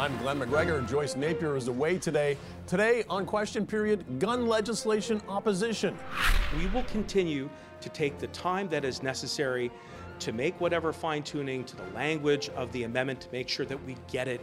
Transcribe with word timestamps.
I'm 0.00 0.16
Glenn 0.16 0.40
McGregor. 0.40 0.88
Joyce 0.88 1.14
Napier 1.14 1.58
is 1.58 1.68
away 1.68 1.98
today. 1.98 2.38
Today 2.66 3.04
on 3.10 3.26
question 3.26 3.66
period, 3.66 4.18
gun 4.18 4.46
legislation 4.46 5.20
opposition. 5.28 5.94
We 6.56 6.68
will 6.68 6.84
continue 6.84 7.50
to 7.82 7.88
take 7.90 8.18
the 8.18 8.28
time 8.28 8.66
that 8.70 8.82
is 8.82 9.02
necessary 9.02 9.70
to 10.20 10.32
make 10.32 10.58
whatever 10.58 10.94
fine 10.94 11.22
tuning 11.22 11.64
to 11.64 11.76
the 11.76 11.84
language 11.94 12.48
of 12.56 12.72
the 12.72 12.84
amendment 12.84 13.20
to 13.20 13.28
make 13.30 13.46
sure 13.46 13.66
that 13.66 13.84
we 13.84 13.94
get 14.10 14.26
it 14.26 14.40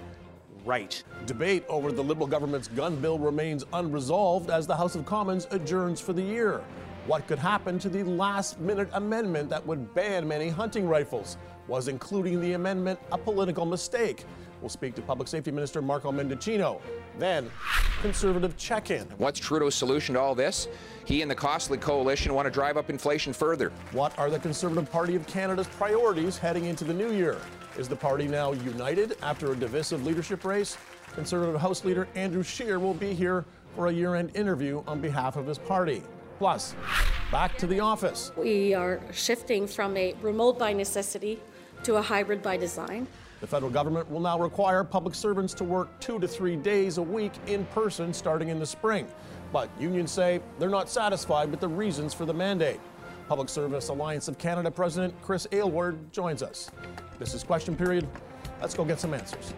right. 0.64 1.04
Debate 1.25 1.64
over 1.70 1.92
the 1.92 2.04
Liberal 2.04 2.28
government's 2.28 2.68
gun 2.68 2.96
bill 2.98 3.18
remains 3.18 3.66
unresolved 3.74 4.52
as 4.52 4.68
the 4.68 4.76
House 4.76 4.94
of 4.94 5.08
Commons 5.08 5.48
adjourns 5.50 6.00
for 6.00 6.14
the 6.14 6.21
year. 6.21 6.62
What 7.08 7.26
could 7.26 7.39
happen 7.39 7.80
to 7.80 7.89
the 7.89 8.04
last 8.04 8.60
minute 8.60 8.89
amendment 8.94 9.50
that 9.50 9.66
would 9.66 9.96
ban 9.96 10.28
many 10.28 10.50
hunting 10.50 10.88
rifles? 10.88 11.38
Was 11.68 11.88
including 11.88 12.42
the 12.42 12.54
amendment 12.54 13.00
a 13.12 13.18
political 13.18 13.66
mistake? 13.66 14.24
We'll 14.62 14.70
speak 14.70 14.96
to 14.96 15.02
Public 15.02 15.27
Safety 15.27 15.52
Minister 15.52 15.81
Marco 15.81 16.12
Mendicino. 16.12 16.81
Then, 17.20 17.50
conservative 18.02 18.58
check 18.58 18.91
in. 18.91 19.04
What's 19.18 19.40
Trudeau's 19.40 19.76
solution 19.76 20.16
to 20.16 20.22
all 20.22 20.36
this? 20.36 20.68
He 21.05 21.22
and 21.22 21.30
the 21.30 21.36
costly 21.36 21.77
coalition 21.77 22.34
want 22.34 22.45
to 22.45 22.52
drive 22.52 22.78
up 22.78 22.90
inflation 22.90 23.34
further. 23.34 23.72
What 23.91 24.17
are 24.17 24.30
the 24.30 24.40
Conservative 24.40 24.91
Party 24.91 25.16
of 25.16 25.26
Canada's 25.28 25.67
priorities 25.67 26.38
heading 26.38 26.66
into 26.66 26.84
the 26.84 26.94
new 26.94 27.12
year? 27.12 27.38
Is 27.78 27.88
the 27.88 27.95
party 27.95 28.28
now 28.28 28.54
united 28.54 29.17
after 29.22 29.52
a 29.52 29.55
divisive 29.55 30.05
leadership 30.05 30.44
race? 30.44 30.78
Conservative 31.14 31.59
House 31.59 31.86
Leader 31.86 32.08
Andrew 32.16 32.44
Scheer 32.44 32.80
will 32.80 32.94
be 32.94 33.14
here 33.14 33.45
for 33.76 33.88
a 33.88 33.92
year 33.92 34.16
end 34.16 34.36
interview 34.36 34.84
on 34.88 35.00
behalf 35.00 35.36
of 35.36 35.45
his 35.45 35.58
party. 35.58 36.02
Plus, 36.39 36.76
back 37.31 37.58
to 37.58 37.67
the 37.67 37.80
office. 37.80 38.31
We 38.36 38.73
are 38.73 39.00
shifting 39.12 39.67
from 39.67 39.95
a 39.98 40.14
remote 40.22 40.59
by 40.59 40.73
necessity 40.73 41.39
to 41.84 41.95
a 41.95 42.02
hybrid 42.02 42.42
by 42.42 42.58
design. 42.58 43.08
The 43.40 43.48
federal 43.48 43.72
government 43.72 44.09
will 44.09 44.20
now 44.20 44.40
require 44.40 44.84
public 44.84 45.14
servants 45.14 45.54
to 45.55 45.64
work 45.64 46.00
two 46.00 46.20
to 46.20 46.28
three 46.28 46.55
days 46.55 46.98
a 46.98 47.02
week 47.02 47.34
in 47.45 47.66
person 47.66 48.14
starting 48.14 48.50
in 48.50 48.58
the 48.58 48.66
spring. 48.66 49.08
But 49.53 49.70
unions 49.80 50.11
say 50.11 50.42
they're 50.58 50.70
not 50.70 50.89
satisfied 50.89 51.52
with 51.52 51.59
the 51.59 51.67
reasons 51.67 52.14
for 52.14 52.26
the 52.26 52.34
mandate. 52.34 52.80
Public 53.28 53.50
Service 53.50 53.89
Alliance 53.89 54.28
of 54.28 54.38
Canada 54.38 54.72
President 54.72 55.14
Chris 55.22 55.48
Aylward 55.52 56.11
joins 56.11 56.42
us. 56.42 56.72
This 57.20 57.34
is 57.34 57.44
Question 57.44 57.76
Period. 57.76 58.08
Let's 58.59 58.73
go 58.73 58.84
get 58.84 59.00
some 59.00 59.14
answers. 59.14 59.54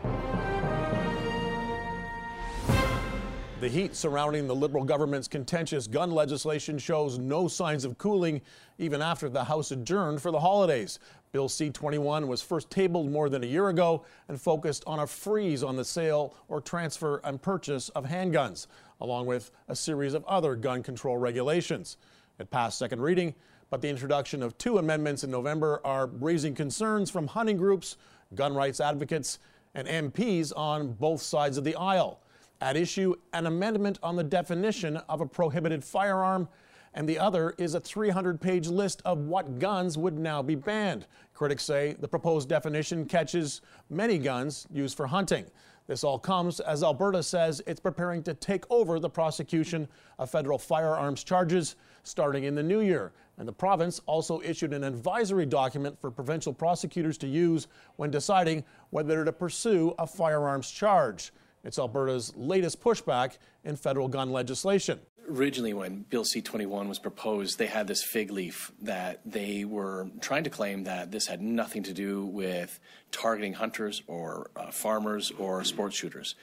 The 3.60 3.68
heat 3.68 3.94
surrounding 3.94 4.48
the 4.48 4.56
Liberal 4.56 4.86
government's 4.86 5.28
contentious 5.28 5.86
gun 5.86 6.12
legislation 6.12 6.78
shows 6.78 7.20
no 7.20 7.50
signs 7.50 7.84
of 7.84 7.98
cooling 7.98 8.40
even 8.78 9.02
after 9.02 9.28
the 9.28 9.44
House 9.44 9.72
adjourned 9.72 10.22
for 10.22 10.32
the 10.32 10.40
holidays. 10.40 10.98
Bill 11.34 11.50
C 11.50 11.70
21 11.70 12.30
was 12.30 12.42
first 12.42 12.72
tabled 12.72 13.12
more 13.12 13.28
than 13.28 13.44
a 13.44 13.48
year 13.48 13.68
ago 13.68 14.06
and 14.30 14.40
focused 14.40 14.86
on 14.88 15.00
a 15.00 15.08
freeze 15.08 15.62
on 15.62 15.76
the 15.76 15.84
sale 15.84 16.36
or 16.48 16.62
transfer 16.62 17.20
and 17.26 17.42
purchase 17.42 17.90
of 17.90 18.06
handguns, 18.06 18.68
along 19.02 19.26
with 19.26 19.52
a 19.68 19.76
series 19.76 20.14
of 20.14 20.24
other 20.24 20.56
gun 20.56 20.82
control 20.82 21.18
regulations. 21.18 21.98
It 22.40 22.50
passed 22.50 22.80
second 22.80 23.02
reading, 23.02 23.36
but 23.70 23.82
the 23.82 23.90
introduction 23.90 24.42
of 24.42 24.58
two 24.58 24.78
amendments 24.78 25.26
in 25.26 25.32
November 25.32 25.82
are 25.84 26.08
raising 26.08 26.56
concerns 26.56 27.12
from 27.12 27.28
hunting 27.28 27.58
groups, 27.58 27.98
gun 28.36 28.54
rights 28.54 28.80
advocates, 28.80 29.40
and 29.76 29.86
MPs 29.86 30.54
on 30.56 30.94
both 30.94 31.22
sides 31.22 31.58
of 31.58 31.66
the 31.66 31.76
aisle. 31.76 32.22
At 32.62 32.76
issue, 32.76 33.16
an 33.32 33.46
amendment 33.46 34.00
on 34.04 34.18
the 34.18 34.24
definition 34.24 34.98
of 35.08 35.22
a 35.22 35.26
prohibited 35.26 35.82
firearm, 35.82 36.50
and 36.94 37.08
the 37.08 37.18
other 37.18 37.56
is 37.58 37.74
a 37.74 37.80
300 37.80 38.42
page 38.42 38.68
list 38.68 39.02
of 39.06 39.20
what 39.20 39.60
guns 39.60 39.98
would 39.98 40.18
now 40.18 40.42
be 40.42 40.56
banned. 40.56 41.08
Critics 41.34 41.64
say 41.64 41.96
the 42.00 42.08
proposed 42.08 42.50
definition 42.50 43.06
catches 43.06 43.62
many 43.90 44.18
guns 44.18 44.68
used 44.74 44.98
for 44.98 45.08
hunting. 45.08 45.46
This 45.88 46.04
all 46.04 46.20
comes 46.20 46.60
as 46.60 46.84
Alberta 46.84 47.24
says 47.24 47.62
it's 47.66 47.80
preparing 47.80 48.22
to 48.24 48.34
take 48.34 48.70
over 48.70 49.00
the 49.00 49.10
prosecution 49.10 49.88
of 50.20 50.30
federal 50.30 50.58
firearms 50.58 51.24
charges 51.24 51.78
starting 52.04 52.44
in 52.44 52.56
the 52.56 52.64
new 52.64 52.82
year. 52.82 53.14
And 53.38 53.48
the 53.48 53.54
province 53.54 54.02
also 54.06 54.42
issued 54.42 54.74
an 54.74 54.84
advisory 54.84 55.46
document 55.46 55.98
for 55.98 56.12
provincial 56.12 56.54
prosecutors 56.54 57.18
to 57.20 57.28
use 57.28 57.68
when 57.96 58.12
deciding 58.12 58.66
whether 58.90 59.24
to 59.24 59.32
pursue 59.32 59.96
a 59.98 60.06
firearms 60.06 60.70
charge. 60.70 61.32
It's 61.64 61.78
Alberta's 61.78 62.34
latest 62.36 62.82
pushback 62.82 63.38
in 63.64 63.76
federal 63.76 64.08
gun 64.08 64.32
legislation. 64.32 65.00
Originally, 65.30 65.74
when 65.74 66.06
Bill 66.10 66.26
C 66.26 66.42
21 66.42 66.90
was 66.90 66.98
proposed, 66.98 67.60
they 67.60 67.68
had 67.68 67.88
this 67.88 68.04
fig 68.04 68.32
leaf 68.32 68.72
that 68.82 69.22
they 69.26 69.64
were 69.66 70.10
trying 70.22 70.44
to 70.46 70.50
claim 70.50 70.86
that 70.86 71.12
this 71.12 71.28
had 71.28 71.42
nothing 71.42 71.84
to 71.84 71.94
do 71.94 72.26
with 72.26 72.80
targeting 73.12 73.54
hunters 73.54 74.02
or 74.08 74.50
uh, 74.56 74.72
farmers 74.72 75.32
or 75.38 75.64
sports 75.64 75.98
shooters. 75.98 76.36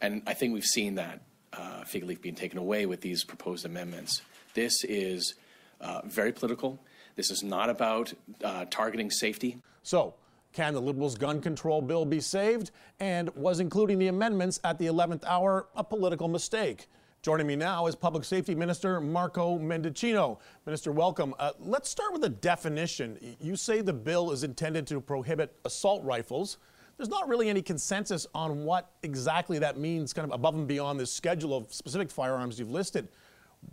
And 0.00 0.22
I 0.26 0.34
think 0.34 0.54
we've 0.54 0.64
seen 0.64 0.96
that 0.96 1.20
uh, 1.52 1.84
fig 1.84 2.04
leaf 2.04 2.20
being 2.20 2.34
taken 2.34 2.58
away 2.58 2.86
with 2.86 3.00
these 3.00 3.22
proposed 3.22 3.64
amendments. 3.64 4.22
This 4.54 4.82
is 4.84 5.34
uh, 5.80 6.00
very 6.04 6.32
political. 6.32 6.80
This 7.14 7.30
is 7.30 7.42
not 7.42 7.70
about 7.70 8.12
uh, 8.42 8.64
targeting 8.70 9.10
safety. 9.10 9.58
So, 9.82 10.14
can 10.52 10.74
the 10.74 10.80
Liberals' 10.80 11.14
gun 11.14 11.40
control 11.40 11.80
bill 11.80 12.04
be 12.04 12.20
saved? 12.20 12.70
And 13.00 13.34
was 13.34 13.60
including 13.60 13.98
the 13.98 14.08
amendments 14.08 14.60
at 14.64 14.78
the 14.78 14.86
11th 14.86 15.24
hour 15.24 15.68
a 15.74 15.82
political 15.82 16.28
mistake? 16.28 16.88
Joining 17.22 17.46
me 17.46 17.54
now 17.54 17.86
is 17.86 17.94
Public 17.94 18.24
Safety 18.24 18.54
Minister 18.54 19.00
Marco 19.00 19.56
Mendicino. 19.58 20.40
Minister, 20.66 20.90
welcome. 20.90 21.34
Uh, 21.38 21.52
let's 21.60 21.88
start 21.88 22.12
with 22.12 22.24
a 22.24 22.28
definition. 22.28 23.36
You 23.40 23.54
say 23.54 23.80
the 23.80 23.92
bill 23.92 24.32
is 24.32 24.42
intended 24.42 24.86
to 24.88 25.00
prohibit 25.00 25.56
assault 25.64 26.02
rifles. 26.04 26.58
There's 26.96 27.08
not 27.08 27.28
really 27.28 27.48
any 27.48 27.62
consensus 27.62 28.26
on 28.34 28.64
what 28.64 28.90
exactly 29.04 29.58
that 29.60 29.78
means, 29.78 30.12
kind 30.12 30.26
of 30.26 30.34
above 30.34 30.54
and 30.54 30.66
beyond 30.66 30.98
this 30.98 31.12
schedule 31.12 31.56
of 31.56 31.72
specific 31.72 32.10
firearms 32.10 32.58
you've 32.58 32.70
listed. 32.70 33.08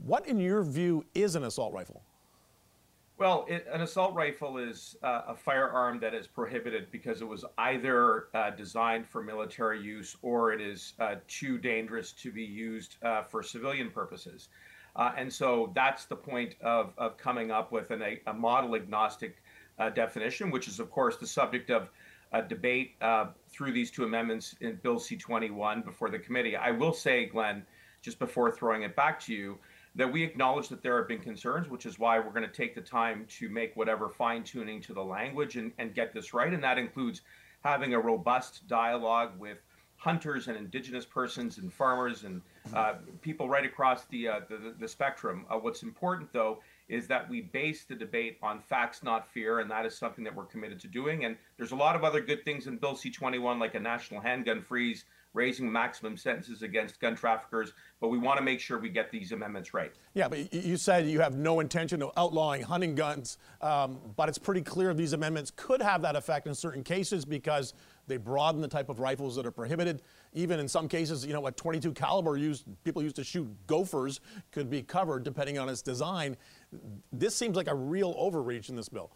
What, 0.05 0.27
in 0.27 0.39
your 0.39 0.61
view, 0.61 1.03
is 1.15 1.35
an 1.35 1.43
assault 1.43 1.73
rifle? 1.73 2.03
Well, 3.19 3.45
it, 3.49 3.67
an 3.69 3.81
assault 3.81 4.15
rifle 4.15 4.57
is 4.59 4.95
uh, 5.03 5.23
a 5.27 5.35
firearm 5.35 5.99
that 5.99 6.13
is 6.13 6.25
prohibited 6.25 6.89
because 6.89 7.21
it 7.21 7.27
was 7.27 7.43
either 7.57 8.27
uh, 8.33 8.51
designed 8.51 9.05
for 9.05 9.21
military 9.21 9.81
use 9.81 10.15
or 10.21 10.53
it 10.53 10.61
is 10.61 10.93
uh, 11.01 11.15
too 11.27 11.57
dangerous 11.57 12.13
to 12.13 12.31
be 12.31 12.45
used 12.45 12.95
uh, 13.03 13.23
for 13.23 13.43
civilian 13.43 13.91
purposes. 13.91 14.47
Uh, 14.95 15.11
and 15.17 15.31
so 15.31 15.69
that's 15.75 16.05
the 16.05 16.15
point 16.15 16.55
of, 16.61 16.93
of 16.97 17.17
coming 17.17 17.51
up 17.51 17.73
with 17.73 17.91
an, 17.91 18.01
a, 18.01 18.21
a 18.27 18.33
model 18.33 18.73
agnostic 18.73 19.43
uh, 19.79 19.89
definition, 19.89 20.49
which 20.49 20.69
is, 20.69 20.79
of 20.79 20.89
course, 20.89 21.17
the 21.17 21.27
subject 21.27 21.69
of 21.69 21.89
debate 22.47 22.95
through 23.49 23.73
these 23.73 23.91
two 23.91 24.05
amendments 24.05 24.55
in 24.61 24.75
Bill 24.81 24.97
C 24.97 25.17
21 25.17 25.81
before 25.81 26.09
the 26.09 26.19
committee. 26.19 26.55
I 26.55 26.71
will 26.71 26.93
say, 26.93 27.25
Glenn, 27.25 27.65
just 28.01 28.17
before 28.17 28.49
throwing 28.49 28.83
it 28.83 28.95
back 28.95 29.19
to 29.21 29.33
you, 29.33 29.57
that 29.95 30.11
we 30.11 30.23
acknowledge 30.23 30.69
that 30.69 30.81
there 30.81 30.97
have 30.97 31.07
been 31.07 31.19
concerns, 31.19 31.69
which 31.69 31.85
is 31.85 31.99
why 31.99 32.19
we're 32.19 32.31
going 32.31 32.43
to 32.43 32.47
take 32.47 32.75
the 32.75 32.81
time 32.81 33.25
to 33.27 33.49
make 33.49 33.75
whatever 33.75 34.09
fine 34.09 34.43
tuning 34.43 34.81
to 34.81 34.93
the 34.93 35.03
language 35.03 35.57
and, 35.57 35.71
and 35.77 35.93
get 35.93 36.13
this 36.13 36.33
right. 36.33 36.53
And 36.53 36.63
that 36.63 36.77
includes 36.77 37.21
having 37.63 37.93
a 37.93 37.99
robust 37.99 38.67
dialogue 38.67 39.31
with 39.39 39.57
hunters 39.97 40.47
and 40.47 40.55
indigenous 40.55 41.05
persons 41.05 41.57
and 41.57 41.73
farmers 41.73 42.23
and 42.23 42.41
uh, 42.73 42.93
people 43.21 43.49
right 43.49 43.65
across 43.65 44.05
the, 44.05 44.29
uh, 44.29 44.39
the, 44.47 44.73
the, 44.79 44.87
spectrum. 44.87 45.45
Uh, 45.49 45.57
what's 45.57 45.83
important, 45.83 46.31
though, 46.31 46.59
is 46.87 47.05
that 47.07 47.29
we 47.29 47.41
base 47.41 47.83
the 47.83 47.95
debate 47.95 48.37
on 48.41 48.61
facts, 48.61 49.03
not 49.03 49.27
fear, 49.27 49.59
and 49.59 49.69
that 49.69 49.85
is 49.85 49.97
something 49.97 50.23
that 50.23 50.33
we're 50.33 50.45
committed 50.45 50.79
to 50.79 50.87
doing. 50.87 51.25
And 51.25 51.35
there's 51.57 51.73
a 51.73 51.75
lot 51.75 51.97
of 51.97 52.05
other 52.05 52.21
good 52.21 52.45
things 52.45 52.67
in 52.67 52.77
Bill 52.77 52.95
C 52.95 53.11
21, 53.11 53.59
like 53.59 53.75
a 53.75 53.79
national 53.79 54.21
handgun 54.21 54.61
freeze 54.61 55.03
raising 55.33 55.71
maximum 55.71 56.17
sentences 56.17 56.63
against 56.63 56.99
gun 56.99 57.15
traffickers, 57.15 57.73
but 58.01 58.07
we 58.07 58.17
want 58.17 58.37
to 58.37 58.43
make 58.43 58.59
sure 58.59 58.79
we 58.79 58.89
get 58.89 59.11
these 59.11 59.31
amendments 59.31 59.73
right. 59.73 59.93
Yeah, 60.13 60.27
but 60.27 60.51
you 60.53 60.75
said 60.77 61.07
you 61.07 61.19
have 61.19 61.37
no 61.37 61.59
intention 61.59 62.01
of 62.01 62.11
outlawing 62.17 62.63
hunting 62.63 62.95
guns, 62.95 63.37
um, 63.61 63.99
but 64.15 64.27
it's 64.27 64.39
pretty 64.39 64.61
clear 64.61 64.93
these 64.93 65.13
amendments 65.13 65.51
could 65.55 65.81
have 65.81 66.01
that 66.01 66.15
effect 66.15 66.47
in 66.47 66.55
certain 66.55 66.83
cases 66.83 67.25
because 67.25 67.73
they 68.07 68.17
broaden 68.17 68.59
the 68.59 68.67
type 68.67 68.89
of 68.89 68.99
rifles 68.99 69.35
that 69.35 69.45
are 69.45 69.51
prohibited. 69.51 70.01
Even 70.33 70.59
in 70.59 70.67
some 70.67 70.87
cases, 70.87 71.25
you 71.25 71.33
know, 71.33 71.45
a 71.45 71.51
22 71.51 71.93
caliber 71.93 72.37
used 72.37 72.65
people 72.83 73.03
used 73.03 73.15
to 73.17 73.23
shoot 73.23 73.47
gophers 73.67 74.19
could 74.51 74.69
be 74.69 74.81
covered 74.81 75.23
depending 75.23 75.59
on 75.59 75.69
its 75.69 75.83
design. 75.83 76.35
This 77.13 77.35
seems 77.35 77.55
like 77.55 77.67
a 77.67 77.75
real 77.75 78.15
overreach 78.17 78.69
in 78.69 78.75
this 78.75 78.89
bill. 78.89 79.11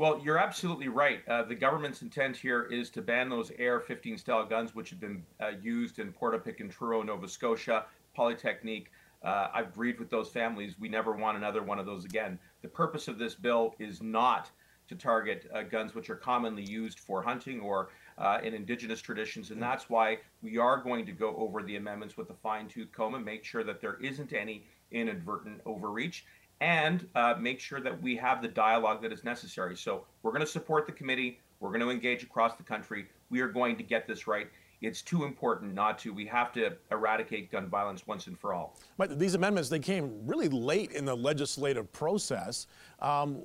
Well, 0.00 0.18
you're 0.24 0.38
absolutely 0.38 0.88
right. 0.88 1.20
Uh, 1.28 1.42
the 1.42 1.54
government's 1.54 2.00
intent 2.00 2.34
here 2.34 2.62
is 2.62 2.88
to 2.92 3.02
ban 3.02 3.28
those 3.28 3.50
AR-15 3.50 4.18
style 4.18 4.46
guns, 4.46 4.74
which 4.74 4.88
have 4.88 4.98
been 4.98 5.22
uh, 5.38 5.50
used 5.60 5.98
in 5.98 6.10
Portapique 6.10 6.60
and 6.60 6.70
Truro, 6.70 7.02
Nova 7.02 7.28
Scotia, 7.28 7.84
Polytechnique. 8.16 8.86
Uh, 9.22 9.48
I've 9.52 9.74
breathed 9.74 9.98
with 9.98 10.08
those 10.08 10.30
families. 10.30 10.76
We 10.80 10.88
never 10.88 11.12
want 11.12 11.36
another 11.36 11.62
one 11.62 11.78
of 11.78 11.84
those 11.84 12.06
again. 12.06 12.38
The 12.62 12.68
purpose 12.68 13.08
of 13.08 13.18
this 13.18 13.34
bill 13.34 13.74
is 13.78 14.00
not 14.00 14.50
to 14.88 14.94
target 14.94 15.50
uh, 15.54 15.64
guns 15.64 15.94
which 15.94 16.08
are 16.08 16.16
commonly 16.16 16.64
used 16.64 16.98
for 16.98 17.20
hunting 17.20 17.60
or 17.60 17.90
uh, 18.16 18.38
in 18.42 18.54
indigenous 18.54 19.02
traditions, 19.02 19.50
and 19.50 19.62
that's 19.62 19.90
why 19.90 20.16
we 20.40 20.56
are 20.56 20.78
going 20.78 21.04
to 21.04 21.12
go 21.12 21.36
over 21.36 21.62
the 21.62 21.76
amendments 21.76 22.16
with 22.16 22.30
a 22.30 22.34
fine-tooth 22.42 22.90
comb 22.90 23.16
and 23.16 23.24
make 23.24 23.44
sure 23.44 23.64
that 23.64 23.82
there 23.82 23.98
isn't 24.00 24.32
any 24.32 24.64
inadvertent 24.92 25.60
overreach 25.66 26.24
and 26.60 27.06
uh, 27.14 27.34
make 27.38 27.58
sure 27.58 27.80
that 27.80 28.00
we 28.02 28.16
have 28.16 28.42
the 28.42 28.48
dialogue 28.48 29.02
that 29.02 29.12
is 29.12 29.24
necessary. 29.24 29.76
So 29.76 30.04
we're 30.22 30.32
going 30.32 30.42
to 30.42 30.46
support 30.46 30.86
the 30.86 30.92
committee. 30.92 31.40
We're 31.60 31.70
going 31.70 31.80
to 31.80 31.90
engage 31.90 32.22
across 32.22 32.56
the 32.56 32.62
country. 32.62 33.06
We 33.30 33.40
are 33.40 33.48
going 33.48 33.76
to 33.76 33.82
get 33.82 34.06
this 34.06 34.26
right. 34.26 34.48
it's 34.82 35.02
too 35.02 35.24
important 35.24 35.74
not 35.74 35.98
to. 36.00 36.12
We 36.12 36.26
have 36.26 36.52
to 36.52 36.76
eradicate 36.90 37.50
gun 37.50 37.68
violence 37.68 38.06
once 38.06 38.26
and 38.26 38.38
for 38.38 38.54
all. 38.54 38.78
But 38.96 39.18
these 39.18 39.34
amendments, 39.34 39.68
they 39.68 39.78
came 39.78 40.26
really 40.26 40.48
late 40.48 40.92
in 40.92 41.04
the 41.04 41.14
legislative 41.14 41.92
process. 41.92 42.66
Um, 43.00 43.36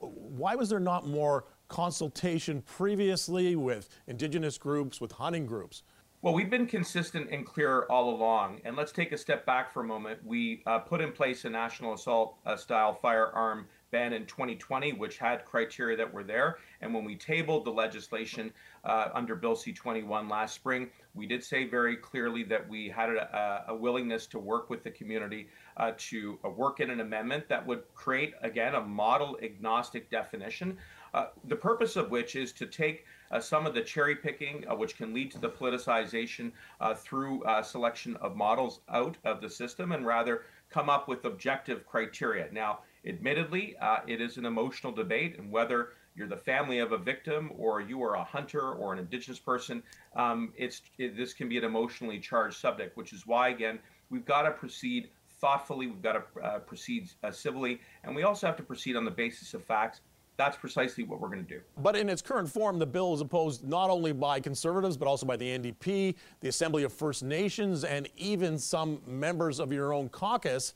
why 0.00 0.54
was 0.54 0.68
there 0.68 0.80
not 0.80 1.06
more 1.06 1.46
consultation 1.68 2.62
previously 2.62 3.56
with 3.56 3.88
indigenous 4.06 4.58
groups, 4.58 5.00
with 5.00 5.12
hunting 5.12 5.46
groups? 5.46 5.82
Well, 6.24 6.32
we've 6.32 6.48
been 6.48 6.66
consistent 6.66 7.28
and 7.30 7.44
clear 7.44 7.82
all 7.90 8.08
along. 8.08 8.62
And 8.64 8.76
let's 8.76 8.92
take 8.92 9.12
a 9.12 9.18
step 9.18 9.44
back 9.44 9.70
for 9.70 9.82
a 9.82 9.84
moment. 9.84 10.20
We 10.24 10.62
uh, 10.64 10.78
put 10.78 11.02
in 11.02 11.12
place 11.12 11.44
a 11.44 11.50
national 11.50 11.92
assault 11.92 12.38
uh, 12.46 12.56
style 12.56 12.94
firearm 12.94 13.66
ban 13.90 14.14
in 14.14 14.24
2020, 14.24 14.94
which 14.94 15.18
had 15.18 15.44
criteria 15.44 15.98
that 15.98 16.10
were 16.10 16.24
there. 16.24 16.56
And 16.80 16.94
when 16.94 17.04
we 17.04 17.14
tabled 17.14 17.66
the 17.66 17.72
legislation 17.72 18.54
uh, 18.84 19.08
under 19.12 19.36
Bill 19.36 19.54
C 19.54 19.70
21 19.70 20.26
last 20.26 20.54
spring, 20.54 20.88
we 21.12 21.26
did 21.26 21.44
say 21.44 21.68
very 21.68 21.94
clearly 21.94 22.42
that 22.44 22.66
we 22.66 22.88
had 22.88 23.10
a, 23.10 23.66
a 23.68 23.74
willingness 23.74 24.26
to 24.28 24.38
work 24.38 24.70
with 24.70 24.82
the 24.82 24.90
community 24.90 25.48
uh, 25.76 25.92
to 25.98 26.38
uh, 26.42 26.48
work 26.48 26.80
in 26.80 26.88
an 26.88 27.00
amendment 27.00 27.50
that 27.50 27.66
would 27.66 27.82
create, 27.94 28.32
again, 28.40 28.76
a 28.76 28.80
model 28.80 29.38
agnostic 29.42 30.10
definition. 30.10 30.78
Uh, 31.12 31.26
the 31.48 31.56
purpose 31.56 31.96
of 31.96 32.10
which 32.10 32.34
is 32.34 32.50
to 32.52 32.66
take 32.66 33.04
some 33.40 33.66
of 33.66 33.74
the 33.74 33.80
cherry 33.80 34.16
picking, 34.16 34.64
uh, 34.68 34.74
which 34.74 34.96
can 34.96 35.12
lead 35.12 35.30
to 35.32 35.38
the 35.38 35.48
politicization 35.48 36.52
uh, 36.80 36.94
through 36.94 37.42
uh, 37.44 37.62
selection 37.62 38.16
of 38.16 38.36
models 38.36 38.80
out 38.88 39.16
of 39.24 39.40
the 39.40 39.50
system, 39.50 39.92
and 39.92 40.06
rather 40.06 40.42
come 40.70 40.88
up 40.88 41.08
with 41.08 41.24
objective 41.24 41.86
criteria. 41.86 42.48
Now, 42.52 42.80
admittedly, 43.06 43.76
uh, 43.80 43.98
it 44.06 44.20
is 44.20 44.36
an 44.36 44.46
emotional 44.46 44.92
debate, 44.92 45.38
and 45.38 45.50
whether 45.50 45.90
you're 46.16 46.28
the 46.28 46.36
family 46.36 46.78
of 46.78 46.92
a 46.92 46.98
victim 46.98 47.50
or 47.56 47.80
you 47.80 48.02
are 48.02 48.14
a 48.14 48.24
hunter 48.24 48.72
or 48.72 48.92
an 48.92 48.98
indigenous 48.98 49.38
person, 49.40 49.82
um, 50.14 50.52
it's 50.56 50.82
it, 50.98 51.16
this 51.16 51.32
can 51.32 51.48
be 51.48 51.58
an 51.58 51.64
emotionally 51.64 52.20
charged 52.20 52.56
subject, 52.56 52.96
which 52.96 53.12
is 53.12 53.26
why, 53.26 53.48
again, 53.48 53.78
we've 54.10 54.24
got 54.24 54.42
to 54.42 54.52
proceed 54.52 55.10
thoughtfully, 55.40 55.88
we've 55.88 56.02
got 56.02 56.12
to 56.12 56.40
uh, 56.40 56.58
proceed 56.60 57.10
civilly, 57.32 57.80
and 58.04 58.14
we 58.14 58.22
also 58.22 58.46
have 58.46 58.56
to 58.56 58.62
proceed 58.62 58.96
on 58.96 59.04
the 59.04 59.10
basis 59.10 59.52
of 59.54 59.64
facts 59.64 60.00
that's 60.36 60.56
precisely 60.56 61.04
what 61.04 61.20
we're 61.20 61.28
going 61.28 61.44
to 61.44 61.54
do. 61.54 61.60
But 61.78 61.96
in 61.96 62.08
its 62.08 62.20
current 62.20 62.48
form, 62.48 62.78
the 62.78 62.86
bill 62.86 63.14
is 63.14 63.20
opposed 63.20 63.66
not 63.66 63.90
only 63.90 64.12
by 64.12 64.40
conservatives, 64.40 64.96
but 64.96 65.06
also 65.06 65.26
by 65.26 65.36
the 65.36 65.46
NDP, 65.46 66.14
the 66.40 66.48
Assembly 66.48 66.82
of 66.82 66.92
First 66.92 67.22
Nations, 67.22 67.84
and 67.84 68.08
even 68.16 68.58
some 68.58 69.00
members 69.06 69.60
of 69.60 69.72
your 69.72 69.92
own 69.92 70.08
caucus. 70.08 70.74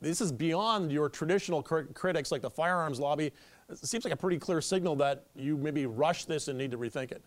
This 0.00 0.20
is 0.20 0.32
beyond 0.32 0.92
your 0.92 1.08
traditional 1.08 1.62
cr- 1.62 1.82
critics 1.94 2.30
like 2.30 2.42
the 2.42 2.50
firearms 2.50 3.00
lobby. 3.00 3.32
It 3.68 3.78
seems 3.78 4.04
like 4.04 4.14
a 4.14 4.16
pretty 4.16 4.38
clear 4.38 4.60
signal 4.60 4.96
that 4.96 5.26
you 5.34 5.56
maybe 5.56 5.86
rush 5.86 6.24
this 6.24 6.48
and 6.48 6.58
need 6.58 6.70
to 6.72 6.78
rethink 6.78 7.12
it. 7.12 7.22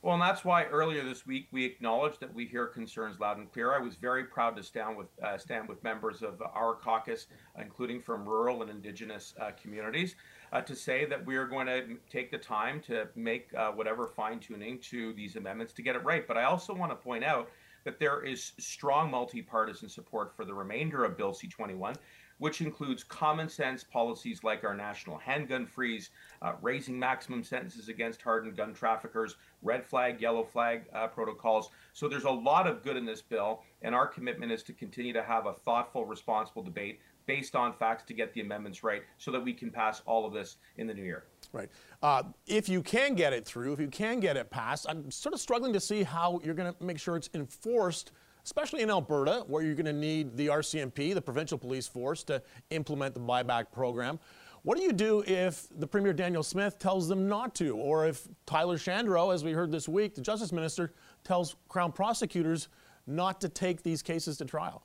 Well, 0.00 0.14
and 0.14 0.22
that's 0.22 0.44
why 0.44 0.64
earlier 0.66 1.02
this 1.02 1.26
week 1.26 1.48
we 1.50 1.64
acknowledged 1.64 2.20
that 2.20 2.32
we 2.32 2.46
hear 2.46 2.66
concerns 2.66 3.18
loud 3.18 3.38
and 3.38 3.52
clear. 3.52 3.74
I 3.74 3.78
was 3.78 3.96
very 3.96 4.24
proud 4.24 4.56
to 4.56 4.62
stand 4.62 4.96
with 4.96 5.08
uh, 5.22 5.36
stand 5.38 5.68
with 5.68 5.82
members 5.82 6.22
of 6.22 6.40
our 6.54 6.74
caucus, 6.74 7.26
including 7.58 8.00
from 8.00 8.24
rural 8.24 8.62
and 8.62 8.70
indigenous 8.70 9.34
uh, 9.40 9.50
communities, 9.60 10.14
uh, 10.52 10.60
to 10.62 10.74
say 10.74 11.04
that 11.04 11.24
we 11.24 11.36
are 11.36 11.46
going 11.46 11.66
to 11.66 11.96
take 12.10 12.30
the 12.30 12.38
time 12.38 12.80
to 12.80 13.08
make 13.14 13.52
uh, 13.54 13.70
whatever 13.72 14.06
fine 14.06 14.38
tuning 14.38 14.78
to 14.78 15.12
these 15.12 15.36
amendments 15.36 15.72
to 15.74 15.82
get 15.82 15.96
it 15.96 16.04
right. 16.04 16.26
But 16.26 16.36
I 16.36 16.44
also 16.44 16.74
want 16.74 16.92
to 16.92 16.96
point 16.96 17.24
out 17.24 17.50
that 17.84 17.98
there 17.98 18.24
is 18.24 18.52
strong 18.58 19.10
multi-partisan 19.10 19.88
support 19.88 20.34
for 20.36 20.44
the 20.44 20.54
remainder 20.54 21.04
of 21.04 21.16
Bill 21.16 21.32
C-21 21.32 21.96
which 22.38 22.60
includes 22.60 23.04
common 23.04 23.48
sense 23.48 23.84
policies 23.84 24.42
like 24.42 24.64
our 24.64 24.74
national 24.74 25.18
handgun 25.18 25.66
freeze, 25.66 26.10
uh, 26.42 26.52
raising 26.62 26.98
maximum 26.98 27.42
sentences 27.42 27.88
against 27.88 28.22
hardened 28.22 28.56
gun 28.56 28.72
traffickers, 28.72 29.36
red 29.62 29.84
flag, 29.84 30.20
yellow 30.20 30.44
flag 30.44 30.84
uh, 30.94 31.06
protocols. 31.08 31.70
So 31.92 32.08
there's 32.08 32.24
a 32.24 32.30
lot 32.30 32.66
of 32.66 32.82
good 32.82 32.96
in 32.96 33.04
this 33.04 33.22
bill, 33.22 33.62
and 33.82 33.94
our 33.94 34.06
commitment 34.06 34.52
is 34.52 34.62
to 34.64 34.72
continue 34.72 35.12
to 35.12 35.22
have 35.22 35.46
a 35.46 35.52
thoughtful, 35.52 36.04
responsible 36.04 36.62
debate 36.62 37.00
based 37.28 37.54
on 37.54 37.72
facts 37.72 38.02
to 38.04 38.14
get 38.14 38.32
the 38.32 38.40
amendments 38.40 38.82
right 38.82 39.02
so 39.18 39.30
that 39.30 39.38
we 39.38 39.52
can 39.52 39.70
pass 39.70 40.02
all 40.06 40.26
of 40.26 40.32
this 40.32 40.56
in 40.78 40.88
the 40.88 40.94
new 40.94 41.04
year. 41.04 41.24
Right. 41.52 41.68
Uh, 42.02 42.24
if 42.46 42.68
you 42.68 42.82
can 42.82 43.14
get 43.14 43.32
it 43.32 43.44
through, 43.44 43.74
if 43.74 43.80
you 43.80 43.88
can 43.88 44.18
get 44.18 44.36
it 44.36 44.50
passed, 44.50 44.86
I'm 44.88 45.10
sort 45.10 45.34
of 45.34 45.40
struggling 45.40 45.72
to 45.74 45.80
see 45.80 46.02
how 46.02 46.40
you're 46.42 46.54
going 46.54 46.74
to 46.74 46.84
make 46.84 46.98
sure 46.98 47.16
it's 47.16 47.30
enforced 47.34 48.10
especially 48.44 48.80
in 48.80 48.88
Alberta, 48.88 49.44
where 49.46 49.62
you're 49.62 49.74
going 49.74 49.84
to 49.84 49.92
need 49.92 50.34
the 50.34 50.46
RCMP, 50.46 51.12
the 51.12 51.20
provincial 51.20 51.58
police 51.58 51.86
force, 51.86 52.24
to 52.24 52.40
implement 52.70 53.12
the 53.12 53.20
buyback 53.20 53.70
program. 53.70 54.18
What 54.62 54.78
do 54.78 54.84
you 54.84 54.92
do 54.92 55.22
if 55.26 55.66
the 55.78 55.86
Premier 55.86 56.14
Danielle 56.14 56.42
Smith 56.42 56.78
tells 56.78 57.08
them 57.08 57.28
not 57.28 57.54
to, 57.56 57.76
or 57.76 58.06
if 58.06 58.26
Tyler 58.46 58.78
Shandro, 58.78 59.34
as 59.34 59.44
we 59.44 59.52
heard 59.52 59.70
this 59.70 59.86
week, 59.86 60.14
the 60.14 60.22
Justice 60.22 60.50
Minister, 60.50 60.94
tells 61.24 61.56
Crown 61.68 61.92
prosecutors 61.92 62.68
not 63.06 63.38
to 63.42 63.50
take 63.50 63.82
these 63.82 64.00
cases 64.00 64.38
to 64.38 64.46
trial? 64.46 64.82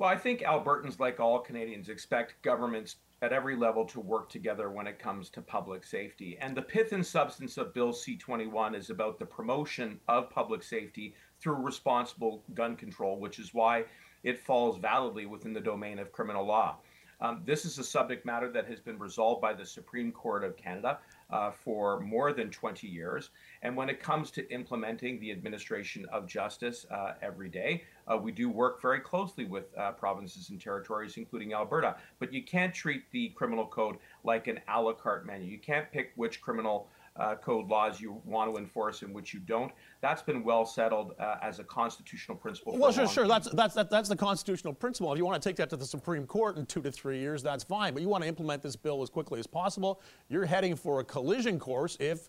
Well, 0.00 0.08
I 0.08 0.16
think 0.16 0.40
Albertans, 0.40 0.98
like 0.98 1.20
all 1.20 1.40
Canadians, 1.40 1.90
expect 1.90 2.40
governments 2.40 2.96
at 3.20 3.34
every 3.34 3.54
level 3.54 3.84
to 3.84 4.00
work 4.00 4.30
together 4.30 4.70
when 4.70 4.86
it 4.86 4.98
comes 4.98 5.28
to 5.28 5.42
public 5.42 5.84
safety. 5.84 6.38
And 6.40 6.56
the 6.56 6.62
pith 6.62 6.92
and 6.92 7.04
substance 7.04 7.58
of 7.58 7.74
Bill 7.74 7.92
C 7.92 8.16
21 8.16 8.74
is 8.74 8.88
about 8.88 9.18
the 9.18 9.26
promotion 9.26 10.00
of 10.08 10.30
public 10.30 10.62
safety 10.62 11.14
through 11.38 11.56
responsible 11.56 12.42
gun 12.54 12.76
control, 12.76 13.20
which 13.20 13.38
is 13.38 13.52
why 13.52 13.84
it 14.22 14.40
falls 14.40 14.78
validly 14.78 15.26
within 15.26 15.52
the 15.52 15.60
domain 15.60 15.98
of 15.98 16.12
criminal 16.12 16.46
law. 16.46 16.78
Um, 17.20 17.42
this 17.44 17.66
is 17.66 17.78
a 17.78 17.84
subject 17.84 18.24
matter 18.24 18.50
that 18.52 18.66
has 18.68 18.80
been 18.80 18.98
resolved 18.98 19.42
by 19.42 19.52
the 19.52 19.66
Supreme 19.66 20.12
Court 20.12 20.44
of 20.44 20.56
Canada 20.56 21.00
uh, 21.32 21.50
for 21.50 22.00
more 22.00 22.32
than 22.32 22.50
20 22.50 22.86
years. 22.86 23.30
And 23.62 23.76
when 23.76 23.88
it 23.88 24.02
comes 24.02 24.30
to 24.32 24.50
implementing 24.52 25.20
the 25.20 25.30
administration 25.30 26.06
of 26.12 26.26
justice 26.26 26.86
uh, 26.90 27.14
every 27.22 27.48
day, 27.48 27.84
uh, 28.10 28.16
we 28.16 28.32
do 28.32 28.48
work 28.48 28.80
very 28.82 29.00
closely 29.00 29.44
with 29.44 29.66
uh, 29.76 29.92
provinces 29.92 30.50
and 30.50 30.60
territories, 30.60 31.16
including 31.16 31.52
Alberta. 31.52 31.96
But 32.18 32.32
you 32.32 32.42
can't 32.42 32.74
treat 32.74 33.10
the 33.10 33.28
criminal 33.30 33.66
code 33.66 33.96
like 34.24 34.46
an 34.46 34.60
a 34.68 34.80
la 34.80 34.92
carte 34.92 35.26
menu. 35.26 35.50
You 35.50 35.58
can't 35.58 35.90
pick 35.92 36.12
which 36.16 36.40
criminal 36.40 36.88
uh, 37.16 37.34
code 37.36 37.68
laws 37.68 38.00
you 38.00 38.20
want 38.24 38.52
to 38.52 38.58
enforce 38.60 39.02
and 39.02 39.14
which 39.14 39.34
you 39.34 39.40
don't. 39.40 39.72
That's 40.00 40.22
been 40.22 40.42
well 40.42 40.64
settled 40.64 41.14
uh, 41.18 41.36
as 41.42 41.58
a 41.58 41.64
constitutional 41.64 42.36
principle. 42.36 42.78
Well, 42.78 42.90
sure, 42.90 43.06
sure. 43.06 43.28
That's 43.28 43.50
that's 43.50 43.74
that, 43.74 43.90
that's 43.90 44.08
the 44.08 44.16
constitutional 44.16 44.72
principle. 44.72 45.12
If 45.12 45.18
you 45.18 45.26
want 45.26 45.42
to 45.42 45.46
take 45.46 45.56
that 45.56 45.68
to 45.70 45.76
the 45.76 45.84
Supreme 45.84 46.26
Court 46.26 46.56
in 46.56 46.64
two 46.64 46.80
to 46.82 46.90
three 46.90 47.18
years, 47.18 47.42
that's 47.42 47.64
fine. 47.64 47.92
But 47.92 48.02
you 48.02 48.08
want 48.08 48.22
to 48.22 48.28
implement 48.28 48.62
this 48.62 48.76
bill 48.76 49.02
as 49.02 49.10
quickly 49.10 49.38
as 49.40 49.46
possible. 49.46 50.00
You're 50.28 50.46
heading 50.46 50.74
for 50.74 51.00
a 51.00 51.04
collision 51.04 51.58
course 51.58 51.98
if 52.00 52.28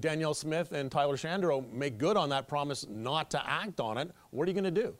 Danielle 0.00 0.32
Smith 0.32 0.72
and 0.72 0.90
Tyler 0.90 1.16
Shandro 1.16 1.70
make 1.72 1.98
good 1.98 2.16
on 2.16 2.30
that 2.30 2.48
promise 2.48 2.86
not 2.88 3.30
to 3.32 3.50
act 3.50 3.80
on 3.80 3.98
it. 3.98 4.10
What 4.30 4.48
are 4.48 4.50
you 4.50 4.60
going 4.60 4.74
to 4.74 4.82
do? 4.82 4.96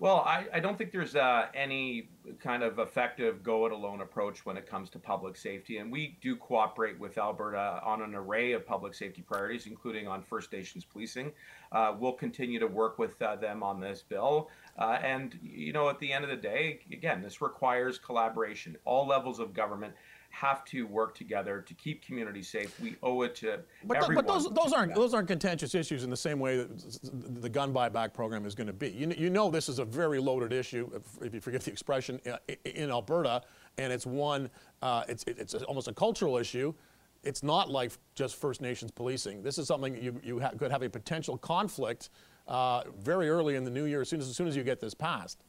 Well, 0.00 0.18
I, 0.26 0.46
I 0.52 0.60
don't 0.60 0.76
think 0.76 0.90
there's 0.90 1.14
uh, 1.14 1.46
any 1.54 2.08
kind 2.40 2.64
of 2.64 2.80
effective 2.80 3.44
go 3.44 3.64
it 3.66 3.72
alone 3.72 4.00
approach 4.00 4.44
when 4.44 4.56
it 4.56 4.66
comes 4.66 4.90
to 4.90 4.98
public 4.98 5.36
safety. 5.36 5.78
And 5.78 5.90
we 5.90 6.18
do 6.20 6.34
cooperate 6.34 6.98
with 6.98 7.16
Alberta 7.16 7.80
on 7.84 8.02
an 8.02 8.14
array 8.14 8.52
of 8.52 8.66
public 8.66 8.92
safety 8.94 9.22
priorities, 9.22 9.66
including 9.66 10.08
on 10.08 10.20
First 10.20 10.52
Nations 10.52 10.84
policing. 10.84 11.32
Uh, 11.70 11.94
we'll 11.96 12.12
continue 12.12 12.58
to 12.58 12.66
work 12.66 12.98
with 12.98 13.20
uh, 13.22 13.36
them 13.36 13.62
on 13.62 13.80
this 13.80 14.02
bill. 14.02 14.50
Uh, 14.78 14.98
and, 15.00 15.38
you 15.40 15.72
know, 15.72 15.88
at 15.88 16.00
the 16.00 16.12
end 16.12 16.24
of 16.24 16.30
the 16.30 16.36
day, 16.36 16.80
again, 16.90 17.22
this 17.22 17.40
requires 17.40 17.96
collaboration. 17.96 18.76
All 18.84 19.06
levels 19.06 19.38
of 19.38 19.54
government 19.54 19.94
have 20.34 20.64
to 20.64 20.86
work 20.86 21.14
together 21.14 21.60
to 21.60 21.74
keep 21.74 22.04
communities 22.04 22.48
safe. 22.48 22.78
We 22.80 22.96
owe 23.02 23.22
it 23.22 23.36
to 23.36 23.60
but 23.84 23.98
everyone. 23.98 24.24
but 24.24 24.32
those, 24.32 24.50
those 24.50 24.72
aren't 24.72 24.94
those 24.94 25.14
aren't 25.14 25.28
contentious 25.28 25.74
issues 25.74 26.02
in 26.02 26.10
the 26.10 26.16
same 26.16 26.40
way 26.40 26.56
that 26.56 27.40
the 27.40 27.48
gun 27.48 27.72
buyback 27.72 28.12
program 28.12 28.44
is 28.44 28.54
going 28.54 28.66
to 28.66 28.72
be. 28.72 28.90
You, 28.90 29.14
you 29.16 29.30
know 29.30 29.50
this 29.50 29.68
is 29.68 29.78
a 29.78 29.84
very 29.84 30.18
loaded 30.18 30.52
issue, 30.52 30.90
if 31.22 31.32
you 31.32 31.40
forget 31.40 31.62
the 31.62 31.70
expression, 31.70 32.20
uh, 32.30 32.38
in 32.64 32.90
Alberta, 32.90 33.42
and 33.78 33.92
it's 33.92 34.06
one. 34.06 34.50
Uh, 34.82 35.04
it's 35.08 35.24
it's 35.26 35.54
almost 35.54 35.88
a 35.88 35.94
cultural 35.94 36.36
issue. 36.36 36.74
It's 37.22 37.42
not 37.42 37.70
like 37.70 37.92
just 38.14 38.36
First 38.36 38.60
Nations 38.60 38.90
policing. 38.90 39.42
This 39.42 39.56
is 39.58 39.68
something 39.68 39.96
you 40.02 40.20
you 40.22 40.40
ha 40.40 40.50
could 40.58 40.72
have 40.72 40.82
a 40.82 40.90
potential 40.90 41.38
conflict 41.38 42.10
uh, 42.48 42.82
very 42.98 43.30
early 43.30 43.54
in 43.54 43.64
the 43.64 43.70
new 43.70 43.84
year, 43.84 44.00
as 44.00 44.08
soon 44.08 44.20
as 44.20 44.28
as 44.28 44.36
soon 44.36 44.48
as 44.48 44.56
you 44.56 44.64
get 44.64 44.80
this 44.80 44.94
passed. 44.94 45.44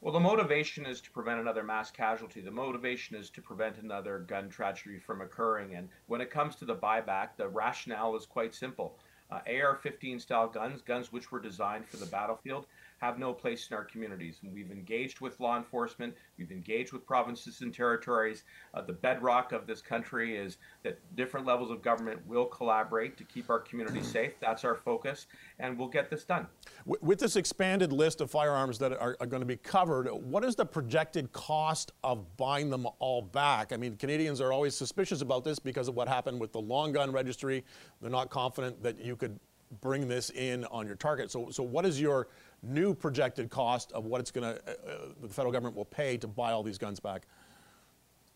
Well, 0.00 0.12
the 0.12 0.20
motivation 0.20 0.86
is 0.86 1.00
to 1.00 1.10
prevent 1.10 1.40
another 1.40 1.64
mass 1.64 1.90
casualty. 1.90 2.40
The 2.40 2.52
motivation 2.52 3.16
is 3.16 3.30
to 3.30 3.42
prevent 3.42 3.78
another 3.78 4.20
gun 4.20 4.48
tragedy 4.48 5.00
from 5.00 5.20
occurring. 5.20 5.74
And 5.74 5.88
when 6.06 6.20
it 6.20 6.30
comes 6.30 6.54
to 6.56 6.64
the 6.64 6.76
buyback, 6.76 7.30
the 7.36 7.48
rationale 7.48 8.14
is 8.14 8.24
quite 8.24 8.54
simple. 8.54 8.96
Uh, 9.28 9.40
AR 9.48 9.74
15 9.74 10.20
style 10.20 10.46
guns, 10.46 10.82
guns 10.82 11.12
which 11.12 11.32
were 11.32 11.40
designed 11.40 11.84
for 11.84 11.96
the 11.96 12.06
battlefield, 12.06 12.66
have 12.98 13.18
no 13.18 13.32
place 13.32 13.68
in 13.70 13.76
our 13.76 13.84
communities. 13.84 14.40
And 14.42 14.52
we've 14.52 14.70
engaged 14.70 15.20
with 15.20 15.38
law 15.40 15.56
enforcement, 15.56 16.14
we've 16.36 16.50
engaged 16.50 16.92
with 16.92 17.06
provinces 17.06 17.60
and 17.60 17.72
territories. 17.72 18.44
Uh, 18.74 18.82
the 18.82 18.92
bedrock 18.92 19.52
of 19.52 19.66
this 19.66 19.80
country 19.80 20.36
is 20.36 20.58
that 20.82 20.98
different 21.16 21.46
levels 21.46 21.70
of 21.70 21.80
government 21.80 22.20
will 22.26 22.46
collaborate 22.46 23.16
to 23.16 23.24
keep 23.24 23.48
our 23.50 23.60
communities 23.60 24.06
safe. 24.12 24.32
That's 24.40 24.64
our 24.64 24.74
focus, 24.74 25.26
and 25.58 25.78
we'll 25.78 25.88
get 25.88 26.10
this 26.10 26.24
done. 26.24 26.46
With 26.86 27.18
this 27.18 27.36
expanded 27.36 27.92
list 27.92 28.20
of 28.20 28.30
firearms 28.30 28.78
that 28.78 28.92
are, 28.92 29.16
are 29.20 29.26
going 29.26 29.40
to 29.40 29.46
be 29.46 29.56
covered, 29.56 30.08
what 30.08 30.44
is 30.44 30.56
the 30.56 30.66
projected 30.66 31.32
cost 31.32 31.92
of 32.02 32.36
buying 32.36 32.70
them 32.70 32.86
all 32.98 33.22
back? 33.22 33.72
I 33.72 33.76
mean, 33.76 33.96
Canadians 33.96 34.40
are 34.40 34.52
always 34.52 34.74
suspicious 34.74 35.20
about 35.20 35.44
this 35.44 35.58
because 35.58 35.88
of 35.88 35.94
what 35.94 36.08
happened 36.08 36.40
with 36.40 36.52
the 36.52 36.60
long 36.60 36.92
gun 36.92 37.12
registry. 37.12 37.64
They're 38.00 38.10
not 38.10 38.30
confident 38.30 38.82
that 38.82 38.98
you 38.98 39.16
could 39.16 39.38
bring 39.80 40.08
this 40.08 40.30
in 40.30 40.64
on 40.66 40.86
your 40.86 40.96
target. 40.96 41.30
So, 41.30 41.50
so 41.50 41.62
what 41.62 41.84
is 41.84 42.00
your 42.00 42.28
new 42.62 42.94
projected 42.94 43.50
cost 43.50 43.92
of 43.92 44.06
what 44.06 44.20
it's 44.20 44.30
going 44.30 44.54
to, 44.54 44.60
uh, 44.66 44.70
uh, 44.70 44.98
the 45.22 45.28
federal 45.28 45.52
government 45.52 45.76
will 45.76 45.84
pay 45.84 46.16
to 46.16 46.26
buy 46.26 46.52
all 46.52 46.62
these 46.62 46.78
guns 46.78 47.00
back? 47.00 47.26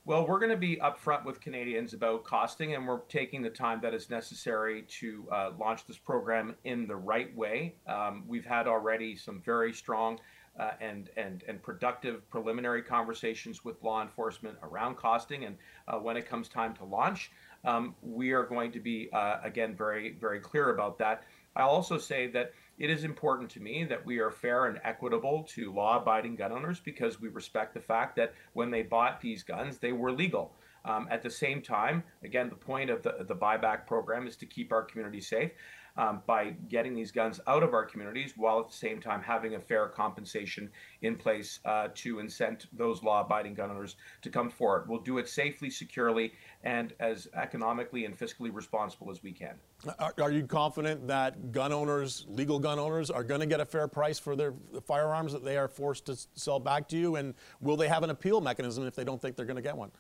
Well, 0.05 0.27
we're 0.27 0.41
going 0.41 0.51
to 0.51 0.57
be 0.57 0.77
upfront 0.79 1.25
with 1.25 1.41
Canadians 1.41 1.95
about 1.95 2.25
costing, 2.25 2.75
and 2.75 2.89
we're 2.89 3.03
taking 3.03 3.41
the 3.41 3.51
time 3.51 3.81
that 3.83 3.95
is 3.95 4.11
necessary 4.11 4.83
to 5.01 5.29
uh, 5.31 5.51
launch 5.61 5.87
this 5.87 5.97
program 5.97 6.57
in 6.65 6.89
the 6.89 6.97
right 6.97 7.35
way. 7.37 7.77
Um, 7.87 8.25
we've 8.27 8.45
had 8.45 8.67
already 8.67 9.15
some 9.15 9.41
very 9.41 9.73
strong 9.73 10.19
uh, 10.59 10.73
and, 10.81 11.09
and, 11.17 11.45
and 11.47 11.63
productive 11.63 12.29
preliminary 12.31 12.83
conversations 12.83 13.65
with 13.65 13.81
law 13.83 14.03
enforcement 14.03 14.59
around 14.65 14.97
costing. 14.97 15.45
And 15.45 15.57
uh, 15.87 15.99
when 15.99 16.17
it 16.17 16.29
comes 16.29 16.49
time 16.49 16.75
to 16.75 16.85
launch, 16.85 17.31
um, 17.65 17.95
we 18.03 18.33
are 18.33 18.45
going 18.45 18.73
to 18.73 18.81
be, 18.81 19.09
uh, 19.13 19.37
again, 19.45 19.75
very, 19.77 20.17
very 20.21 20.41
clear 20.41 20.71
about 20.71 20.99
that. 20.99 21.23
I'll 21.55 21.69
also 21.69 21.97
say 21.97 22.27
that 22.29 22.53
it 22.79 22.91
is 22.91 23.05
important 23.05 23.51
to 23.51 23.61
me 23.61 23.85
that 23.85 24.05
we 24.05 24.19
are 24.19 24.31
fair 24.31 24.67
and 24.67 24.81
equitable 24.85 25.45
to 25.51 25.73
law 25.73 25.99
abiding 25.99 26.37
gun 26.37 26.53
owners 26.53 26.81
because 26.81 27.21
we 27.21 27.29
respect 27.29 27.75
the 27.75 27.81
fact 27.81 28.17
that 28.17 28.35
when 28.55 28.71
they 28.71 28.83
bought 28.83 29.21
these 29.21 29.43
guns, 29.43 29.79
they 29.79 29.93
were 29.93 30.13
legal. 30.13 30.53
Um, 30.85 31.07
at 31.11 31.23
the 31.23 31.31
same 31.31 31.63
time, 31.63 32.03
again, 32.25 32.49
the 32.49 32.57
point 32.57 32.91
of 32.91 33.03
the, 33.03 33.25
the 33.29 33.37
buyback 33.37 33.87
program 33.87 34.27
is 34.27 34.37
to 34.37 34.47
keep 34.47 34.73
our 34.73 34.83
community 34.83 35.21
safe 35.21 35.53
um, 35.97 36.23
by 36.27 36.51
getting 36.69 36.95
these 36.95 37.11
guns 37.11 37.41
out 37.47 37.63
of 37.63 37.75
our 37.75 37.85
communities 37.85 38.35
while 38.37 38.61
at 38.61 38.69
the 38.69 38.77
same 38.77 39.01
time 39.01 39.23
having 39.23 39.55
a 39.55 39.61
fair 39.61 39.89
compensation 39.89 40.71
in 41.03 41.17
place 41.17 41.61
uh, 41.65 41.89
to 41.95 42.17
incent 42.17 42.67
those 42.73 43.03
law 43.03 43.21
abiding 43.21 43.55
gun 43.55 43.71
owners 43.71 43.97
to 44.23 44.31
come 44.31 44.51
forward. 44.51 44.89
We'll 44.89 45.01
do 45.01 45.19
it 45.19 45.29
safely, 45.29 45.71
securely, 45.71 46.33
and 46.65 46.95
as 47.01 47.29
economically 47.35 48.05
and 48.05 48.19
fiscally 48.19 48.53
responsible 48.53 49.11
as 49.11 49.23
we 49.23 49.33
can. 49.33 49.55
Are, 49.99 50.15
are 50.21 50.31
you 50.31 50.47
confident 50.47 51.09
that 51.09 51.51
gun 51.51 51.73
owners, 51.73 52.25
legal 52.29 52.59
gun 52.59 52.79
owners, 52.79 53.11
are 53.11 53.25
going 53.25 53.41
to 53.41 53.47
get 53.47 53.61
a 53.61 53.67
fair 53.67 53.89
price 53.89 54.19
for 54.19 54.37
their 54.37 54.55
firearms 54.87 55.33
that 55.33 55.45
they 55.45 55.57
are 55.57 55.69
forced 55.69 56.07
to 56.07 56.17
sell 56.35 56.61
back 56.61 56.89
to 56.89 56.97
you? 56.97 57.17
And 57.17 57.35
will 57.61 57.77
they 57.77 57.89
have 57.89 58.03
an 58.03 58.11
appeal 58.11 58.41
mechanism 58.41 58.87
if 58.87 58.95
they 58.95 59.05
don't 59.05 59.21
think 59.21 59.37
they're 59.37 59.47
going 59.47 59.57
to 59.57 59.63
get 59.63 59.77
one? 59.77 59.91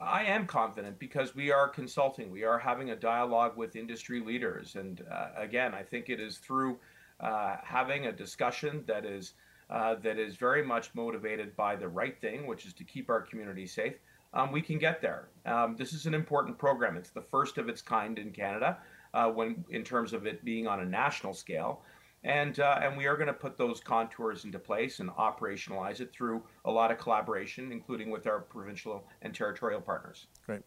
I 0.00 0.24
am 0.24 0.46
confident 0.46 0.98
because 0.98 1.34
we 1.34 1.50
are 1.50 1.68
consulting. 1.68 2.30
We 2.30 2.44
are 2.44 2.58
having 2.58 2.90
a 2.90 2.96
dialogue 2.96 3.56
with 3.56 3.74
industry 3.74 4.20
leaders. 4.20 4.76
And 4.76 5.04
uh, 5.10 5.28
again, 5.36 5.74
I 5.74 5.82
think 5.82 6.08
it 6.08 6.20
is 6.20 6.38
through 6.38 6.78
uh, 7.20 7.56
having 7.64 8.06
a 8.06 8.12
discussion 8.12 8.84
that 8.86 9.04
is, 9.04 9.34
uh, 9.70 9.96
that 9.96 10.18
is 10.18 10.36
very 10.36 10.64
much 10.64 10.94
motivated 10.94 11.56
by 11.56 11.74
the 11.74 11.88
right 11.88 12.18
thing, 12.20 12.46
which 12.46 12.64
is 12.64 12.72
to 12.74 12.84
keep 12.84 13.10
our 13.10 13.20
community 13.20 13.66
safe. 13.66 13.94
Um, 14.34 14.52
we 14.52 14.62
can 14.62 14.78
get 14.78 15.00
there. 15.00 15.28
Um, 15.46 15.74
this 15.76 15.92
is 15.92 16.06
an 16.06 16.14
important 16.14 16.58
program. 16.58 16.96
It's 16.96 17.10
the 17.10 17.22
first 17.22 17.58
of 17.58 17.68
its 17.68 17.82
kind 17.82 18.18
in 18.18 18.30
Canada 18.30 18.78
uh, 19.14 19.28
when, 19.30 19.64
in 19.70 19.82
terms 19.82 20.12
of 20.12 20.26
it 20.26 20.44
being 20.44 20.68
on 20.68 20.80
a 20.80 20.84
national 20.84 21.34
scale. 21.34 21.82
And, 22.24 22.58
uh, 22.58 22.80
and 22.82 22.96
we 22.96 23.06
are 23.06 23.16
going 23.16 23.28
to 23.28 23.32
put 23.32 23.56
those 23.56 23.80
contours 23.80 24.44
into 24.44 24.58
place 24.58 25.00
and 25.00 25.10
operationalize 25.10 26.00
it 26.00 26.12
through 26.12 26.42
a 26.64 26.70
lot 26.70 26.90
of 26.90 26.98
collaboration, 26.98 27.70
including 27.70 28.10
with 28.10 28.26
our 28.26 28.40
provincial 28.40 29.06
and 29.22 29.34
territorial 29.34 29.80
partners. 29.80 30.26
Great. 30.44 30.62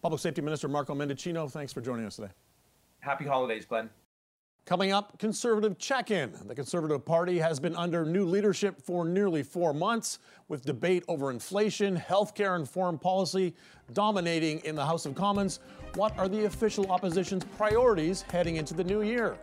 Public 0.00 0.20
Safety 0.20 0.40
Minister 0.40 0.68
Marco 0.68 0.94
Mendicino, 0.94 1.50
thanks 1.50 1.72
for 1.72 1.80
joining 1.80 2.06
us 2.06 2.16
today. 2.16 2.32
Happy 3.00 3.24
holidays, 3.24 3.64
Glenn. 3.64 3.90
Coming 4.64 4.92
up, 4.92 5.18
Conservative 5.18 5.76
check 5.76 6.12
in. 6.12 6.32
The 6.46 6.54
Conservative 6.54 7.04
Party 7.04 7.36
has 7.38 7.58
been 7.58 7.74
under 7.74 8.04
new 8.04 8.24
leadership 8.24 8.80
for 8.80 9.04
nearly 9.04 9.42
four 9.42 9.74
months, 9.74 10.20
with 10.46 10.64
debate 10.64 11.02
over 11.08 11.32
inflation, 11.32 11.96
healthcare, 11.96 12.54
and 12.54 12.68
foreign 12.68 12.96
policy 12.96 13.56
dominating 13.92 14.60
in 14.60 14.76
the 14.76 14.86
House 14.86 15.04
of 15.04 15.16
Commons. 15.16 15.58
What 15.94 16.16
are 16.16 16.28
the 16.28 16.44
official 16.44 16.92
opposition's 16.92 17.42
priorities 17.56 18.22
heading 18.22 18.54
into 18.54 18.72
the 18.72 18.84
new 18.84 19.02
year? 19.02 19.36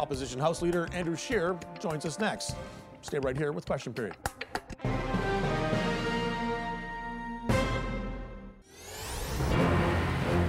Opposition 0.00 0.40
House 0.40 0.62
Leader 0.62 0.88
Andrew 0.94 1.14
Scheer 1.14 1.58
joins 1.78 2.06
us 2.06 2.18
next. 2.18 2.56
Stay 3.02 3.18
right 3.18 3.36
here 3.36 3.52
with 3.52 3.66
Question 3.66 3.92
Period. 3.92 4.16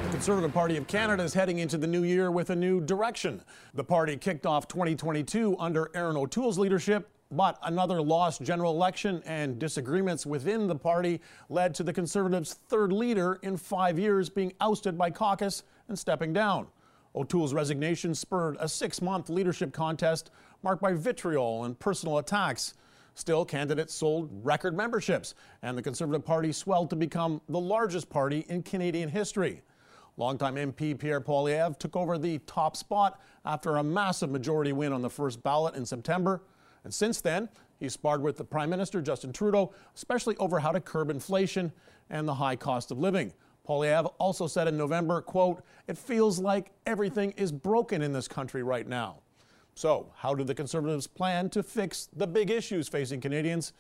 The 0.03 0.10
Conservative 0.10 0.53
Party 0.53 0.77
of 0.77 0.88
Canada 0.88 1.24
is 1.24 1.34
heading 1.34 1.60
into 1.60 1.77
the 1.77 1.86
new 1.86 2.03
year 2.03 2.31
with 2.31 2.51
a 2.51 2.55
new 2.55 2.79
direction. 2.79 3.41
The 3.74 3.84
party 3.84 4.15
kicked 4.15 4.46
off 4.46 4.70
2022 4.70 5.58
under 5.60 5.91
Erin 5.93 6.15
O'Toole's 6.15 6.58
leadership, 6.58 7.10
but 7.29 7.60
another 7.63 8.01
lost 8.01 8.41
general 8.43 8.72
election 8.72 9.22
and 9.25 9.60
disagreements 9.60 10.25
within 10.25 10.67
the 10.67 10.77
party 10.77 11.20
led 11.50 11.75
to 11.75 11.84
the 11.84 11.91
Conservatives' 11.91 12.53
third 12.53 12.93
leader 12.93 13.38
in 13.43 13.58
five 13.58 14.00
years 14.00 14.29
being 14.29 14.53
ousted 14.62 14.98
by 14.98 15.10
caucus 15.10 15.63
and 15.89 16.00
stepping 16.00 16.31
down. 16.31 16.67
O'Toole's 17.15 17.53
resignation 17.53 18.15
spurred 18.15 18.58
a 18.60 18.70
six 18.70 19.01
month 19.01 19.30
leadership 19.30 19.74
contest 19.74 20.32
marked 20.63 20.82
by 20.82 20.94
vitriol 20.94 21.65
and 21.65 21.77
personal 21.80 22.18
attacks. 22.18 22.74
Still, 23.15 23.44
candidates 23.44 23.94
sold 23.94 24.30
record 24.44 24.75
memberships, 24.75 25.36
and 25.62 25.77
the 25.77 25.82
Conservative 25.82 26.24
Party 26.24 26.53
swelled 26.53 26.89
to 26.89 26.96
become 26.96 27.41
the 27.50 27.60
largest 27.60 28.10
party 28.10 28.46
in 28.48 28.63
Canadian 28.63 29.10
history. 29.10 29.62
Longtime 30.15 30.56
MP 30.56 30.98
Pierre 30.98 31.20
Poilievre 31.20 31.77
took 31.77 31.96
over 31.96 32.18
the 32.18 32.39
top 32.39 32.77
spot 32.77 33.20
after 33.46 33.77
a 33.77 33.84
massive 33.84 34.30
majority 34.30 34.72
win 34.72 34.94
on 34.94 35.01
the 35.01 35.10
first 35.10 35.44
ballot 35.44 35.75
in 35.75 35.86
September. 35.86 36.44
And 36.84 36.94
since 36.94 37.22
then, 37.22 37.50
he 37.80 37.89
sparred 37.89 38.22
with 38.22 38.38
the 38.38 38.44
Prime 38.44 38.70
Minister 38.70 39.01
Justin 39.01 39.34
Trudeau, 39.34 39.74
especially 39.96 40.38
over 40.38 40.60
how 40.60 40.72
to 40.72 40.80
curb 40.80 41.10
inflation 41.10 41.72
and 42.10 42.27
the 42.27 42.36
high 42.36 42.56
cost 42.56 42.91
of 42.91 43.00
living. 43.00 43.34
Poilievre 43.68 44.13
also 44.18 44.48
said 44.48 44.68
in 44.68 44.77
November, 44.77 45.22
quote, 45.22 45.63
it 45.88 45.98
feels 45.98 46.39
like 46.39 46.72
everything 46.86 47.32
is 47.38 47.51
broken 47.51 48.01
in 48.01 48.12
this 48.12 48.27
country 48.27 48.63
right 48.63 48.88
now. 48.88 49.20
So, 49.75 50.12
how 50.15 50.36
do 50.36 50.44
the 50.44 50.53
Conservatives 50.53 51.08
plan 51.08 51.50
to 51.51 51.63
fix 51.63 52.10
the 52.15 52.27
big 52.27 52.50
issues 52.51 52.88
facing 52.88 53.22
Canadians? 53.22 53.74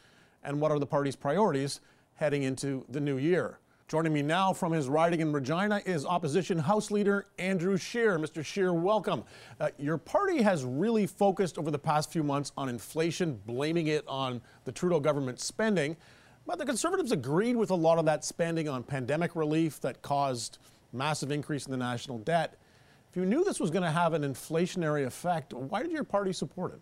And 0.43 0.59
what 0.61 0.71
are 0.71 0.79
the 0.79 0.85
party's 0.85 1.15
priorities 1.15 1.81
heading 2.15 2.43
into 2.43 2.85
the 2.89 2.99
new 2.99 3.17
year? 3.17 3.59
Joining 3.91 4.13
me 4.13 4.21
now 4.21 4.53
from 4.53 4.71
his 4.71 4.87
riding 4.87 5.19
in 5.19 5.33
Regina 5.33 5.81
is 5.85 6.05
opposition 6.05 6.57
House 6.57 6.91
Leader 6.91 7.25
Andrew 7.37 7.75
Scheer. 7.75 8.17
Mr. 8.17 8.43
Scheer, 8.45 8.73
welcome. 8.73 9.25
Uh, 9.59 9.67
your 9.77 9.97
party 9.97 10.41
has 10.41 10.63
really 10.63 11.05
focused 11.05 11.57
over 11.57 11.69
the 11.69 11.77
past 11.77 12.09
few 12.09 12.23
months 12.23 12.53
on 12.55 12.69
inflation, 12.69 13.41
blaming 13.45 13.87
it 13.87 14.07
on 14.07 14.41
the 14.63 14.71
Trudeau 14.71 15.01
government 15.01 15.41
spending. 15.41 15.97
But 16.45 16.57
the 16.57 16.65
Conservatives 16.65 17.11
agreed 17.11 17.55
with 17.55 17.69
a 17.69 17.75
lot 17.75 17.97
of 17.97 18.05
that 18.05 18.25
spending 18.25 18.67
on 18.67 18.83
pandemic 18.83 19.35
relief 19.35 19.79
that 19.81 20.01
caused 20.01 20.57
massive 20.91 21.31
increase 21.31 21.65
in 21.65 21.71
the 21.71 21.77
national 21.77 22.17
debt. 22.19 22.57
If 23.09 23.17
you 23.17 23.25
knew 23.25 23.43
this 23.43 23.59
was 23.59 23.71
going 23.71 23.83
to 23.83 23.91
have 23.91 24.13
an 24.13 24.23
inflationary 24.23 25.05
effect, 25.05 25.53
why 25.53 25.83
did 25.83 25.91
your 25.91 26.03
party 26.03 26.33
support 26.33 26.73
it? 26.73 26.81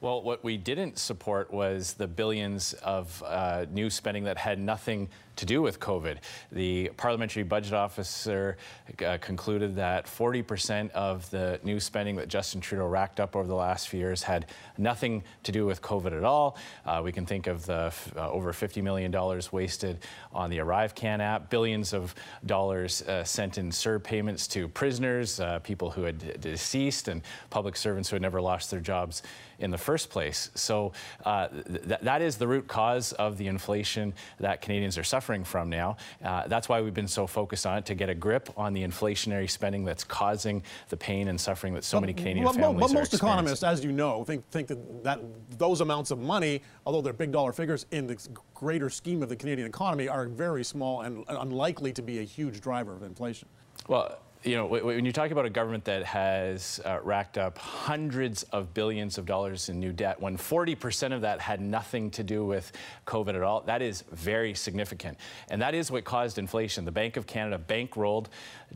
Well, 0.00 0.22
what 0.22 0.44
we 0.44 0.56
didn't 0.56 0.98
support 0.98 1.52
was 1.52 1.94
the 1.94 2.06
billions 2.06 2.74
of 2.74 3.22
uh, 3.24 3.66
new 3.70 3.88
spending 3.88 4.24
that 4.24 4.36
had 4.36 4.58
nothing 4.58 5.08
to 5.36 5.46
do 5.46 5.62
with 5.62 5.80
COVID. 5.80 6.18
The 6.52 6.90
parliamentary 6.96 7.42
budget 7.42 7.72
officer 7.72 8.56
uh, 9.04 9.18
concluded 9.20 9.76
that 9.76 10.06
40% 10.06 10.90
of 10.92 11.28
the 11.30 11.60
new 11.62 11.80
spending 11.80 12.16
that 12.16 12.28
Justin 12.28 12.60
Trudeau 12.60 12.86
racked 12.86 13.20
up 13.20 13.36
over 13.36 13.46
the 13.46 13.54
last 13.54 13.88
few 13.88 14.00
years 14.00 14.22
had 14.22 14.46
nothing 14.78 15.22
to 15.42 15.52
do 15.52 15.66
with 15.66 15.82
COVID 15.82 16.16
at 16.16 16.24
all. 16.24 16.56
Uh, 16.86 17.00
we 17.02 17.12
can 17.12 17.26
think 17.26 17.46
of 17.46 17.66
the 17.66 17.92
uh, 18.16 18.30
over 18.30 18.52
$50 18.52 18.82
million 18.82 19.12
wasted 19.52 19.98
on 20.32 20.50
the 20.50 20.58
ArriveCan 20.58 21.20
app, 21.20 21.50
billions 21.50 21.92
of 21.92 22.14
dollars 22.46 23.02
uh, 23.02 23.24
sent 23.24 23.58
in 23.58 23.70
CERB 23.70 24.02
payments 24.02 24.46
to 24.48 24.68
prisoners, 24.68 25.40
uh, 25.40 25.58
people 25.60 25.90
who 25.90 26.02
had 26.02 26.40
deceased, 26.40 27.08
and 27.08 27.22
public 27.50 27.76
servants 27.76 28.08
who 28.08 28.14
had 28.14 28.22
never 28.22 28.40
lost 28.40 28.70
their 28.70 28.80
jobs 28.80 29.22
in 29.58 29.70
the 29.70 29.78
first 29.78 30.10
place. 30.10 30.50
So 30.54 30.92
uh, 31.24 31.48
th- 31.48 32.00
that 32.02 32.22
is 32.22 32.36
the 32.36 32.46
root 32.46 32.66
cause 32.66 33.12
of 33.12 33.38
the 33.38 33.46
inflation 33.46 34.14
that 34.40 34.60
Canadians 34.60 34.98
are 34.98 35.04
suffering 35.04 35.23
from 35.24 35.70
now. 35.70 35.96
Uh, 36.22 36.46
that's 36.46 36.68
why 36.68 36.80
we've 36.80 36.94
been 36.94 37.08
so 37.08 37.26
focused 37.26 37.66
on 37.66 37.78
it 37.78 37.86
to 37.86 37.94
get 37.94 38.08
a 38.08 38.14
grip 38.14 38.50
on 38.56 38.72
the 38.72 38.82
inflationary 38.82 39.48
spending 39.48 39.84
that's 39.84 40.04
causing 40.04 40.62
the 40.88 40.96
pain 40.96 41.28
and 41.28 41.40
suffering 41.40 41.74
that 41.74 41.84
so 41.84 42.00
many 42.00 42.12
Canadian 42.12 42.44
well, 42.44 42.52
families 42.52 42.86
but 42.86 42.94
most 42.94 43.14
economists, 43.14 43.62
as 43.62 43.84
you 43.84 43.92
know, 43.92 44.24
think 44.24 44.48
think 44.50 44.68
that, 44.68 45.04
that 45.04 45.20
those 45.58 45.80
amounts 45.80 46.10
of 46.10 46.18
money, 46.18 46.60
although 46.86 47.00
they're 47.00 47.12
big 47.12 47.32
dollar 47.32 47.52
figures 47.52 47.86
in 47.90 48.06
the 48.06 48.16
greater 48.52 48.90
scheme 48.90 49.22
of 49.22 49.28
the 49.28 49.36
Canadian 49.36 49.66
economy, 49.66 50.08
are 50.08 50.26
very 50.26 50.64
small 50.64 51.02
and 51.02 51.24
unlikely 51.28 51.92
to 51.92 52.02
be 52.02 52.18
a 52.18 52.22
huge 52.22 52.60
driver 52.60 52.94
of 52.94 53.02
inflation. 53.02 53.48
Well, 53.88 54.18
you 54.44 54.56
know, 54.56 54.66
when 54.66 55.06
you 55.06 55.12
talk 55.12 55.30
about 55.30 55.46
a 55.46 55.50
government 55.50 55.84
that 55.86 56.04
has 56.04 56.78
uh, 56.84 56.98
racked 57.02 57.38
up 57.38 57.56
hundreds 57.56 58.42
of 58.44 58.74
billions 58.74 59.16
of 59.16 59.24
dollars 59.24 59.70
in 59.70 59.80
new 59.80 59.92
debt, 59.92 60.20
when 60.20 60.36
40% 60.36 61.14
of 61.14 61.22
that 61.22 61.40
had 61.40 61.62
nothing 61.62 62.10
to 62.10 62.22
do 62.22 62.44
with 62.44 62.72
COVID 63.06 63.34
at 63.36 63.42
all, 63.42 63.62
that 63.62 63.80
is 63.80 64.02
very 64.12 64.52
significant. 64.54 65.16
And 65.48 65.62
that 65.62 65.74
is 65.74 65.90
what 65.90 66.04
caused 66.04 66.38
inflation. 66.38 66.84
The 66.84 66.92
Bank 66.92 67.16
of 67.16 67.26
Canada 67.26 67.62
bankrolled 67.66 68.26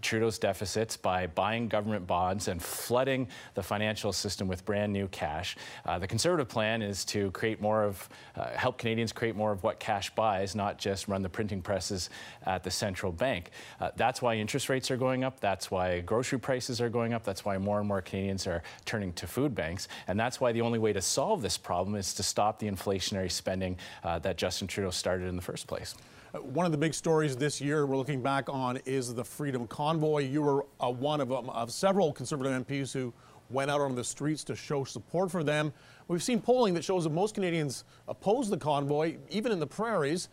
Trudeau's 0.01 0.39
deficits 0.39 0.97
by 0.97 1.27
buying 1.27 1.69
government 1.69 2.07
bonds 2.07 2.49
and 2.49 2.63
flooding 2.63 3.29
the 3.55 3.63
financial 3.63 4.13
system 4.13 4.49
with 4.49 4.65
brand 4.65 4.93
new 4.93 5.09
cash. 5.09 5.57
Uh, 5.85 5.99
the 5.99 6.07
Conservative 6.07 6.49
plan 6.49 6.81
is 6.81 7.05
to 7.07 7.31
create 7.33 7.61
more 7.61 7.85
of, 7.85 8.09
uh, 8.37 8.49
help 8.51 8.79
Canadians 8.79 9.13
create 9.13 9.37
more 9.37 9.53
of 9.53 9.63
what 9.63 9.81
cash 9.81 10.15
buys, 10.15 10.55
not 10.55 10.79
just 10.79 11.09
run 11.09 11.21
the 11.21 11.29
printing 11.29 11.61
presses 11.61 12.11
at 12.47 12.65
the 12.65 12.71
central 12.71 13.13
bank. 13.13 13.51
Uh, 13.81 13.91
that's 13.97 14.23
why 14.23 14.35
interest 14.35 14.69
rates 14.69 14.91
are 14.91 14.97
going 14.97 15.25
up. 15.25 15.41
That's 15.41 15.58
That's 15.59 15.73
why 15.73 16.03
grocery 16.03 16.39
prices 16.39 16.81
are 16.81 16.89
going 16.89 17.13
up. 17.13 17.25
That's 17.25 17.45
why 17.45 17.59
more 17.59 17.81
and 17.81 17.89
more 17.89 18.01
Canadians 18.01 18.47
are 18.47 18.63
turning 18.85 19.13
to 19.15 19.27
food 19.27 19.57
banks. 19.57 19.89
And 20.07 20.19
that's 20.19 20.41
why 20.41 20.53
the 20.53 20.61
only 20.61 20.79
way 20.79 20.93
to 20.93 21.03
solve 21.03 21.43
this 21.43 21.59
problem 21.59 21.97
is 21.97 22.15
to 22.15 22.23
stop 22.23 22.61
the 22.61 22.69
inflationary 22.69 23.29
spending 23.29 23.77
uh, 24.05 24.21
that 24.21 24.37
Justin 24.37 24.69
Trudeau 24.69 24.91
started 24.91 25.27
in 25.27 25.35
the 25.35 25.43
first 25.43 25.67
place. 25.67 25.97
Uh, 26.33 26.39
one 26.39 26.65
of 26.65 26.71
the 26.71 26.79
big 26.79 26.95
stories 26.95 27.37
this 27.37 27.61
year 27.61 27.87
we're 27.87 27.97
looking 27.97 28.23
back 28.23 28.49
on 28.49 28.77
is 28.87 29.13
the 29.13 29.25
Freedom 29.25 29.67
Convoy. 29.67 30.29
You 30.29 30.43
were 30.43 30.67
uh, 30.79 30.93
one 30.93 31.21
of, 31.21 31.33
um, 31.33 31.51
of 31.51 31.73
several 31.73 32.13
Conservative 32.13 32.65
MPs 32.65 32.93
who 32.93 33.13
went 33.51 33.69
out 33.69 33.81
on 33.81 33.97
the 33.97 34.05
streets 34.05 34.45
to 34.45 34.55
show 34.55 34.85
support 34.85 35.29
for 35.29 35.43
them. 35.43 35.73
We've 36.07 36.23
seen 36.23 36.41
polling 36.41 36.73
that 36.75 36.85
shows 36.85 37.03
that 37.03 37.11
most 37.11 37.35
Canadians 37.35 37.83
oppose 38.07 38.49
the 38.49 38.59
convoy, 38.59 39.17
even 39.29 39.51
in 39.51 39.59
the 39.59 39.67
prairies. 39.67 40.29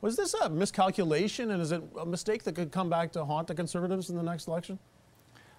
Was 0.00 0.16
this 0.16 0.32
a 0.32 0.48
miscalculation 0.48 1.50
and 1.50 1.60
is 1.60 1.72
it 1.72 1.82
a 1.98 2.06
mistake 2.06 2.42
that 2.44 2.54
could 2.54 2.72
come 2.72 2.88
back 2.88 3.12
to 3.12 3.24
haunt 3.24 3.48
the 3.48 3.54
Conservatives 3.54 4.08
in 4.08 4.16
the 4.16 4.22
next 4.22 4.48
election? 4.48 4.78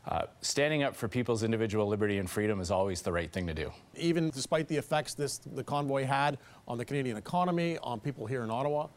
Uh, 0.07 0.23
standing 0.41 0.81
up 0.81 0.95
for 0.95 1.07
people's 1.07 1.43
individual 1.43 1.87
liberty 1.87 2.17
and 2.17 2.27
freedom 2.27 2.59
is 2.59 2.71
always 2.71 3.03
the 3.03 3.11
right 3.11 3.31
thing 3.31 3.45
to 3.45 3.53
do. 3.53 3.71
Even 3.95 4.31
despite 4.31 4.67
the 4.67 4.75
effects 4.75 5.13
this 5.13 5.37
the 5.53 5.63
convoy 5.63 6.05
had 6.05 6.39
on 6.67 6.79
the 6.79 6.85
Canadian 6.85 7.17
economy, 7.17 7.77
on 7.83 7.99
people 7.99 8.25
here 8.25 8.43
in 8.43 8.49
Ottawa? 8.49 8.87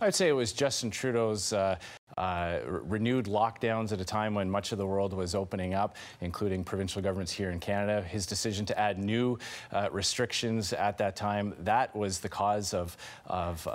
I'd 0.00 0.14
say 0.14 0.28
it 0.28 0.32
was 0.32 0.54
Justin 0.54 0.90
Trudeau's 0.90 1.52
uh, 1.52 1.76
uh, 2.16 2.58
renewed 2.64 3.26
lockdowns 3.26 3.92
at 3.92 4.00
a 4.00 4.04
time 4.04 4.34
when 4.34 4.48
much 4.48 4.72
of 4.72 4.78
the 4.78 4.86
world 4.86 5.12
was 5.12 5.34
opening 5.34 5.74
up, 5.74 5.96
including 6.20 6.62
provincial 6.62 7.02
governments 7.02 7.32
here 7.32 7.50
in 7.50 7.58
Canada. 7.58 8.02
His 8.02 8.26
decision 8.26 8.64
to 8.66 8.78
add 8.78 9.02
new 9.02 9.38
uh, 9.72 9.88
restrictions 9.90 10.72
at 10.72 10.98
that 10.98 11.16
time, 11.16 11.54
that 11.60 11.94
was 11.94 12.20
the 12.20 12.28
cause 12.28 12.72
of, 12.72 12.96
of, 13.26 13.66
uh, 13.66 13.70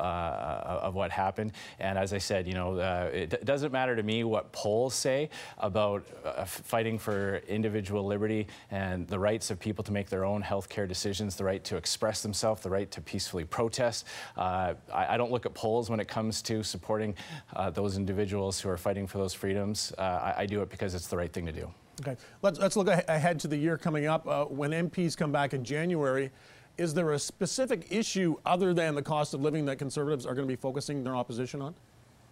of 0.82 0.96
what 0.96 1.12
happened. 1.12 1.52
And 1.80 1.98
as 1.98 2.14
I 2.14 2.18
said, 2.18 2.48
you 2.48 2.54
know, 2.54 2.78
uh, 2.78 3.10
it 3.14 3.46
doesn't 3.46 3.72
matter 3.72 3.96
to 3.96 4.04
me 4.04 4.24
what 4.24 4.52
polls 4.52 4.94
say 4.94 5.30
about 5.58 6.06
uh, 6.24 6.46
fighting 6.46 6.98
for 6.98 7.42
individual 7.48 8.06
liberty 8.06 8.48
and 8.72 9.08
the 9.08 9.20
rights 9.20 9.52
of 9.52 9.60
people 9.60 9.84
to 9.84 9.92
make 9.92 10.10
their 10.10 10.24
own 10.24 10.42
health 10.42 10.70
care 10.70 10.88
decisions, 10.88 11.36
the 11.36 11.44
right 11.44 11.64
to 11.66 11.76
express 11.76 12.22
themselves, 12.22 12.62
the 12.62 12.70
right 12.70 12.90
to 12.92 13.02
peacefully 13.02 13.44
protest. 13.44 14.06
I, 14.38 14.76
I, 14.94 15.18
don't 15.18 15.32
look 15.32 15.46
at 15.46 15.54
polls 15.54 15.90
when 15.90 16.00
it 16.00 16.08
comes 16.08 16.42
to 16.44 16.64
supporting 16.64 17.16
those 17.74 17.98
individuals 17.98 18.29
individuals 18.30 18.62
who 18.62 18.70
are 18.70 18.78
fighting 18.78 19.08
for 19.08 19.18
those 19.18 19.34
freedoms. 19.34 19.92
Uh, 19.98 20.02
I, 20.02 20.42
I, 20.42 20.46
do 20.46 20.62
it 20.62 20.70
because 20.70 20.94
it's 20.94 21.08
the 21.08 21.18
right 21.18 21.34
thing 21.34 21.48
to 21.48 21.52
do. 21.52 21.68
Okay, 22.02 22.16
let's, 22.44 22.60
let's 22.60 22.76
look 22.76 22.88
ahead 22.88 23.40
to 23.40 23.48
the 23.48 23.58
year 23.58 23.76
coming 23.76 24.06
up. 24.06 24.28
Uh, 24.28 24.46
when 24.46 24.70
MPs 24.70 25.18
come 25.18 25.32
back 25.32 25.56
in 25.56 25.64
January, 25.64 26.30
is 26.78 26.94
there 26.94 27.14
a 27.14 27.20
specific 27.20 27.88
issue 27.90 28.36
other 28.46 28.72
than 28.72 28.94
the 28.94 29.02
cost 29.02 29.34
of 29.34 29.42
living 29.42 29.66
that 29.66 29.80
Conservatives 29.80 30.28
are 30.28 30.36
going 30.36 30.48
to 30.48 30.52
be 30.52 30.56
focusing 30.56 31.04
their 31.04 31.16
opposition 31.16 31.60
on? 31.60 31.74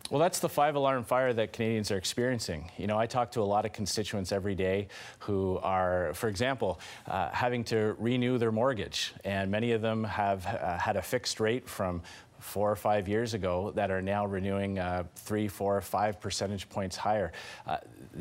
Well, 0.09 0.21
that's 0.21 0.39
the 0.39 0.47
five 0.47 0.75
alarm 0.75 1.03
fire 1.03 1.33
that 1.33 1.51
Canadians 1.51 1.91
are 1.91 1.97
experiencing. 1.97 2.71
You 2.77 2.87
know, 2.87 2.97
I 2.97 3.07
talk 3.07 3.29
to 3.31 3.41
a 3.41 3.43
lot 3.43 3.65
of 3.65 3.73
constituents 3.73 4.31
every 4.31 4.55
day 4.55 4.87
who 5.19 5.59
are, 5.61 6.13
for 6.13 6.29
example, 6.29 6.79
uh, 7.07 7.29
having 7.33 7.65
to 7.65 7.93
renew 7.99 8.37
their 8.37 8.53
mortgage, 8.53 9.13
and 9.25 9.51
many 9.51 9.73
of 9.73 9.81
them 9.81 10.05
have 10.05 10.45
uh, 10.45 10.77
had 10.77 10.95
a 10.95 11.01
fixed 11.01 11.41
rate 11.41 11.67
from 11.67 12.01
four 12.39 12.71
or 12.71 12.75
five 12.75 13.07
years 13.07 13.33
ago 13.33 13.71
that 13.75 13.89
are 13.91 14.01
now 14.01 14.25
renewing 14.25 14.79
uh, 14.79 15.03
three, 15.15 15.47
four, 15.47 15.79
five 15.81 16.19
percentage 16.19 16.69
points 16.69 16.95
higher. 16.95 17.31
Uh, 17.65 17.77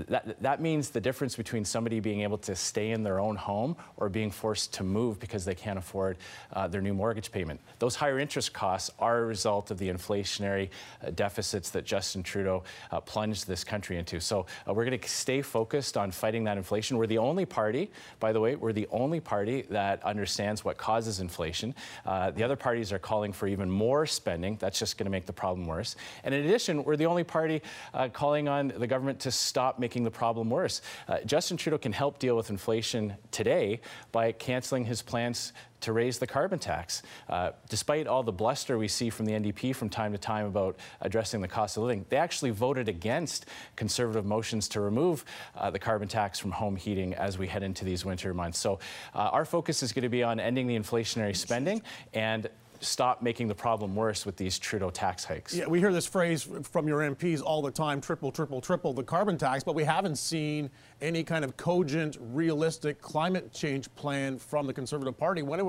that, 0.08 0.40
that 0.42 0.60
means 0.60 0.90
the 0.90 1.00
difference 1.00 1.36
between 1.36 1.64
somebody 1.64 2.00
being 2.00 2.22
able 2.22 2.38
to 2.38 2.54
stay 2.54 2.90
in 2.90 3.02
their 3.02 3.20
own 3.20 3.36
home 3.36 3.76
or 3.96 4.08
being 4.08 4.30
forced 4.30 4.72
to 4.74 4.84
move 4.84 5.18
because 5.18 5.44
they 5.44 5.54
can't 5.54 5.78
afford 5.78 6.16
uh, 6.52 6.66
their 6.66 6.80
new 6.80 6.94
mortgage 6.94 7.30
payment. 7.30 7.60
Those 7.78 7.94
higher 7.94 8.18
interest 8.18 8.52
costs 8.52 8.90
are 8.98 9.18
a 9.18 9.26
result 9.26 9.70
of 9.70 9.78
the 9.78 9.88
inflationary 9.88 10.70
uh, 11.04 11.10
deficits 11.10 11.70
that 11.70 11.84
Justin 11.84 12.22
Trudeau 12.22 12.62
uh, 12.90 13.00
plunged 13.00 13.46
this 13.46 13.64
country 13.64 13.98
into. 13.98 14.20
So 14.20 14.46
uh, 14.68 14.74
we're 14.74 14.84
going 14.84 14.98
to 14.98 15.08
stay 15.08 15.42
focused 15.42 15.96
on 15.96 16.10
fighting 16.10 16.44
that 16.44 16.56
inflation. 16.56 16.96
We're 16.96 17.06
the 17.06 17.18
only 17.18 17.44
party, 17.44 17.90
by 18.20 18.32
the 18.32 18.40
way, 18.40 18.56
we're 18.56 18.72
the 18.72 18.88
only 18.90 19.20
party 19.20 19.62
that 19.70 20.02
understands 20.04 20.64
what 20.64 20.76
causes 20.76 21.20
inflation. 21.20 21.74
the 22.04 22.42
other 22.42 22.56
parties 22.56 22.92
are 22.92 22.98
calling 22.98 23.32
for 23.32 23.46
even 23.46 23.70
more 23.70 24.05
spending. 24.06 24.56
That's 24.56 24.78
just 24.78 24.98
going 24.98 25.06
to 25.06 25.10
make 25.10 25.26
the 25.26 25.32
problem 25.32 25.66
worse. 25.66 25.96
And 26.24 26.34
in 26.34 26.44
addition, 26.44 26.84
we're 26.84 26.96
the 26.96 27.06
only 27.06 27.24
party 27.24 27.62
uh, 27.94 28.08
calling 28.08 28.48
on 28.48 28.72
the 28.76 28.86
government 28.86 29.20
to 29.20 29.30
stop 29.30 29.78
making 29.78 30.04
the 30.04 30.10
problem 30.10 30.50
worse. 30.50 30.82
Uh, 31.08 31.18
Justin 31.26 31.56
Trudeau 31.56 31.78
can 31.78 31.92
help 31.92 32.18
deal 32.18 32.36
with 32.36 32.50
inflation 32.50 33.14
today 33.30 33.80
by 34.12 34.32
canceling 34.32 34.84
his 34.84 35.02
plans 35.02 35.52
to 35.80 35.92
raise 35.92 36.18
the 36.18 36.26
carbon 36.26 36.58
tax. 36.58 37.02
Uh, 37.28 37.50
despite 37.68 38.06
all 38.06 38.22
the 38.22 38.32
bluster 38.32 38.78
we 38.78 38.88
see 38.88 39.10
from 39.10 39.26
the 39.26 39.32
NDP 39.32 39.74
from 39.74 39.88
time 39.88 40.12
to 40.12 40.18
time 40.18 40.46
about 40.46 40.76
addressing 41.00 41.40
the 41.40 41.48
cost 41.48 41.76
of 41.76 41.84
living, 41.84 42.04
they 42.08 42.16
actually 42.16 42.50
voted 42.50 42.88
against 42.88 43.46
conservative 43.76 44.24
motions 44.24 44.68
to 44.68 44.80
remove 44.80 45.24
uh, 45.56 45.70
the 45.70 45.78
carbon 45.78 46.08
tax 46.08 46.38
from 46.38 46.50
home 46.50 46.76
heating 46.76 47.14
as 47.14 47.38
we 47.38 47.46
head 47.46 47.62
into 47.62 47.84
these 47.84 48.04
winter 48.04 48.32
months. 48.34 48.58
So 48.58 48.78
uh, 49.14 49.30
our 49.32 49.44
focus 49.44 49.82
is 49.82 49.92
going 49.92 50.02
to 50.02 50.08
be 50.08 50.22
on 50.22 50.40
ending 50.40 50.66
the 50.66 50.76
inflationary 50.76 51.36
spending 51.36 51.82
and 52.14 52.48
stop 52.80 53.22
making 53.22 53.48
the 53.48 53.54
problem 53.54 53.94
worse 53.94 54.26
with 54.26 54.36
these 54.36 54.58
Trudeau 54.58 54.90
tax 54.90 55.24
hikes. 55.24 55.54
Yeah, 55.54 55.66
we 55.66 55.78
hear 55.78 55.92
this 55.92 56.06
phrase 56.06 56.48
from 56.62 56.88
your 56.88 57.00
MPs 57.00 57.42
all 57.42 57.62
the 57.62 57.70
time 57.70 58.00
triple, 58.00 58.30
triple, 58.30 58.60
triple 58.60 58.92
the 58.92 59.02
carbon 59.02 59.38
tax, 59.38 59.64
but 59.64 59.74
we 59.74 59.84
haven't 59.84 60.16
seen 60.16 60.70
any 61.00 61.22
kind 61.22 61.44
of 61.44 61.56
cogent, 61.56 62.16
realistic 62.20 63.00
climate 63.00 63.52
change 63.52 63.92
plan 63.94 64.38
from 64.38 64.66
the 64.66 64.72
Conservative 64.72 65.16
Party. 65.16 65.42
When 65.42 65.60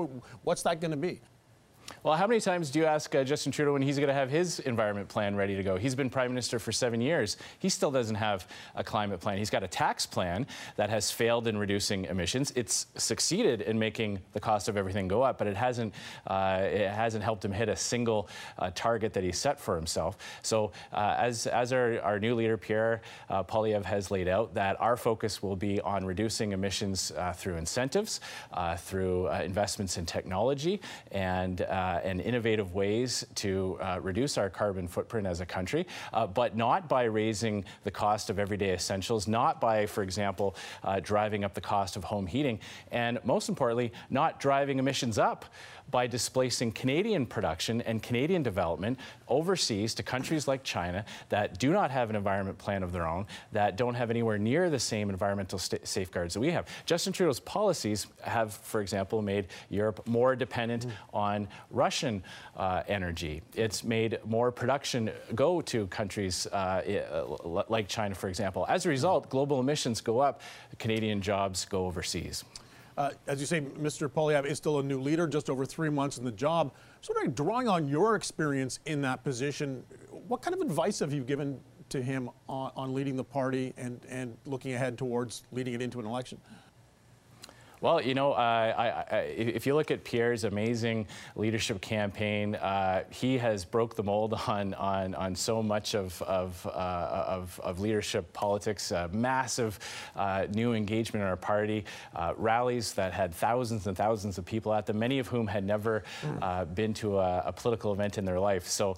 what's 0.42 0.62
that 0.62 0.80
going 0.80 0.90
to 0.90 0.96
be? 0.96 1.20
Well, 2.04 2.16
how 2.16 2.26
many 2.26 2.40
times 2.40 2.70
do 2.70 2.78
you 2.78 2.84
ask 2.84 3.14
uh, 3.14 3.24
Justin 3.24 3.50
Trudeau 3.50 3.72
when 3.72 3.82
he's 3.82 3.96
going 3.96 4.08
to 4.08 4.14
have 4.14 4.30
his 4.30 4.60
environment 4.60 5.08
plan 5.08 5.34
ready 5.34 5.56
to 5.56 5.62
go? 5.62 5.76
He's 5.76 5.94
been 5.94 6.08
prime 6.08 6.30
minister 6.30 6.58
for 6.58 6.70
seven 6.70 7.00
years. 7.00 7.36
He 7.58 7.68
still 7.68 7.90
doesn't 7.90 8.14
have 8.14 8.46
a 8.76 8.84
climate 8.84 9.20
plan. 9.20 9.38
He's 9.38 9.50
got 9.50 9.62
a 9.62 9.68
tax 9.68 10.06
plan 10.06 10.46
that 10.76 10.90
has 10.90 11.10
failed 11.10 11.48
in 11.48 11.58
reducing 11.58 12.04
emissions. 12.04 12.52
It's 12.54 12.86
succeeded 12.96 13.62
in 13.62 13.78
making 13.78 14.20
the 14.32 14.40
cost 14.40 14.68
of 14.68 14.76
everything 14.76 15.08
go 15.08 15.22
up, 15.22 15.38
but 15.38 15.48
it 15.48 15.56
hasn't 15.56 15.92
uh, 16.26 16.60
it 16.62 16.90
hasn't 16.90 17.24
helped 17.24 17.44
him 17.44 17.52
hit 17.52 17.68
a 17.68 17.76
single 17.76 18.28
uh, 18.58 18.70
target 18.74 19.12
that 19.14 19.24
he 19.24 19.32
set 19.32 19.58
for 19.58 19.74
himself. 19.74 20.18
So, 20.42 20.72
uh, 20.92 21.16
as 21.18 21.46
as 21.46 21.72
our, 21.72 22.00
our 22.00 22.20
new 22.20 22.34
leader 22.34 22.56
Pierre 22.56 23.00
uh, 23.28 23.42
Poilievre 23.42 23.84
has 23.84 24.10
laid 24.10 24.28
out, 24.28 24.54
that 24.54 24.80
our 24.80 24.96
focus 24.96 25.42
will 25.42 25.56
be 25.56 25.80
on 25.80 26.04
reducing 26.04 26.52
emissions 26.52 27.12
uh, 27.12 27.32
through 27.32 27.56
incentives, 27.56 28.20
through 28.78 29.28
investments 29.28 29.98
in 29.98 30.06
technology, 30.06 30.80
and 31.10 31.60
uh, 31.78 32.00
and 32.02 32.20
innovative 32.20 32.74
ways 32.74 33.24
to 33.36 33.78
uh, 33.80 34.00
reduce 34.02 34.36
our 34.36 34.50
carbon 34.50 34.88
footprint 34.88 35.28
as 35.28 35.40
a 35.40 35.46
country, 35.46 35.86
uh, 36.12 36.26
but 36.26 36.56
not 36.56 36.88
by 36.88 37.04
raising 37.04 37.64
the 37.84 37.90
cost 37.90 38.30
of 38.30 38.38
everyday 38.40 38.72
essentials, 38.72 39.28
not 39.28 39.60
by, 39.60 39.86
for 39.86 40.02
example, 40.02 40.56
uh, 40.82 40.98
driving 40.98 41.44
up 41.44 41.54
the 41.54 41.60
cost 41.60 41.94
of 41.94 42.02
home 42.02 42.26
heating, 42.26 42.58
and 42.90 43.20
most 43.24 43.48
importantly, 43.48 43.92
not 44.10 44.40
driving 44.40 44.80
emissions 44.80 45.18
up 45.18 45.44
by 45.90 46.06
displacing 46.06 46.72
Canadian 46.72 47.26
production 47.26 47.80
and 47.82 48.02
Canadian 48.02 48.42
development 48.42 48.98
overseas 49.28 49.94
to 49.94 50.02
countries 50.02 50.46
like 50.48 50.62
China 50.62 51.04
that 51.28 51.58
do 51.58 51.72
not 51.72 51.90
have 51.90 52.10
an 52.10 52.16
environment 52.16 52.58
plan 52.58 52.82
of 52.82 52.92
their 52.92 53.06
own, 53.06 53.26
that 53.52 53.76
don't 53.76 53.94
have 53.94 54.10
anywhere 54.10 54.38
near 54.38 54.70
the 54.70 54.78
same 54.78 55.10
environmental 55.10 55.58
safeguards 55.58 56.34
that 56.34 56.40
we 56.40 56.50
have. 56.50 56.66
Justin 56.86 57.12
Trudeau's 57.12 57.40
policies 57.40 58.06
have, 58.22 58.52
for 58.52 58.80
example, 58.80 59.22
made 59.22 59.46
Europe 59.70 60.06
more 60.06 60.36
dependent 60.36 60.86
mm. 60.86 60.90
on 61.12 61.48
Russian 61.70 62.22
uh, 62.56 62.82
energy. 62.88 63.42
It's 63.54 63.84
made 63.84 64.18
more 64.24 64.52
production 64.52 65.10
go 65.34 65.60
to 65.62 65.86
countries 65.88 66.46
uh, 66.48 67.24
like 67.44 67.88
China, 67.88 68.14
for 68.14 68.28
example. 68.28 68.66
As 68.68 68.86
a 68.86 68.88
result, 68.88 69.30
global 69.30 69.60
emissions 69.60 70.00
go 70.00 70.20
up, 70.20 70.40
Canadian 70.78 71.20
jobs 71.20 71.64
go 71.64 71.86
overseas. 71.86 72.44
Uh, 72.98 73.10
as 73.28 73.38
you 73.38 73.46
say, 73.46 73.60
Mr. 73.60 74.08
Poilievre 74.08 74.46
is 74.46 74.58
still 74.58 74.80
a 74.80 74.82
new 74.82 75.00
leader, 75.00 75.28
just 75.28 75.48
over 75.48 75.64
three 75.64 75.88
months 75.88 76.18
in 76.18 76.24
the 76.24 76.32
job. 76.32 76.72
So, 77.00 77.14
drawing 77.28 77.68
on 77.68 77.86
your 77.86 78.16
experience 78.16 78.80
in 78.86 79.00
that 79.02 79.22
position, 79.22 79.84
what 80.26 80.42
kind 80.42 80.52
of 80.52 80.60
advice 80.60 80.98
have 80.98 81.12
you 81.12 81.22
given 81.22 81.60
to 81.90 82.02
him 82.02 82.28
on, 82.48 82.72
on 82.74 82.94
leading 82.94 83.14
the 83.14 83.22
party 83.22 83.72
and, 83.76 84.00
and 84.08 84.36
looking 84.46 84.74
ahead 84.74 84.98
towards 84.98 85.44
leading 85.52 85.74
it 85.74 85.80
into 85.80 86.00
an 86.00 86.06
election? 86.06 86.40
Well, 87.80 88.02
you 88.02 88.14
know, 88.14 88.32
uh, 88.32 88.36
I, 88.36 89.16
I, 89.16 89.20
if 89.20 89.66
you 89.66 89.74
look 89.74 89.92
at 89.92 90.02
Pierre's 90.02 90.42
amazing 90.42 91.06
leadership 91.36 91.80
campaign, 91.80 92.56
uh, 92.56 93.04
he 93.10 93.38
has 93.38 93.64
broke 93.64 93.94
the 93.94 94.02
mold 94.02 94.34
on 94.48 94.74
on, 94.74 95.14
on 95.14 95.34
so 95.34 95.62
much 95.62 95.94
of 95.94 96.20
of, 96.22 96.66
uh, 96.66 96.70
of, 96.70 97.60
of, 97.62 97.80
leadership 97.80 98.32
politics. 98.32 98.90
Uh, 98.90 99.08
massive 99.12 99.78
uh, 100.16 100.46
new 100.54 100.72
engagement 100.72 101.22
in 101.22 101.28
our 101.28 101.36
party, 101.36 101.84
uh, 102.16 102.34
rallies 102.36 102.92
that 102.94 103.12
had 103.12 103.32
thousands 103.32 103.86
and 103.86 103.96
thousands 103.96 104.38
of 104.38 104.44
people 104.44 104.74
at 104.74 104.86
them, 104.86 104.98
many 104.98 105.18
of 105.18 105.28
whom 105.28 105.46
had 105.46 105.64
never 105.64 106.02
mm. 106.22 106.74
been 106.74 106.92
to 106.92 107.18
a, 107.18 107.42
a, 107.46 107.52
political 107.52 107.92
event 107.92 108.18
in 108.18 108.24
their 108.24 108.40
life. 108.40 108.66
So, 108.66 108.96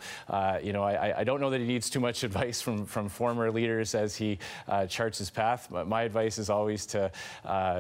you 0.63 0.73
know, 0.73 0.83
I, 0.83 1.21
I, 1.21 1.25
don't 1.25 1.41
know 1.41 1.51
that 1.51 1.61
he 1.61 1.67
needs 1.67 1.91
too 1.91 2.01
much 2.01 2.25
advice 2.29 2.61
from 2.61 2.87
from 2.87 3.09
former 3.09 3.51
leaders 3.51 3.95
as 3.95 4.17
he 4.17 4.39
charts 4.89 5.19
his 5.19 5.31
path. 5.31 5.69
But 5.71 5.87
my 5.87 6.03
advice 6.03 6.39
is 6.39 6.49
always 6.49 6.87
to, 6.87 7.11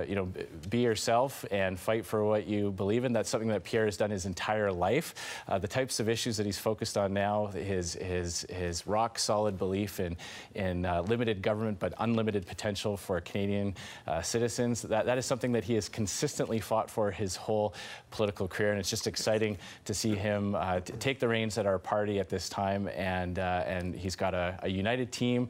you 0.07 0.15
know, 0.15 0.29
be 0.69 0.87
yourself 0.91 1.45
and 1.51 1.79
fight 1.79 2.05
for 2.05 2.25
what 2.25 2.47
you 2.47 2.73
believe 2.73 3.05
in. 3.05 3.13
That's 3.13 3.31
something 3.31 3.49
that 3.49 3.63
Pierre 3.63 3.85
has 3.85 3.97
done 3.97 4.11
his 4.11 4.27
entire 4.27 4.73
life. 4.73 5.15
Uh, 5.49 5.59
the 5.59 5.69
types 5.69 6.01
of 6.01 6.09
issues 6.09 6.37
that 6.37 6.47
he's 6.47 6.59
focused 6.59 6.99
on 6.99 7.15
now, 7.15 7.47
his 7.47 7.95
his 7.95 8.45
his 8.51 8.87
rock 8.87 9.19
solid 9.19 9.57
belief 9.57 10.01
in 10.01 10.17
in 10.55 10.85
uh, 10.85 11.03
limited 11.03 11.43
government 11.43 11.79
but 11.79 11.95
unlimited 11.99 12.45
potential 12.47 12.97
for 12.97 13.21
Canadian 13.21 13.75
uh, 14.07 14.21
citizens. 14.21 14.83
That 14.83 15.07
that 15.07 15.17
is 15.17 15.27
something 15.27 15.53
that 15.53 15.65
he 15.65 15.75
has 15.75 15.89
consistently 15.89 16.59
fought 16.59 16.91
for 16.91 17.13
his 17.13 17.37
whole 17.37 17.73
political 18.11 18.49
career, 18.49 18.73
and 18.73 18.81
it's 18.81 18.91
just 18.91 19.07
exciting 19.07 19.57
to 19.85 19.95
see 19.95 20.17
him 20.17 20.57
uh, 20.57 20.81
take 20.81 21.21
the 21.21 21.29
reins 21.29 21.57
at 21.57 21.67
our 21.67 21.79
party 21.79 22.19
at 22.19 22.29
this 22.29 22.49
time. 22.49 22.89
And 22.89 23.39
uh, 23.39 23.63
and 23.67 23.95
he's 23.95 24.17
got 24.17 24.35
a, 24.35 24.59
a, 24.63 24.69
united 24.69 25.13
team 25.13 25.49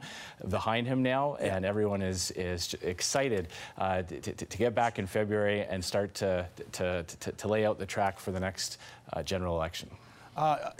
behind 0.49 0.87
him 0.87 1.01
now, 1.01 1.35
and 1.35 1.65
everyone 1.65 2.01
is 2.01 2.31
is 2.31 2.75
excited 2.81 3.47
uh, 3.77 4.03
to, 4.03 4.19
to, 4.33 4.57
get 4.57 4.75
back 4.75 4.99
in 4.99 5.07
February 5.07 5.30
and 5.39 5.83
start 5.83 6.13
to 6.15 6.45
to, 6.73 7.03
to, 7.03 7.31
to 7.31 7.47
lay 7.47 7.65
out 7.65 7.79
the 7.79 7.85
track 7.85 8.19
for 8.19 8.31
the 8.31 8.39
next 8.39 8.77
uh, 9.13 9.23
general 9.23 9.55
election. 9.55 9.89
Uh, 10.35 10.71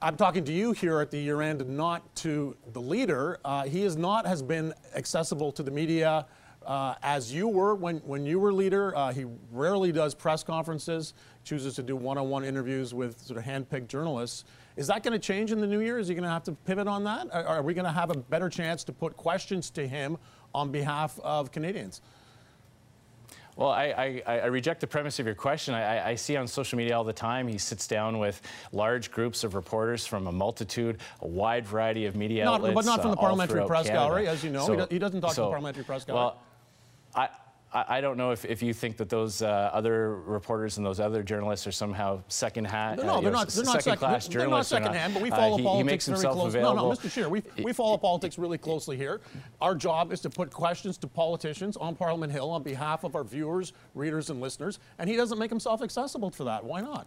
I'm 0.00 0.16
talking 0.16 0.44
to 0.44 0.52
you 0.52 0.72
here 0.72 1.00
at 1.00 1.10
the 1.10 1.18
year 1.18 1.42
end, 1.42 1.68
not 1.68 2.02
to 2.16 2.56
the 2.72 2.80
leader. 2.80 3.38
Uh, 3.44 3.62
he 3.64 3.84
is 3.84 3.96
not 3.96 4.26
has 4.26 4.42
been 4.42 4.74
accessible 4.96 5.52
to 5.52 5.62
the 5.62 5.70
media 5.70 6.26
uh, 6.66 6.94
as 7.02 7.32
you 7.32 7.46
were 7.46 7.74
when, 7.74 7.98
when 7.98 8.26
you 8.26 8.40
were 8.40 8.52
leader. 8.52 8.96
Uh, 8.96 9.12
he 9.12 9.26
rarely 9.52 9.92
does 9.92 10.14
press 10.14 10.42
conferences, 10.42 11.14
chooses 11.44 11.76
to 11.76 11.82
do 11.82 11.94
one-on-one 11.94 12.44
interviews 12.44 12.92
with 12.92 13.20
sort 13.20 13.38
of 13.38 13.44
hand-picked 13.44 13.88
journalists. 13.88 14.44
Is 14.76 14.86
that 14.88 15.02
going 15.02 15.12
to 15.12 15.18
change 15.18 15.52
in 15.52 15.60
the 15.60 15.66
new 15.66 15.80
year? 15.80 15.98
Is 15.98 16.08
he 16.08 16.14
going 16.14 16.24
to 16.24 16.30
have 16.30 16.44
to 16.44 16.52
pivot 16.52 16.88
on 16.88 17.04
that? 17.04 17.32
Are 17.32 17.62
we 17.62 17.74
going 17.74 17.84
to 17.84 17.92
have 17.92 18.10
a 18.10 18.16
better 18.16 18.48
chance 18.48 18.84
to 18.84 18.92
put 18.92 19.16
questions 19.16 19.70
to 19.70 19.86
him 19.86 20.16
on 20.54 20.72
behalf 20.72 21.18
of 21.22 21.52
Canadians? 21.52 22.00
Well, 23.56 23.68
I, 23.68 24.22
I, 24.26 24.38
I, 24.38 24.46
reject 24.46 24.80
the 24.80 24.86
premise 24.86 25.18
of 25.18 25.26
your 25.26 25.34
question. 25.34 25.74
I, 25.74 26.10
I, 26.10 26.14
see 26.14 26.36
on 26.36 26.46
social 26.48 26.78
media 26.78 26.96
all 26.96 27.04
the 27.04 27.12
time 27.12 27.46
he 27.46 27.58
sits 27.58 27.86
down 27.86 28.18
with 28.18 28.40
large 28.72 29.10
groups 29.10 29.44
of 29.44 29.54
reporters 29.54 30.06
from 30.06 30.26
a 30.26 30.32
multitude, 30.32 30.98
a 31.20 31.26
wide 31.26 31.66
variety 31.66 32.06
of 32.06 32.16
media 32.16 32.46
not, 32.46 32.54
outlets. 32.54 32.74
But 32.74 32.84
not 32.86 33.02
from 33.02 33.10
the 33.10 33.18
uh, 33.18 33.20
Parliamentary 33.20 33.66
Press 33.66 33.86
Canada. 33.86 34.04
Gallery, 34.06 34.26
as 34.26 34.42
you 34.42 34.50
know. 34.50 34.66
So, 34.66 34.86
he, 34.90 34.98
doesn't 34.98 35.20
talk 35.20 35.34
so, 35.34 35.42
to 35.42 35.46
the 35.46 35.50
Parliamentary 35.50 35.84
Press 35.84 36.04
Gallery. 36.04 36.22
Well, 36.24 36.42
I, 37.14 37.28
I 37.74 38.02
don't 38.02 38.18
know 38.18 38.32
if, 38.32 38.44
if 38.44 38.62
you 38.62 38.74
think 38.74 38.98
that 38.98 39.08
those 39.08 39.40
uh, 39.40 39.70
other 39.72 40.20
reporters 40.20 40.76
and 40.76 40.84
those 40.84 41.00
other 41.00 41.22
journalists 41.22 41.66
are 41.66 41.72
somehow 41.72 42.22
second 42.28 42.66
hand. 42.66 43.00
No, 43.02 43.14
uh, 43.14 43.20
they're, 43.20 43.32
not, 43.32 43.48
they're, 43.48 43.64
not 43.64 43.82
second 43.82 43.98
class 43.98 44.28
they're 44.28 44.46
not 44.46 44.66
second 44.66 44.92
hand, 44.92 45.14
but 45.14 45.22
we 45.22 45.30
uh, 45.30 45.36
follow 45.36 45.56
he, 45.56 45.64
politics 45.64 46.06
he 46.06 46.12
very 46.12 46.24
closely. 46.24 46.60
No, 46.60 46.74
no, 46.74 46.90
Mr. 46.90 47.10
Scheer, 47.10 47.30
we, 47.30 47.42
we 47.62 47.72
follow 47.72 47.96
politics 47.96 48.36
really 48.36 48.58
closely 48.58 48.98
here. 48.98 49.22
Our 49.62 49.74
job 49.74 50.12
is 50.12 50.20
to 50.20 50.30
put 50.30 50.50
questions 50.50 50.98
to 50.98 51.06
politicians 51.06 51.78
on 51.78 51.96
Parliament 51.96 52.30
Hill 52.30 52.50
on 52.50 52.62
behalf 52.62 53.04
of 53.04 53.16
our 53.16 53.24
viewers, 53.24 53.72
readers, 53.94 54.28
and 54.28 54.40
listeners, 54.40 54.78
and 54.98 55.08
he 55.08 55.16
doesn't 55.16 55.38
make 55.38 55.50
himself 55.50 55.82
accessible 55.82 56.30
for 56.30 56.44
that. 56.44 56.62
Why 56.62 56.82
not? 56.82 57.06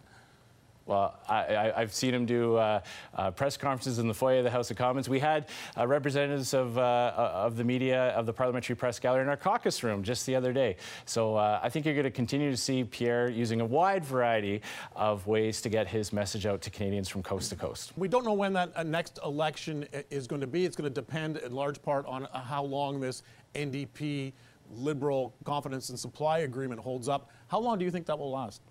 Well, 0.85 1.17
I, 1.27 1.73
have 1.75 1.91
seen 1.95 2.13
him 2.13 2.27
do 2.27 2.57
uh, 2.57 2.79
uh, 3.15 3.31
press 3.31 3.57
conferences 3.57 3.97
in 3.97 4.07
the 4.07 4.13
foyer 4.13 4.37
of 4.37 4.43
the 4.43 4.51
House 4.51 4.69
of 4.69 4.77
Commons. 4.77 5.09
We 5.09 5.19
had 5.19 5.47
uh, 5.75 5.87
representatives 5.87 6.53
of, 6.53 6.77
uh, 6.77 7.11
of 7.15 7.57
the 7.57 7.63
media, 7.63 8.09
of 8.09 8.27
the 8.27 8.33
Parliamentary 8.33 8.75
Press 8.75 8.99
Gallery 8.99 9.23
in 9.23 9.29
our 9.29 9.35
caucus 9.35 9.81
room 9.81 10.03
just 10.03 10.27
the 10.27 10.35
other 10.35 10.53
day. 10.53 10.77
So 11.05 11.37
uh, 11.37 11.59
I 11.63 11.69
think 11.69 11.87
you're 11.87 11.95
going 11.95 12.03
to 12.03 12.11
continue 12.11 12.51
to 12.51 12.57
see 12.57 12.83
Pierre 12.83 13.29
using 13.29 13.61
a 13.61 13.65
wide 13.65 14.05
variety 14.05 14.61
of 14.95 15.25
ways 15.25 15.59
to 15.61 15.69
get 15.69 15.87
his 15.87 16.13
message 16.13 16.45
out 16.45 16.61
to 16.61 16.69
Canadians 16.69 17.09
from 17.09 17.23
coast 17.23 17.49
to 17.49 17.55
coast. 17.55 17.93
We 17.97 18.07
don't 18.07 18.23
know 18.23 18.33
when 18.33 18.53
that 18.53 18.71
uh, 18.75 18.83
next 18.83 19.17
election 19.25 19.87
is 20.11 20.27
going 20.27 20.41
to 20.41 20.47
be. 20.47 20.65
It's 20.65 20.75
going 20.75 20.87
to 20.87 20.93
depend 20.93 21.37
in 21.37 21.51
large 21.51 21.81
part 21.81 22.05
on 22.05 22.27
how 22.31 22.63
long 22.63 22.99
this 22.99 23.23
NDP 23.55 24.33
Liberal 24.71 25.35
confidence 25.43 25.89
and 25.89 25.99
supply 25.99 26.39
agreement 26.39 26.81
holds 26.81 27.07
up. 27.07 27.29
How 27.47 27.59
long 27.59 27.77
do 27.77 27.85
you 27.85 27.91
think 27.91 28.05
that 28.07 28.17
will 28.17 28.31
last? 28.31 28.61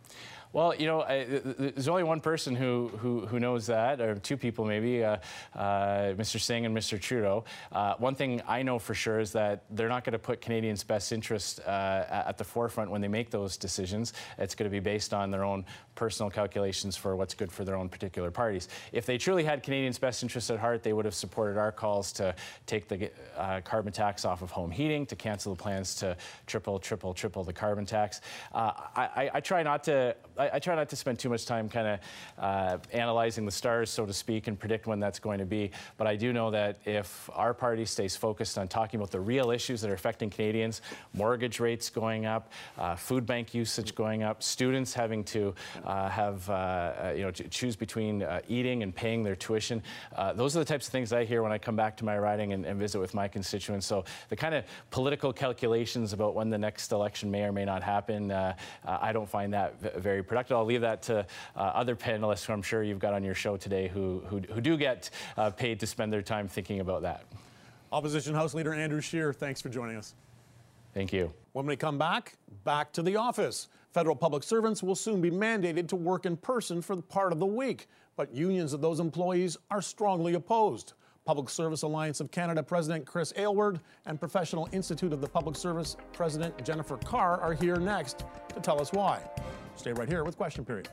Well, 0.55 0.73
you 0.73 0.87
know, 0.87 1.03
I, 1.03 1.25
there's 1.25 1.89
only 1.89 2.05
one 2.05 2.21
person 2.21 2.55
who, 2.55 2.87
who, 2.99 3.27
who, 3.27 3.41
knows 3.41 3.67
that, 3.67 4.01
or 4.01 4.15
two 4.15 4.37
people 4.37 4.65
maybe, 4.65 5.03
uh, 5.03 5.17
uh, 5.53 6.13
Mr. 6.15 6.41
Singh 6.41 6.65
and 6.65 6.77
Mr. 6.77 6.99
Trudeau. 7.01 7.45
Uh, 7.73 7.95
one 7.99 8.15
thing 8.15 8.41
I 8.47 8.63
know 8.63 8.79
for 8.79 8.95
sure 8.95 9.19
is 9.19 9.33
that 9.33 9.65
they're 9.71 9.89
not 9.89 10.05
going 10.05 10.13
to 10.13 10.19
put 10.21 10.41
Canadians' 10.41 10.85
best 10.85 11.11
interest 11.11 11.59
uh, 11.67 12.05
at 12.09 12.39
the 12.39 12.45
forefront 12.45 12.89
when 12.89 13.01
they 13.01 13.09
make 13.09 13.31
those 13.31 13.57
decisions. 13.57 14.13
It's 14.39 14.55
going 14.55 14.71
to 14.71 14.73
be 14.73 14.79
based 14.79 15.13
on 15.13 15.33
their 15.33 15.43
own 15.43 15.65
personal 15.97 16.31
calculations 16.31 16.97
for 16.97 17.17
what's 17.17 17.35
good 17.35 17.51
for 17.51 17.65
their 17.65 17.75
own 17.75 17.89
particular 17.89 18.31
parties. 18.31 18.69
If 18.93 19.07
they 19.07 19.19
truly 19.19 19.43
had 19.43 19.65
Canadians' 19.65 19.99
best 19.99 20.23
interests 20.23 20.51
at 20.51 20.61
heart, 20.61 20.85
they 20.85 20.93
would 20.93 21.05
have 21.05 21.17
supported 21.17 21.59
our 21.59 21.73
calls 21.73 22.13
to 22.13 22.33
take 22.67 22.87
the 22.87 23.11
uh, 23.37 23.61
carbon 23.63 23.93
tax 23.93 24.25
off 24.25 24.41
of 24.41 24.53
home 24.53 24.71
heating, 24.71 25.05
to 25.07 25.17
cancel 25.17 25.53
the 25.53 25.61
plans 25.61 25.84
to 25.97 26.17
triple, 26.47 26.79
triple, 26.79 27.13
triple 27.13 27.45
the 27.45 27.53
carbon 27.53 27.85
tax. 27.85 28.21
Uh, 28.53 28.73
I, 28.97 29.31
I, 29.35 29.41
try 29.41 29.63
not 29.63 29.85
to. 29.85 30.17
I, 30.39 30.51
I, 30.55 30.59
try 30.59 30.75
not 30.75 30.89
to 30.91 30.97
spend 30.97 31.19
too 31.19 31.29
much 31.29 31.47
time 31.47 31.69
kind 31.69 31.89
of 31.89 32.01
uh, 32.39 32.79
analyzing 32.93 33.45
the 33.45 33.51
stars, 33.51 33.91
so 33.91 34.07
to 34.07 34.13
speak, 34.13 34.47
and 34.47 34.59
predict 34.59 34.87
when 34.87 35.01
that's 35.01 35.19
going 35.19 35.39
to 35.41 35.45
be. 35.45 35.71
But 35.97 36.07
I 36.07 36.17
do 36.17 36.33
know 36.33 36.51
that 36.53 36.79
if 36.85 37.29
our 37.33 37.53
party 37.53 37.85
stays 37.85 38.17
focused 38.17 38.57
on 38.57 38.69
talking 38.69 39.01
about 39.01 39.11
the 39.11 39.21
real 39.21 39.51
issues 39.51 39.81
that 39.81 39.91
are 39.91 39.95
affecting 39.95 40.31
Canadians, 40.31 40.83
mortgage 41.13 41.61
rates 41.61 41.91
going 41.91 42.27
up, 42.27 42.53
uh, 42.79 42.95
food 42.95 43.27
bank 43.27 43.55
usage 43.55 43.95
going 43.95 44.23
up, 44.23 44.43
students 44.43 44.95
having 44.95 45.25
to 45.25 45.55
uh, 45.85 46.09
have, 46.09 46.49
uh, 46.49 46.53
uh, 46.53 47.15
you 47.17 47.23
know, 47.23 47.31
choose 47.31 47.77
between 47.77 48.27
eating 48.49 48.83
and 48.83 48.95
paying 48.95 49.23
their 49.23 49.37
tuition, 49.37 49.83
those 50.35 50.57
are 50.57 50.61
the 50.61 50.65
types 50.65 50.87
of 50.87 50.93
things 50.93 51.13
I 51.13 51.25
hear 51.25 51.43
when 51.43 51.53
I 51.53 51.59
come 51.59 51.77
back 51.77 51.97
to 51.99 52.05
my 52.05 52.19
riding 52.19 52.53
and, 52.53 52.65
and 52.65 52.79
visit 52.79 52.99
with 52.99 53.15
my 53.15 53.29
constituents. 53.29 53.87
So 53.87 54.05
the 54.29 54.37
kind 54.37 54.55
of 54.55 54.65
political 54.91 55.33
calculations 55.75 56.13
about 56.13 56.37
when 56.37 56.51
the 56.51 56.59
next 56.59 56.93
election 56.93 57.31
may 57.31 57.43
or 57.43 57.53
may 57.53 57.65
not 57.65 57.83
happen, 57.83 58.31
I 58.31 59.13
don't 59.13 59.29
find 59.29 59.53
that 59.55 59.81
very 59.97 60.23
productive. 60.23 60.57
I'll 60.57 60.65
leave 60.65 60.83
that 60.83 61.03
to 61.03 61.27
uh, 61.57 61.59
other 61.59 61.97
panelists 61.97 62.45
who 62.45 62.53
I'm 62.53 62.63
sure 62.63 62.85
you've 62.85 63.01
got 63.01 63.13
on 63.13 63.25
your 63.25 63.35
show 63.35 63.57
today 63.57 63.89
who, 63.89 64.23
who, 64.27 64.39
who 64.39 64.61
do 64.61 64.77
get 64.77 65.11
uh, 65.37 65.51
paid 65.51 65.81
to 65.81 65.87
spend 65.87 66.13
their 66.13 66.23
time 66.23 66.47
thinking 66.47 66.79
about 66.79 67.03
that. 67.03 67.25
Opposition 67.91 68.35
House 68.35 68.55
Leader 68.55 68.73
Andrew 68.73 69.01
Scheer, 69.01 69.33
thanks 69.33 69.61
for 69.61 69.69
joining 69.69 69.97
us. 69.97 70.15
Thank 70.93 71.13
you. 71.13 71.33
When 71.55 71.67
we 71.67 71.75
come 71.75 71.99
back, 71.99 72.37
back 72.63 72.93
to 72.93 73.03
the 73.03 73.17
office. 73.17 73.67
Federal 73.93 74.15
public 74.15 74.45
servants 74.45 74.81
will 74.81 74.95
soon 74.95 75.21
be 75.21 75.31
mandated 75.31 75.89
to 75.89 75.97
work 75.97 76.25
in 76.25 76.37
person 76.37 76.83
for 76.83 77.03
part 77.03 77.33
of 77.33 77.41
the 77.41 77.47
week, 77.47 77.89
but 78.17 78.33
unions 78.33 78.73
of 78.73 78.81
those 78.81 79.01
employees 79.01 79.57
are 79.73 79.83
strongly 79.83 80.35
opposed. 80.35 80.93
Public 81.25 81.49
Service 81.49 81.83
Alliance 81.83 82.21
of 82.21 82.31
Canada 82.31 82.63
President 82.63 83.07
Chris 83.07 83.33
Aylward 83.37 83.81
and 84.05 84.21
Professional 84.21 84.69
Institute 84.73 85.11
of 85.11 85.23
the 85.23 85.27
Public 85.27 85.57
Service 85.57 85.97
President 86.13 86.63
Jennifer 86.63 86.99
Carr 86.99 87.41
are 87.41 87.55
here 87.55 87.77
next 87.77 88.27
to 88.55 88.61
tell 88.61 88.79
us 88.79 88.93
why. 88.93 89.23
Stay 89.75 89.95
right 89.95 90.09
here 90.09 90.23
with 90.23 90.37
Question 90.37 90.67
Period. 90.67 90.91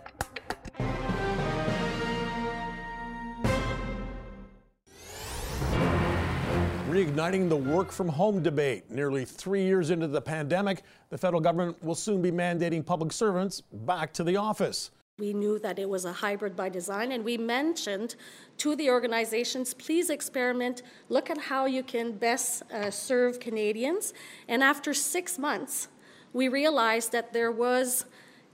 Reigniting 6.89 7.49
the 7.49 7.55
work 7.55 7.91
from 7.91 8.07
home 8.07 8.41
debate. 8.41 8.89
Nearly 8.89 9.25
three 9.25 9.63
years 9.63 9.89
into 9.89 10.07
the 10.07 10.21
pandemic, 10.21 10.83
the 11.09 11.17
federal 11.17 11.41
government 11.41 11.81
will 11.83 11.95
soon 11.95 12.21
be 12.21 12.31
mandating 12.31 12.85
public 12.85 13.11
servants 13.11 13.61
back 13.61 14.13
to 14.13 14.23
the 14.23 14.37
office. 14.37 14.91
We 15.21 15.33
knew 15.33 15.59
that 15.59 15.77
it 15.77 15.87
was 15.87 16.03
a 16.03 16.13
hybrid 16.13 16.55
by 16.55 16.69
design, 16.69 17.11
and 17.11 17.23
we 17.23 17.37
mentioned 17.37 18.15
to 18.57 18.75
the 18.75 18.89
organizations 18.89 19.71
please 19.71 20.09
experiment, 20.09 20.81
look 21.09 21.29
at 21.29 21.37
how 21.37 21.67
you 21.67 21.83
can 21.83 22.13
best 22.13 22.63
uh, 22.73 22.89
serve 22.89 23.39
Canadians. 23.39 24.15
And 24.47 24.63
after 24.63 24.95
six 24.95 25.37
months, 25.37 25.89
we 26.33 26.47
realized 26.47 27.11
that 27.11 27.33
there 27.33 27.51
was 27.51 28.05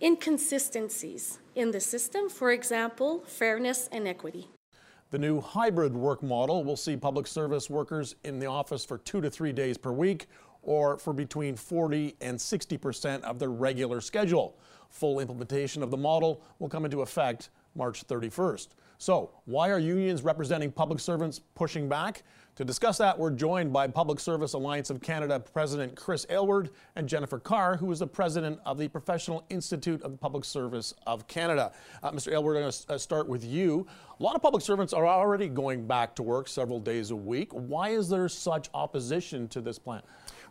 inconsistencies 0.02 1.40
in 1.56 1.72
the 1.72 1.80
system, 1.80 2.28
for 2.28 2.52
example, 2.52 3.24
fairness 3.26 3.88
and 3.94 4.06
equity. 4.06 4.50
The 5.10 5.20
new 5.20 5.40
hybrid 5.40 5.94
work 5.94 6.22
model 6.22 6.66
will 6.66 6.76
see 6.76 6.98
public 6.98 7.28
service 7.28 7.70
workers 7.70 8.16
in 8.26 8.40
the 8.40 8.48
office 8.48 8.84
for 8.84 8.98
two 8.98 9.22
to 9.22 9.30
three 9.30 9.54
days 9.54 9.78
per 9.78 9.94
week 9.94 10.28
or 10.68 11.00
for 11.00 11.14
between 11.14 11.56
40 11.56 12.16
and 12.22 12.40
60 12.40 12.78
percent 12.78 13.24
of 13.24 13.40
their 13.40 13.50
regular 13.50 14.00
schedule. 14.02 14.56
Full 14.90 15.20
implementation 15.20 15.82
of 15.82 15.90
the 15.90 15.98
model 15.98 16.44
will 16.60 16.70
come 16.70 16.86
into 16.86 17.02
effect 17.02 17.50
March 17.76 18.06
31st. 18.08 18.70
So, 19.00 19.32
why 19.46 19.70
are 19.70 19.78
unions 19.80 20.24
representing 20.24 20.72
public 20.72 21.00
servants 21.00 21.40
pushing 21.56 21.88
back? 21.88 22.24
To 22.56 22.66
discuss 22.66 22.98
that, 22.98 23.20
we're 23.20 23.30
joined 23.30 23.72
by 23.72 23.88
Public 23.88 24.20
Service 24.20 24.54
Alliance 24.54 24.90
of 24.90 25.00
Canada 25.00 25.40
President 25.40 25.96
Chris 25.96 26.26
Aylward 26.32 26.72
and 26.96 27.08
Jennifer 27.08 27.38
Carr, 27.38 27.78
who 27.78 27.92
is 27.92 28.00
the 28.00 28.08
president 28.08 28.60
of 28.66 28.80
the 28.80 28.88
Professional 28.88 29.46
Institute 29.52 30.02
of 30.02 30.10
the 30.10 30.18
Public 30.18 30.44
Service 30.44 30.96
of 31.06 31.28
Canada. 31.28 31.72
Uh, 32.02 32.10
Mr. 32.10 32.34
Aylward, 32.34 32.58
I'm 32.58 32.64
going 32.64 32.72
to 32.72 32.94
uh, 32.94 32.98
start 32.98 33.30
with 33.30 33.46
you. 33.46 33.86
A 34.20 34.24
lot 34.24 34.36
of 34.36 34.42
public 34.42 34.64
servants 34.64 34.92
are 34.92 35.06
already 35.06 35.48
going 35.48 35.86
back 35.86 36.16
to 36.16 36.24
work 36.24 36.48
several 36.48 36.80
days 36.80 37.12
a 37.12 37.16
week. 37.16 37.52
Why 37.52 37.90
is 37.90 38.10
there 38.10 38.28
such 38.28 38.72
opposition 38.74 39.48
to 39.50 39.62
this 39.62 39.78
plan? 39.78 40.02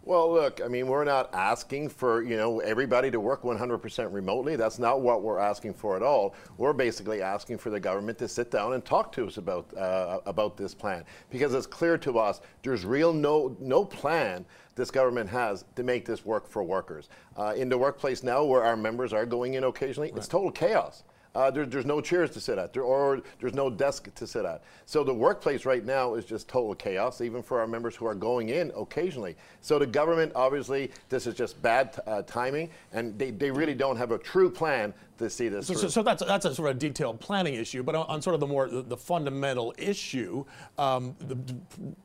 Well, 0.07 0.33
look, 0.33 0.61
I 0.65 0.69
mean, 0.69 0.87
we're 0.87 1.05
not 1.05 1.35
asking 1.35 1.89
for, 1.89 2.23
you 2.23 2.37
know, 2.37 2.61
everybody 2.61 3.11
to 3.11 3.19
work 3.19 3.43
100% 3.43 4.13
remotely. 4.13 4.55
That's 4.55 4.79
not 4.79 5.01
what 5.01 5.23
we're 5.23 5.41
asking 5.41 5.75
for 5.75 5.97
at 5.97 6.03
all. 6.03 6.37
We're 6.59 6.73
basically 6.73 7.23
asking 7.23 7.59
for 7.59 7.71
the 7.71 7.81
government 7.81 8.17
to 8.19 8.29
sit 8.29 8.53
down 8.53 8.75
and 8.75 8.85
talk 8.85 9.11
to 9.13 9.27
us 9.27 9.37
about 9.37 9.77
uh, 9.77 10.21
about 10.25 10.57
this 10.57 10.75
plan 10.75 11.05
because 11.29 11.55
it's 11.55 11.67
clear 11.67 11.99
to 11.99 12.21
us 12.21 12.41
there's 12.63 12.85
real 12.85 13.13
no 13.13 13.57
no 13.59 13.85
plan 13.85 14.45
this 14.77 14.93
government 14.93 15.29
has 15.29 15.65
to 15.75 15.83
make 15.83 16.07
this 16.07 16.25
work 16.25 16.49
for 16.49 16.63
workers. 16.63 17.09
Uh, 17.37 17.55
in 17.57 17.69
the 17.69 17.77
workplace 17.77 18.23
now 18.23 18.45
where 18.45 18.63
our 18.63 18.77
members 18.77 19.13
are 19.13 19.27
going 19.27 19.55
in 19.55 19.65
occasionally, 19.65 20.11
right. 20.11 20.19
it's 20.19 20.29
total 20.29 20.53
chaos. 20.53 21.03
Uh, 21.37 21.51
there, 21.51 21.67
there's 21.67 21.85
no 21.85 22.01
chairs 22.01 22.31
to 22.31 22.41
sit 22.41 22.57
at, 22.57 22.73
there, 22.73 22.83
or 22.83 23.21
there's 23.41 23.53
no 23.53 23.69
desk 23.69 24.13
to 24.15 24.27
sit 24.27 24.47
at. 24.47 24.63
So 24.87 25.05
the 25.05 25.13
workplace 25.13 25.67
right 25.67 25.85
now 25.85 26.15
is 26.15 26.25
just 26.25 26.49
total 26.49 26.75
chaos, 26.75 27.21
even 27.21 27.43
for 27.43 27.61
our 27.61 27.67
members 27.67 27.95
who 27.95 28.07
are 28.07 28.15
going 28.15 28.49
in 28.49 28.73
occasionally. 28.75 29.37
So 29.61 29.79
the 29.79 29.87
government, 29.87 30.33
obviously, 30.35 30.91
this 31.11 31.27
is 31.27 31.35
just 31.35 31.61
bad 31.61 32.01
uh, 32.07 32.23
timing, 32.23 32.71
and 32.95 33.19
they, 33.19 33.33
they 33.33 33.51
really 33.51 33.75
don't 33.75 33.99
have 33.99 34.13
a 34.13 34.19
true 34.19 34.49
plan 34.49 34.95
to 35.19 35.29
see 35.29 35.49
this. 35.49 35.67
So, 35.67 35.75
so, 35.75 35.89
so, 35.89 36.03
that's 36.03 36.25
that's 36.25 36.47
a 36.47 36.55
sort 36.55 36.71
of 36.71 36.79
detailed 36.79 37.21
planning 37.21 37.55
issue, 37.55 37.83
but 37.83 37.95
on, 37.95 38.07
on 38.07 38.23
sort 38.23 38.33
of 38.33 38.41
the 38.41 38.47
more 38.47 38.69
the, 38.69 38.83
the 38.83 38.97
fundamental 38.97 39.75
issue, 39.77 40.45
um, 40.79 41.15
the, 41.19 41.37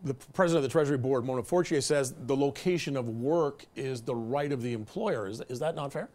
the, 0.04 0.14
president 0.34 0.58
of 0.58 0.70
the 0.70 0.72
Treasury 0.72 0.98
Board, 0.98 1.26
Mona 1.26 1.44
Fortier, 1.44 1.82
says 1.82 2.14
the 2.26 2.36
location 2.36 2.98
of 2.98 3.08
work 3.08 3.66
is 3.76 4.02
the 4.02 4.16
right 4.16 4.52
of 4.52 4.62
the 4.62 4.74
employer. 4.74 5.28
Is 5.28 5.42
is 5.50 5.60
that 5.60 5.76
not 5.76 5.94
fair? 5.94 6.10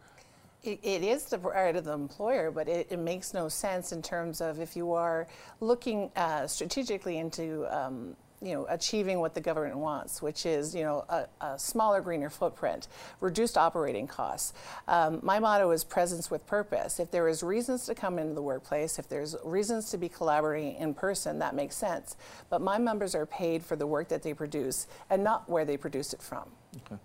It, 0.67 0.79
it 0.83 1.03
is 1.03 1.25
the 1.25 1.37
right 1.39 1.75
of 1.75 1.85
the 1.85 1.93
employer, 1.93 2.51
but 2.51 2.67
it, 2.67 2.87
it, 2.89 2.99
makes 2.99 3.33
no 3.33 3.47
sense 3.47 3.91
in 3.91 4.01
terms 4.01 4.41
of 4.41 4.59
if 4.59 4.75
you 4.75 4.91
are 4.91 5.27
looking 5.61 6.11
uh, 6.15 6.45
strategically 6.47 7.17
into 7.17 7.65
um, 7.75 8.15
you 8.41 8.53
know, 8.53 8.67
achieving 8.69 9.19
what 9.19 9.33
the 9.33 9.41
government 9.41 9.77
wants, 9.77 10.21
which 10.21 10.45
is, 10.45 10.75
you 10.75 10.83
know, 10.83 11.03
a, 11.09 11.25
a 11.43 11.57
smaller, 11.57 12.01
greener 12.01 12.29
footprint, 12.29 12.87
reduced 13.19 13.57
operating 13.57 14.05
costs. 14.05 14.53
Um, 14.87 15.19
my 15.23 15.39
motto 15.39 15.71
is 15.71 15.83
presence 15.83 16.29
with 16.29 16.45
purpose. 16.45 16.99
If 16.99 17.09
there 17.09 17.27
is 17.27 17.41
reasons 17.41 17.87
to 17.87 17.95
come 17.95 18.19
into 18.19 18.35
the 18.35 18.41
workplace, 18.41 18.99
if 18.99 19.09
there's 19.09 19.35
reasons 19.43 19.89
to 19.89 19.97
be 19.97 20.07
collaborating 20.07 20.75
in 20.75 20.93
person, 20.93 21.39
that 21.39 21.55
makes 21.55 21.75
sense. 21.75 22.15
But 22.49 22.61
my 22.61 22.77
members 22.77 23.15
are 23.15 23.25
paid 23.25 23.63
for 23.63 23.75
the 23.75 23.87
work 23.87 24.09
that 24.09 24.21
they 24.21 24.35
produce 24.35 24.87
and 25.09 25.23
not 25.23 25.49
where 25.49 25.65
they 25.65 25.77
produce 25.77 26.13
it 26.13 26.21
from. 26.21 26.47
Okay. 26.85 27.01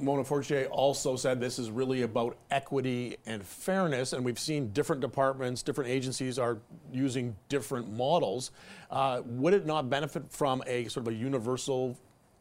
Mona 0.00 0.22
Fortier 0.22 0.66
also 0.66 1.16
said 1.16 1.40
this 1.40 1.58
is 1.58 1.70
really 1.70 2.02
about 2.02 2.36
equity 2.50 3.16
and 3.26 3.44
fairness, 3.44 4.12
and 4.12 4.24
we've 4.24 4.38
seen 4.38 4.70
different 4.72 5.00
departments, 5.00 5.62
different 5.62 5.90
agencies 5.90 6.38
are 6.38 6.58
using 6.92 7.34
different 7.48 7.90
models. 7.92 8.52
Uh, 8.90 9.22
would 9.24 9.54
it 9.54 9.66
not 9.66 9.90
benefit 9.90 10.30
from 10.30 10.62
a 10.66 10.86
sort 10.88 11.06
of 11.06 11.12
a 11.12 11.16
universal 11.16 11.96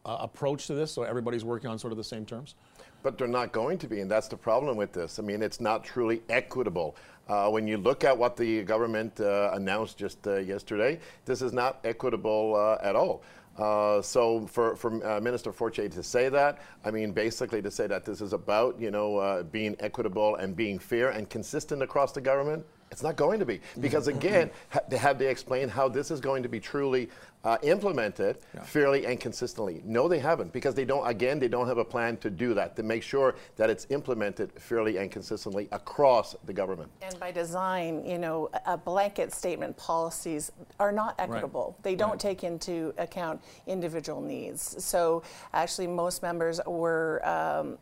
uh, 0.06 0.18
approach 0.20 0.68
to 0.68 0.76
this, 0.76 0.92
so 0.92 1.04
everybody's 1.04 1.44
working 1.44 1.70
on 1.70 1.80
sort 1.80 1.92
of 1.92 1.98
the 1.98 2.04
same 2.04 2.26
terms? 2.26 2.56
But 3.04 3.18
they're 3.18 3.28
not 3.28 3.52
going 3.52 3.78
to 3.80 3.88
be, 3.88 4.02
and 4.02 4.10
that's 4.10 4.28
the 4.28 4.38
problem 4.38 4.78
with 4.78 4.92
this. 4.92 5.20
I 5.20 5.22
mean, 5.24 5.42
it's 5.42 5.62
not 5.62 5.84
truly 5.84 6.22
equitable. 6.30 6.96
Uh, 7.28 7.50
when 7.50 7.68
you 7.68 7.78
look 7.78 8.04
at 8.04 8.18
what 8.18 8.38
the 8.38 8.64
government 8.64 9.20
uh, 9.20 9.52
announced 9.54 9.98
just 9.98 10.26
uh, 10.28 10.38
yesterday, 10.38 11.00
this 11.26 11.42
is 11.42 11.52
not 11.52 11.80
equitable 11.84 12.56
uh, 12.56 12.78
at 12.82 12.96
all. 12.96 13.24
Uh, 13.58 14.02
so 14.02 14.46
for, 14.48 14.76
for 14.76 15.06
uh, 15.06 15.20
Minister 15.20 15.52
Fortier 15.52 15.90
to 15.90 16.04
say 16.04 16.30
that, 16.30 16.60
I 16.86 16.92
mean, 16.92 17.12
basically 17.12 17.62
to 17.64 17.72
say 17.72 17.88
that 17.88 18.06
this 18.06 18.22
is 18.22 18.32
about, 18.32 18.80
you 18.80 18.92
know, 18.92 19.44
being 19.52 19.76
equitable 19.80 20.36
and 20.36 20.56
being 20.56 20.78
fair 20.80 21.10
and 21.10 21.30
consistent 21.30 21.82
across 21.82 22.12
the 22.12 22.22
government, 22.22 22.66
it's 22.92 23.04
not 23.04 23.16
going 23.16 23.40
to 23.40 23.46
be. 23.46 23.60
Because 23.80 24.08
again, 24.08 24.50
ha- 24.70 24.82
have 24.98 25.20
they 25.20 25.28
explained 25.28 25.72
how 25.72 25.88
this 25.88 26.12
is 26.12 26.20
going 26.20 26.44
to 26.44 26.50
be 26.50 26.60
truly 26.60 27.10
uh, 27.44 27.58
implemented 27.62 28.40
yeah. 28.54 28.64
fairly 28.64 29.06
and 29.06 29.20
consistently? 29.20 29.82
No, 29.86 30.08
they 30.08 30.20
haven't, 30.20 30.54
because 30.54 30.74
they 30.74 30.86
don't. 30.86 31.08
Again, 31.08 31.40
they 31.40 31.48
don't 31.48 31.68
have 31.68 31.78
a 31.78 31.86
plan 31.86 32.18
to 32.18 32.30
do 32.30 32.54
that 32.54 32.76
to 32.76 32.84
make 32.84 33.04
sure 33.04 33.36
that 33.56 33.70
it's 33.70 33.88
implemented 33.90 34.52
fairly 34.60 34.98
and 34.98 35.12
consistently 35.12 35.68
across 35.72 36.36
the 36.46 36.54
government. 36.54 36.90
And 37.02 37.20
by 37.20 37.32
design, 37.32 38.06
you 38.06 38.18
know, 38.18 38.50
a 38.66 38.78
blanket 38.78 39.34
statement 39.34 39.78
policies 39.78 40.52
are 40.80 40.92
not 40.92 41.16
equitable. 41.20 41.76
Right. 41.78 41.84
They 41.84 41.96
don't 41.96 42.12
right. 42.12 42.20
take 42.20 42.44
into 42.44 42.94
account 42.98 43.42
individual 43.68 44.22
needs. 44.22 44.84
So 44.84 45.24
actually, 45.54 45.88
most 45.88 46.22
members 46.22 46.60
were. 46.66 47.22
Um, 47.28 47.78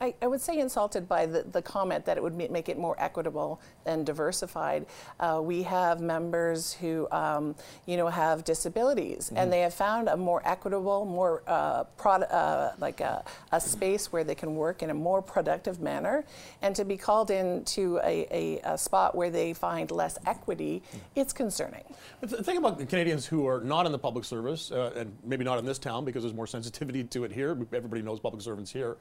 I, 0.00 0.14
I, 0.22 0.26
would 0.26 0.40
say 0.40 0.58
insulted 0.58 1.08
by 1.08 1.26
the, 1.26 1.42
the 1.42 1.62
comment 1.62 2.04
that 2.04 2.16
it 2.16 2.22
would 2.22 2.34
make 2.34 2.68
it 2.68 2.78
more 2.78 2.96
equitable 2.98 3.60
and 3.86 4.06
diversified. 4.06 4.86
Uh, 5.18 5.40
we 5.42 5.62
have 5.64 6.00
members 6.00 6.72
who, 6.72 7.08
um, 7.10 7.54
you 7.86 7.96
know, 7.96 8.06
have 8.06 8.44
disabilities, 8.44 9.26
mm-hmm. 9.26 9.36
and 9.38 9.52
they 9.52 9.60
have 9.60 9.74
found 9.74 10.08
a 10.08 10.16
more 10.16 10.42
equitable, 10.44 11.04
more 11.04 11.42
uh, 11.46 11.84
prod, 11.96 12.24
uh, 12.24 12.72
like 12.78 13.00
a, 13.00 13.24
a, 13.52 13.60
space 13.60 14.12
where 14.12 14.24
they 14.24 14.34
can 14.34 14.54
work 14.54 14.82
in 14.82 14.90
a 14.90 14.94
more 14.94 15.20
productive 15.20 15.80
manner. 15.80 16.24
And 16.62 16.74
to 16.76 16.84
be 16.84 16.96
called 16.96 17.30
into 17.30 17.98
a, 18.04 18.26
a, 18.30 18.72
a 18.74 18.78
spot 18.78 19.14
where 19.14 19.30
they 19.30 19.52
find 19.52 19.90
less 19.90 20.16
equity, 20.26 20.82
mm-hmm. 20.86 20.98
it's 21.16 21.32
concerning. 21.32 21.84
The 22.20 22.42
thing 22.42 22.56
about 22.56 22.78
Canadians 22.88 23.26
who 23.26 23.46
are 23.46 23.60
not 23.60 23.86
in 23.86 23.92
the 23.92 23.98
public 23.98 24.24
service, 24.24 24.70
uh, 24.70 24.92
and 24.96 25.16
maybe 25.24 25.44
not 25.44 25.58
in 25.58 25.64
this 25.64 25.78
town 25.78 26.04
because 26.04 26.22
there's 26.22 26.34
more 26.34 26.46
sensitivity 26.46 27.04
to 27.04 27.24
it 27.24 27.32
here. 27.32 27.50
Everybody 27.72 28.02
knows 28.02 28.20
public 28.20 28.42
servants 28.42 28.70
here 28.70 28.96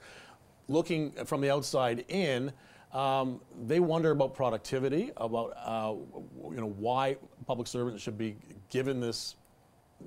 looking 0.68 1.12
from 1.26 1.42
the 1.42 1.52
outside 1.52 2.06
in, 2.10 2.52
um, 2.94 3.42
they 3.66 3.80
wonder 3.80 4.12
about 4.12 4.34
productivity, 4.34 5.12
about 5.18 5.54
uh, 5.58 5.94
you 6.50 6.62
know 6.62 6.74
why 6.78 7.18
public 7.46 7.68
servants 7.68 8.02
should 8.02 8.18
be 8.18 8.38
given 8.70 9.00
this 9.00 9.36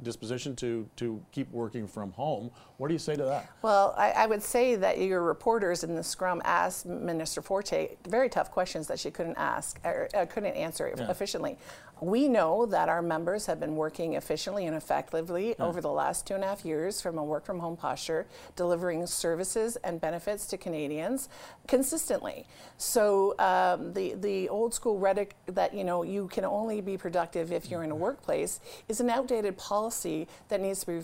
disposition 0.03 0.57
to, 0.57 0.89
to 0.97 1.21
keep 1.33 1.51
working 1.51 1.87
from 1.87 2.13
home. 2.13 2.51
What 2.79 2.89
do 2.89 2.95
you 2.95 2.99
say 2.99 3.17
to 3.17 3.25
that? 3.25 3.51
Well, 3.63 3.95
I, 3.97 4.11
I, 4.13 4.27
would 4.27 4.43
say 4.43 4.77
that 4.77 4.99
your 4.99 5.23
reporters 5.23 5.85
in 5.85 5.95
the 5.95 6.03
scrum 6.03 6.41
asked 6.45 6.87
Minister 6.87 7.43
Fortier 7.43 7.89
very 8.09 8.29
tough 8.29 8.51
questions 8.51 8.87
that 8.87 8.99
she 8.99 9.11
couldn't 9.11 9.37
ask, 9.37 9.79
or, 9.85 10.09
uh, 10.15 10.27
couldn't 10.27 10.55
answer 10.55 10.93
yeah. 10.97 11.11
efficiently. 11.11 11.59
We 12.01 12.29
know 12.29 12.65
that 12.65 12.89
our 12.89 13.03
members 13.03 13.45
have 13.45 13.61
been 13.61 13.77
working 13.77 14.15
efficiently 14.15 14.67
and 14.67 14.75
effectively 14.75 15.49
yeah. 15.51 15.67
over 15.67 15.83
the 15.83 15.91
last 15.91 16.27
two 16.27 16.35
and 16.35 16.43
a 16.43 16.47
half 16.47 16.65
years 16.65 17.03
from 17.03 17.19
a 17.19 17.25
work 17.25 17.45
from 17.45 17.59
home 17.59 17.77
posture, 17.77 18.27
delivering 18.57 19.07
services 19.07 19.77
and 19.85 20.01
benefits 20.01 20.47
to 20.47 20.57
Canadians 20.57 21.29
consistently. 21.69 22.47
So 22.79 23.35
um, 23.39 23.93
the, 23.93 24.15
the 24.15 24.49
old 24.49 24.73
school 24.73 24.99
rhetoric 24.99 25.37
that, 25.47 25.75
you 25.75 25.85
know, 25.85 26.03
you 26.03 26.29
can 26.29 26.47
only 26.47 26.81
be 26.81 26.97
productive 26.97 27.53
if 27.53 27.71
you're 27.71 27.83
in 27.83 27.91
a 27.91 27.97
workplace 27.97 28.61
is 28.89 29.01
an 29.01 29.11
outdated 29.11 29.59
policy 29.59 29.80
that 30.49 30.61
needs 30.61 30.81
to 30.81 30.87
be 30.87 31.01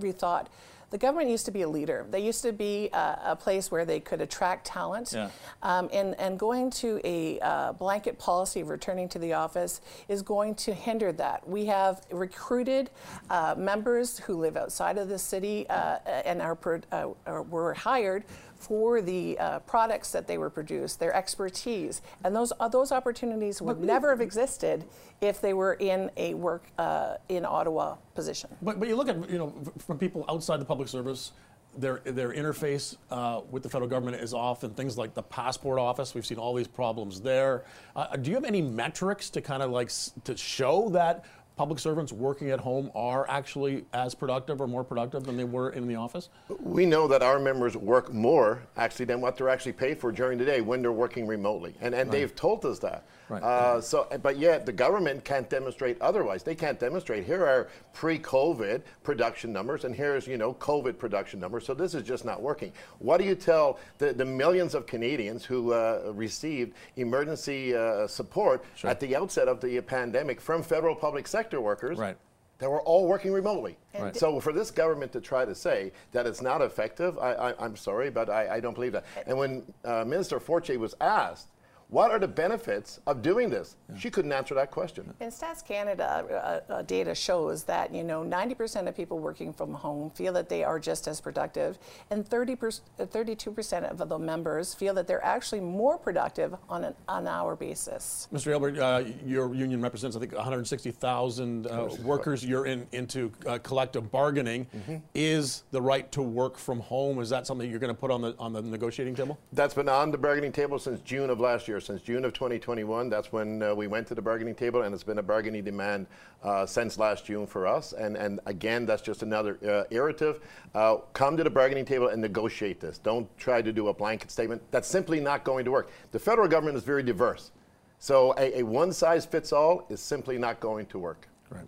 rethought 0.00 0.46
the 0.94 0.98
government 0.98 1.28
used 1.28 1.44
to 1.46 1.50
be 1.50 1.62
a 1.62 1.68
leader. 1.68 2.06
They 2.08 2.20
used 2.20 2.42
to 2.42 2.52
be 2.52 2.88
a, 2.92 3.18
a 3.24 3.36
place 3.36 3.68
where 3.68 3.84
they 3.84 3.98
could 3.98 4.20
attract 4.20 4.64
talent. 4.64 5.12
Yeah. 5.12 5.28
Um, 5.60 5.88
and, 5.92 6.14
and 6.20 6.38
going 6.38 6.70
to 6.70 7.00
a 7.02 7.40
uh, 7.40 7.72
blanket 7.72 8.16
policy 8.16 8.60
of 8.60 8.68
returning 8.68 9.08
to 9.08 9.18
the 9.18 9.32
office 9.32 9.80
is 10.06 10.22
going 10.22 10.54
to 10.54 10.72
hinder 10.72 11.10
that. 11.10 11.48
We 11.48 11.66
have 11.66 12.02
recruited 12.12 12.90
uh, 13.28 13.56
members 13.58 14.20
who 14.20 14.34
live 14.34 14.56
outside 14.56 14.96
of 14.96 15.08
the 15.08 15.18
city 15.18 15.68
uh, 15.68 15.98
and 16.06 16.40
are, 16.40 16.56
uh, 16.92 17.08
were 17.50 17.74
hired 17.74 18.22
for 18.56 19.02
the 19.02 19.38
uh, 19.38 19.58
products 19.60 20.12
that 20.12 20.26
they 20.26 20.38
were 20.38 20.50
produced, 20.50 21.00
their 21.00 21.14
expertise, 21.14 22.02
and 22.24 22.34
those 22.34 22.52
uh, 22.60 22.68
those 22.68 22.92
opportunities 22.92 23.60
would 23.60 23.80
but, 23.80 23.86
never 23.86 24.10
have 24.10 24.20
existed 24.20 24.84
if 25.20 25.40
they 25.40 25.54
were 25.54 25.74
in 25.74 26.10
a 26.16 26.34
work 26.34 26.64
uh, 26.78 27.16
in 27.28 27.44
Ottawa 27.44 27.96
position. 28.14 28.50
But 28.62 28.78
but 28.78 28.88
you 28.88 28.96
look 28.96 29.08
at 29.08 29.30
you 29.30 29.38
know 29.38 29.52
from 29.78 29.98
people 29.98 30.24
outside 30.28 30.60
the 30.60 30.64
public 30.64 30.88
service. 30.88 31.32
Their, 31.76 31.98
their 32.04 32.32
interface 32.32 32.96
uh, 33.10 33.40
with 33.50 33.64
the 33.64 33.68
federal 33.68 33.90
government 33.90 34.22
is 34.22 34.32
off, 34.32 34.58
often 34.58 34.70
things 34.74 34.96
like 34.96 35.12
the 35.12 35.24
passport 35.24 35.80
office. 35.80 36.14
We've 36.14 36.24
seen 36.24 36.38
all 36.38 36.54
these 36.54 36.68
problems 36.68 37.20
there. 37.20 37.64
Uh, 37.96 38.14
do 38.14 38.30
you 38.30 38.36
have 38.36 38.44
any 38.44 38.62
metrics 38.62 39.28
to 39.30 39.40
kind 39.40 39.60
of 39.60 39.72
like 39.72 39.88
s- 39.88 40.12
to 40.22 40.36
show 40.36 40.88
that 40.90 41.24
public 41.56 41.78
servants 41.78 42.12
working 42.12 42.50
at 42.50 42.60
home 42.60 42.90
are 42.94 43.28
actually 43.28 43.84
as 43.92 44.14
productive 44.14 44.60
or 44.60 44.66
more 44.66 44.82
productive 44.82 45.24
than 45.24 45.36
they 45.36 45.44
were 45.44 45.70
in 45.70 45.86
the 45.86 45.94
office? 45.94 46.28
We 46.60 46.84
know 46.86 47.06
that 47.08 47.22
our 47.22 47.38
members 47.38 47.76
work 47.76 48.12
more 48.12 48.62
actually 48.76 49.06
than 49.06 49.20
what 49.20 49.36
they're 49.36 49.48
actually 49.48 49.72
paid 49.72 50.00
for 50.00 50.10
during 50.10 50.38
the 50.38 50.44
day 50.44 50.60
when 50.60 50.82
they're 50.82 50.92
working 50.92 51.26
remotely. 51.26 51.74
And, 51.80 51.94
and 51.94 52.08
right. 52.08 52.18
they've 52.18 52.34
told 52.34 52.64
us 52.64 52.78
that. 52.80 53.04
Right. 53.28 53.42
Uh, 53.42 53.80
so, 53.80 54.06
but 54.22 54.38
yet 54.38 54.66
the 54.66 54.72
government 54.72 55.24
can't 55.24 55.48
demonstrate 55.48 56.00
otherwise. 56.02 56.42
They 56.42 56.54
can't 56.54 56.78
demonstrate. 56.78 57.24
Here 57.24 57.44
are 57.46 57.68
pre-COVID 57.92 58.82
production 59.02 59.52
numbers, 59.52 59.84
and 59.84 59.94
here's 59.94 60.26
you 60.26 60.36
know 60.36 60.54
COVID 60.54 60.98
production 60.98 61.40
numbers. 61.40 61.64
So 61.64 61.72
this 61.72 61.94
is 61.94 62.02
just 62.02 62.24
not 62.24 62.42
working. 62.42 62.72
What 62.98 63.18
do 63.18 63.24
you 63.24 63.34
tell 63.34 63.78
the, 63.98 64.12
the 64.12 64.24
millions 64.24 64.74
of 64.74 64.86
Canadians 64.86 65.44
who 65.44 65.72
uh, 65.72 66.12
received 66.14 66.74
emergency 66.96 67.74
uh, 67.74 68.06
support 68.06 68.64
sure. 68.76 68.90
at 68.90 69.00
the 69.00 69.16
outset 69.16 69.48
of 69.48 69.60
the 69.60 69.80
pandemic 69.80 70.40
from 70.40 70.62
federal 70.62 70.94
public 70.94 71.26
sector? 71.26 71.44
sector 71.44 71.60
workers 71.60 71.98
right. 71.98 72.16
that 72.58 72.70
were 72.70 72.80
all 72.82 73.06
working 73.06 73.32
remotely. 73.32 73.76
Right. 73.98 74.16
So 74.16 74.40
for 74.40 74.52
this 74.52 74.70
government 74.70 75.12
to 75.12 75.20
try 75.20 75.44
to 75.44 75.54
say 75.54 75.92
that 76.12 76.26
it's 76.26 76.40
not 76.40 76.62
effective, 76.62 77.18
I, 77.18 77.54
am 77.58 77.76
sorry, 77.76 78.10
but 78.10 78.30
I, 78.30 78.56
I, 78.56 78.60
don't 78.60 78.74
believe 78.74 78.92
that. 78.92 79.04
And 79.26 79.36
when 79.36 79.62
uh, 79.84 80.04
Minister 80.04 80.40
Fortier 80.40 80.78
was 80.78 80.94
asked 81.00 81.48
What 81.88 82.10
are 82.10 82.18
the 82.18 82.28
benefits 82.28 83.00
of 83.06 83.22
doing 83.22 83.50
this? 83.50 83.76
She 83.96 84.10
couldn't 84.10 84.32
answer 84.32 84.54
that 84.54 84.70
question. 84.70 85.14
And 85.20 85.30
Stats 85.30 85.64
Canada 85.64 86.62
uh, 86.68 86.72
uh, 86.72 86.82
data 86.82 87.14
shows 87.14 87.64
that 87.64 87.94
you 87.94 88.02
know 88.02 88.22
90% 88.22 88.88
of 88.88 88.96
people 88.96 89.18
working 89.18 89.52
from 89.52 89.74
home 89.74 90.10
feel 90.10 90.32
that 90.32 90.48
they 90.48 90.64
are 90.64 90.78
just 90.78 91.06
as 91.06 91.20
productive, 91.20 91.78
and 92.10 92.26
30 92.26 92.56
32% 92.56 93.90
of 93.90 94.08
the 94.08 94.18
members 94.18 94.74
feel 94.74 94.94
that 94.94 95.06
they're 95.06 95.24
actually 95.24 95.60
more 95.60 95.98
productive 95.98 96.54
on 96.68 96.84
an 96.84 96.94
on-hour 97.08 97.56
basis. 97.56 98.28
Mr. 98.32 98.52
Aylward, 98.52 98.78
uh, 98.78 99.04
your 99.24 99.54
union 99.54 99.80
represents 99.80 100.16
I 100.16 100.20
think 100.20 100.34
160,000 100.34 101.66
uh, 101.66 101.88
workers. 102.02 102.44
You're 102.44 102.66
in 102.66 102.86
into 102.92 103.32
uh, 103.46 103.58
collective 103.58 104.10
bargaining. 104.10 104.66
Mm-hmm. 104.66 104.96
Is 105.14 105.64
the 105.70 105.82
right 105.82 106.10
to 106.12 106.22
work 106.22 106.58
from 106.58 106.80
home 106.80 107.20
is 107.20 107.30
that 107.30 107.46
something 107.46 107.68
you're 107.70 107.78
going 107.78 107.94
to 107.94 108.00
put 108.00 108.10
on 108.10 108.22
the 108.22 108.34
on 108.38 108.52
the 108.52 108.62
negotiating 108.62 109.14
table? 109.14 109.38
That's 109.52 109.74
been 109.74 109.88
on 109.88 110.10
the 110.10 110.18
bargaining 110.18 110.52
table 110.52 110.78
since 110.78 111.00
June 111.00 111.30
of 111.30 111.40
last 111.40 111.68
year, 111.68 111.73
since 111.80 112.02
June 112.02 112.24
of 112.24 112.32
2021. 112.32 113.08
That's 113.08 113.32
when 113.32 113.62
uh, 113.62 113.74
we 113.74 113.86
went 113.86 114.06
to 114.08 114.14
the 114.14 114.22
bargaining 114.22 114.54
table, 114.54 114.82
and 114.82 114.94
it's 114.94 115.04
been 115.04 115.18
a 115.18 115.22
bargaining 115.22 115.64
demand 115.64 116.06
uh, 116.42 116.66
since 116.66 116.98
last 116.98 117.26
June 117.26 117.46
for 117.46 117.66
us. 117.66 117.92
And 117.92 118.16
and 118.16 118.40
again, 118.46 118.86
that's 118.86 119.02
just 119.02 119.22
another 119.22 119.58
uh, 119.62 119.94
irritive. 119.94 120.40
Uh, 120.74 120.96
come 121.12 121.36
to 121.36 121.44
the 121.44 121.50
bargaining 121.50 121.84
table 121.84 122.08
and 122.08 122.20
negotiate 122.20 122.80
this. 122.80 122.98
Don't 122.98 123.28
try 123.38 123.62
to 123.62 123.72
do 123.72 123.88
a 123.88 123.94
blanket 123.94 124.30
statement. 124.30 124.62
That's 124.70 124.88
simply 124.88 125.20
not 125.20 125.44
going 125.44 125.64
to 125.64 125.70
work. 125.70 125.90
The 126.12 126.18
federal 126.18 126.48
government 126.48 126.76
is 126.76 126.84
very 126.84 127.02
diverse, 127.02 127.50
so 127.98 128.34
a, 128.38 128.60
a 128.60 128.62
one 128.62 128.92
size 128.92 129.24
fits 129.26 129.52
all 129.52 129.86
is 129.88 130.00
simply 130.00 130.38
not 130.38 130.60
going 130.60 130.86
to 130.86 130.98
work. 130.98 131.28
Right. 131.50 131.66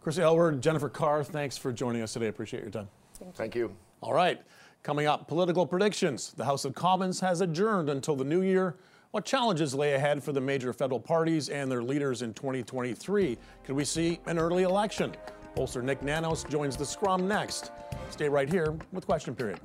Chris 0.00 0.18
Aylward, 0.18 0.62
Jennifer 0.62 0.88
Carr, 0.88 1.24
thanks 1.24 1.56
for 1.56 1.72
joining 1.72 2.00
us 2.00 2.12
today. 2.12 2.28
Appreciate 2.28 2.62
your 2.62 2.70
time. 2.70 2.88
Thank 3.14 3.28
you. 3.28 3.36
Thank 3.36 3.54
you. 3.56 3.76
All 4.02 4.14
right. 4.14 4.40
Coming 4.86 5.08
up, 5.08 5.26
political 5.26 5.66
predictions. 5.66 6.32
The 6.36 6.44
House 6.44 6.64
of 6.64 6.76
Commons 6.76 7.18
has 7.18 7.40
adjourned 7.40 7.90
until 7.90 8.14
the 8.14 8.22
new 8.22 8.40
year. 8.40 8.76
What 9.12 9.24
challenges 9.24 9.74
lay 9.74 9.94
ahead 9.94 10.22
for 10.22 10.32
the 10.32 10.40
major 10.40 10.72
federal 10.72 10.98
parties 10.98 11.48
and 11.48 11.70
their 11.70 11.82
leaders 11.82 12.22
in 12.22 12.34
2023? 12.34 13.38
Could 13.64 13.76
we 13.76 13.84
see 13.84 14.20
an 14.26 14.38
early 14.38 14.64
election? 14.64 15.14
Pollster 15.56 15.82
Nick 15.82 16.02
Nanos 16.02 16.44
joins 16.44 16.76
the 16.76 16.84
scrum 16.84 17.28
next. 17.28 17.70
Stay 18.10 18.28
right 18.28 18.48
here 18.48 18.74
with 18.92 19.06
Question 19.06 19.34
Period. 19.34 19.60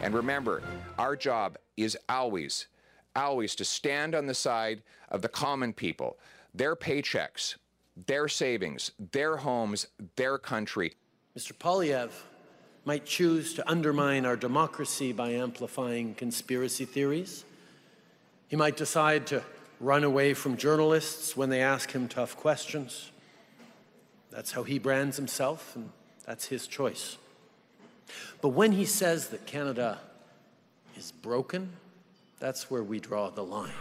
And 0.00 0.14
remember, 0.14 0.62
our 0.98 1.16
job 1.16 1.58
is 1.76 1.98
always, 2.08 2.68
always 3.16 3.56
to 3.56 3.64
stand 3.64 4.14
on 4.14 4.26
the 4.26 4.34
side 4.34 4.82
of 5.10 5.20
the 5.20 5.28
common 5.28 5.72
people, 5.72 6.16
their 6.54 6.76
paychecks, 6.76 7.56
their 8.06 8.28
savings, 8.28 8.92
their 9.10 9.36
homes, 9.36 9.88
their 10.14 10.38
country. 10.38 10.94
Mr. 11.36 11.52
Poilievre 11.52 12.12
might 12.86 13.04
choose 13.04 13.52
to 13.52 13.68
undermine 13.68 14.24
our 14.24 14.36
democracy 14.36 15.12
by 15.12 15.30
amplifying 15.30 16.14
conspiracy 16.14 16.84
theories. 16.84 17.44
He 18.46 18.54
might 18.54 18.76
decide 18.76 19.26
to 19.26 19.42
run 19.80 20.04
away 20.04 20.34
from 20.34 20.56
journalists 20.56 21.36
when 21.36 21.50
they 21.50 21.60
ask 21.60 21.90
him 21.90 22.06
tough 22.06 22.36
questions. 22.36 23.10
That's 24.30 24.52
how 24.52 24.62
he 24.62 24.78
brands 24.78 25.16
himself, 25.16 25.74
and 25.74 25.90
that's 26.24 26.46
his 26.46 26.68
choice. 26.68 27.18
But 28.40 28.50
when 28.50 28.70
he 28.70 28.84
says 28.84 29.28
that 29.28 29.46
Canada 29.46 29.98
is 30.96 31.10
broken, 31.10 31.72
that's 32.38 32.70
where 32.70 32.84
we 32.84 33.00
draw 33.00 33.30
the 33.30 33.42
line. 33.42 33.72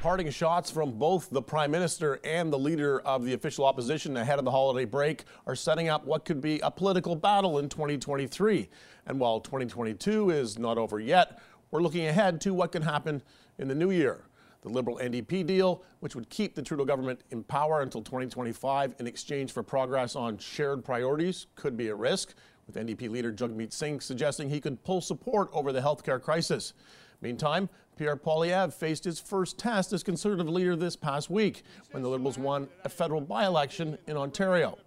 Parting 0.00 0.30
shots 0.30 0.70
from 0.70 0.92
both 0.92 1.28
the 1.28 1.42
Prime 1.42 1.70
Minister 1.70 2.20
and 2.24 2.50
the 2.50 2.58
leader 2.58 3.00
of 3.00 3.22
the 3.22 3.34
official 3.34 3.66
opposition 3.66 4.16
ahead 4.16 4.38
of 4.38 4.46
the 4.46 4.50
holiday 4.50 4.86
break 4.86 5.24
are 5.46 5.54
setting 5.54 5.90
up 5.90 6.06
what 6.06 6.24
could 6.24 6.40
be 6.40 6.58
a 6.60 6.70
political 6.70 7.14
battle 7.14 7.58
in 7.58 7.68
2023. 7.68 8.70
And 9.04 9.20
while 9.20 9.40
2022 9.40 10.30
is 10.30 10.58
not 10.58 10.78
over 10.78 11.00
yet, 11.00 11.38
we're 11.70 11.82
looking 11.82 12.06
ahead 12.06 12.40
to 12.40 12.54
what 12.54 12.72
can 12.72 12.80
happen 12.80 13.20
in 13.58 13.68
the 13.68 13.74
new 13.74 13.90
year. 13.90 14.24
The 14.62 14.70
Liberal 14.70 14.96
NDP 14.96 15.46
deal, 15.46 15.84
which 15.98 16.14
would 16.14 16.30
keep 16.30 16.54
the 16.54 16.62
Trudeau 16.62 16.86
government 16.86 17.20
in 17.30 17.44
power 17.44 17.82
until 17.82 18.00
2025 18.00 18.94
in 19.00 19.06
exchange 19.06 19.52
for 19.52 19.62
progress 19.62 20.16
on 20.16 20.38
shared 20.38 20.82
priorities, 20.82 21.46
could 21.56 21.76
be 21.76 21.88
at 21.88 21.98
risk, 21.98 22.32
with 22.66 22.74
NDP 22.74 23.10
leader 23.10 23.32
Jagmeet 23.32 23.74
Singh 23.74 24.00
suggesting 24.00 24.48
he 24.48 24.62
could 24.62 24.82
pull 24.82 25.02
support 25.02 25.50
over 25.52 25.72
the 25.72 25.80
healthcare 25.82 26.22
crisis. 26.22 26.72
Meantime, 27.20 27.68
Pierre 28.00 28.16
Poilievre 28.16 28.72
faced 28.72 29.04
his 29.04 29.20
first 29.20 29.58
test 29.58 29.92
as 29.92 30.02
Conservative 30.02 30.48
leader 30.48 30.74
this 30.74 30.96
past 30.96 31.28
week 31.28 31.64
when 31.90 32.02
the 32.02 32.08
Liberals 32.08 32.38
won 32.38 32.66
a 32.82 32.88
federal 32.88 33.20
by 33.20 33.44
election 33.44 33.98
in 34.06 34.16
Ontario. 34.16 34.78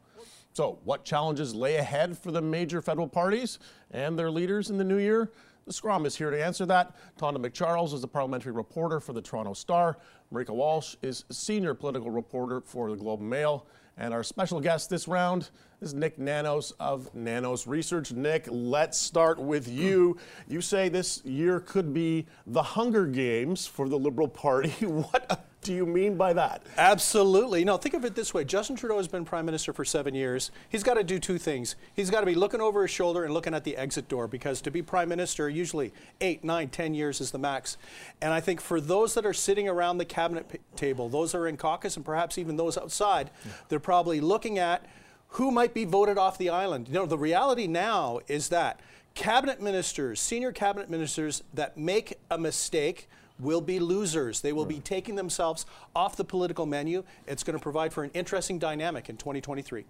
So, 0.53 0.79
what 0.83 1.05
challenges 1.05 1.53
lay 1.53 1.75
ahead 1.75 2.17
for 2.17 2.31
the 2.31 2.41
major 2.41 2.81
federal 2.81 3.07
parties 3.07 3.59
and 3.91 4.17
their 4.17 4.31
leaders 4.31 4.71
in 4.71 4.79
the 4.79 4.83
new 4.83 4.97
year? 4.97 5.31
The 5.67 5.73
Scrum 5.73 6.07
is 6.07 6.15
here 6.15 6.31
to 6.31 6.43
answer 6.43 6.65
that. 6.65 6.95
Tonda 7.19 7.37
MacCharles 7.37 7.93
is 7.93 8.01
the 8.01 8.07
parliamentary 8.07 8.51
reporter 8.51 8.99
for 8.99 9.13
the 9.13 9.21
Toronto 9.21 9.53
Star. 9.53 9.99
Marieke 10.33 10.49
Walsh 10.49 10.95
is 11.03 11.23
senior 11.29 11.75
political 11.75 12.09
reporter 12.09 12.61
for 12.61 12.89
the 12.89 12.97
Globe 12.97 13.19
and 13.19 13.29
Mail. 13.29 13.67
And 13.97 14.13
our 14.13 14.23
special 14.23 14.59
guest 14.59 14.89
this 14.89 15.07
round 15.07 15.49
is 15.79 15.93
Nick 15.93 16.17
Nanos 16.17 16.71
of 16.79 17.13
Nanos 17.13 17.67
Research. 17.67 18.11
Nick, 18.11 18.47
let's 18.49 18.97
start 18.97 19.39
with 19.39 19.67
you. 19.67 20.17
You 20.47 20.61
say 20.61 20.89
this 20.89 21.23
year 21.23 21.59
could 21.59 21.93
be 21.93 22.25
the 22.47 22.63
Hunger 22.63 23.05
Games 23.05 23.67
for 23.67 23.87
the 23.87 23.99
Liberal 23.99 24.27
Party. 24.27 24.73
What 24.81 25.45
do 25.63 25.73
you 25.73 25.85
mean 25.85 26.17
by 26.17 26.33
that? 26.33 26.63
Absolutely. 26.77 27.63
No, 27.63 27.77
think 27.77 27.95
of 27.95 28.05
it 28.05 28.15
this 28.15 28.33
way. 28.33 28.43
Justin 28.43 28.75
Trudeau 28.75 28.97
has 28.97 29.07
been 29.07 29.25
prime 29.25 29.45
minister 29.45 29.73
for 29.73 29.85
seven 29.85 30.13
years. 30.13 30.51
He's 30.69 30.83
got 30.83 30.95
to 30.95 31.03
do 31.03 31.19
two 31.19 31.37
things. 31.37 31.75
He's 31.93 32.09
got 32.09 32.19
to 32.19 32.25
be 32.25 32.35
looking 32.35 32.61
over 32.61 32.81
his 32.81 32.91
shoulder 32.91 33.23
and 33.23 33.33
looking 33.33 33.53
at 33.53 33.63
the 33.63 33.77
exit 33.77 34.07
door 34.07 34.27
because 34.27 34.61
to 34.61 34.71
be 34.71 34.81
prime 34.81 35.09
minister, 35.09 35.49
usually 35.49 35.93
eight, 36.21 36.43
nine, 36.43 36.69
ten 36.69 36.93
years 36.93 37.21
is 37.21 37.31
the 37.31 37.39
max. 37.39 37.77
And 38.21 38.33
I 38.33 38.41
think 38.41 38.61
for 38.61 38.81
those 38.81 39.13
that 39.13 39.25
are 39.25 39.33
sitting 39.33 39.67
around 39.67 39.97
the 39.97 40.05
cabinet 40.05 40.61
table, 40.75 41.09
those 41.09 41.31
that 41.31 41.39
are 41.39 41.47
in 41.47 41.57
caucus 41.57 41.95
and 41.95 42.05
perhaps 42.05 42.37
even 42.37 42.57
those 42.57 42.77
outside, 42.77 43.31
yeah. 43.45 43.51
they're 43.69 43.79
probably 43.79 44.19
looking 44.21 44.59
at 44.59 44.85
who 45.29 45.49
might 45.49 45.73
be 45.73 45.85
voted 45.85 46.17
off 46.17 46.37
the 46.37 46.49
island. 46.49 46.87
You 46.87 46.95
know, 46.95 47.05
the 47.05 47.17
reality 47.17 47.65
now 47.65 48.19
is 48.27 48.49
that 48.49 48.79
cabinet 49.15 49.61
ministers, 49.61 50.19
senior 50.19 50.51
cabinet 50.51 50.89
ministers 50.89 51.43
that 51.53 51.77
make 51.77 52.19
a 52.29 52.37
mistake, 52.37 53.07
will 53.43 53.61
be 53.61 53.79
losers. 53.79 54.41
They 54.41 54.53
will 54.53 54.65
right. 54.65 54.75
be 54.75 54.79
taking 54.79 55.15
themselves 55.15 55.65
off 55.95 56.15
the 56.15 56.23
political 56.23 56.65
menu. 56.65 57.03
It's 57.27 57.43
going 57.43 57.57
to 57.57 57.61
provide 57.61 57.93
for 57.93 58.03
an 58.03 58.11
interesting 58.13 58.57
dynamic 58.57 59.09
in 59.09 59.17
2023. 59.17 59.85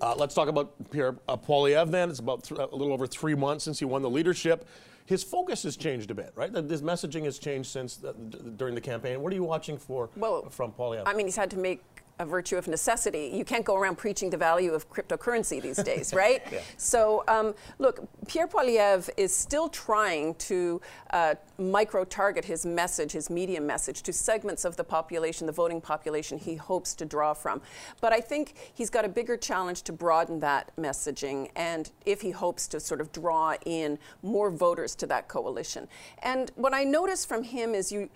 Uh, 0.00 0.14
let's 0.16 0.34
talk 0.34 0.48
about 0.48 0.72
Pierre 0.90 1.16
uh, 1.28 1.36
Poilievre 1.36 1.90
then. 1.90 2.10
It's 2.10 2.18
about 2.18 2.44
th- 2.44 2.60
a 2.60 2.74
little 2.74 2.92
over 2.92 3.06
three 3.06 3.34
months 3.34 3.64
since 3.64 3.78
he 3.78 3.84
won 3.84 4.02
the 4.02 4.10
leadership. 4.10 4.66
His 5.06 5.22
focus 5.22 5.62
has 5.64 5.76
changed 5.76 6.10
a 6.10 6.14
bit, 6.14 6.32
right? 6.34 6.52
His 6.52 6.80
messaging 6.80 7.24
has 7.24 7.38
changed 7.38 7.70
since 7.70 7.96
the, 7.96 8.14
during 8.56 8.74
the 8.74 8.80
campaign. 8.80 9.20
What 9.20 9.32
are 9.32 9.36
you 9.36 9.44
watching 9.44 9.76
for 9.76 10.08
well, 10.16 10.48
from 10.48 10.72
Poilievre? 10.72 11.02
I 11.06 11.12
mean, 11.12 11.26
he's 11.26 11.36
had 11.36 11.50
to 11.50 11.58
make 11.58 11.82
a 12.18 12.26
virtue 12.26 12.56
of 12.56 12.68
necessity. 12.68 13.30
You 13.34 13.44
can't 13.44 13.64
go 13.64 13.76
around 13.76 13.96
preaching 13.96 14.30
the 14.30 14.36
value 14.36 14.72
of 14.72 14.88
cryptocurrency 14.88 15.60
these 15.60 15.82
days, 15.82 16.14
right? 16.16 16.42
yeah. 16.52 16.60
So, 16.76 17.24
um, 17.26 17.54
look, 17.78 18.08
Pierre 18.28 18.46
Poilievre 18.46 19.10
is 19.16 19.34
still 19.34 19.68
trying 19.68 20.34
to 20.36 20.80
uh, 21.10 21.34
micro 21.58 22.04
target 22.04 22.44
his 22.44 22.64
message, 22.64 23.12
his 23.12 23.30
media 23.30 23.60
message, 23.60 24.02
to 24.02 24.12
segments 24.12 24.64
of 24.64 24.76
the 24.76 24.84
population, 24.84 25.46
the 25.46 25.52
voting 25.52 25.80
population 25.80 26.38
he 26.38 26.54
hopes 26.54 26.94
to 26.94 27.04
draw 27.04 27.34
from. 27.34 27.60
But 28.00 28.12
I 28.12 28.20
think 28.20 28.54
he's 28.72 28.90
got 28.90 29.04
a 29.04 29.08
bigger 29.08 29.36
challenge 29.36 29.82
to 29.82 29.92
broaden 29.92 30.40
that 30.40 30.72
messaging, 30.76 31.50
and 31.56 31.90
if 32.06 32.20
he 32.20 32.30
hopes 32.30 32.68
to 32.68 32.80
sort 32.80 33.00
of 33.00 33.10
draw 33.12 33.54
in 33.66 33.98
more 34.22 34.50
voters 34.50 34.94
to 34.96 35.06
that 35.06 35.26
coalition. 35.28 35.88
And 36.22 36.52
what 36.54 36.74
I 36.74 36.84
notice 36.84 37.24
from 37.24 37.42
him 37.42 37.74
is 37.74 37.90
you 37.90 38.08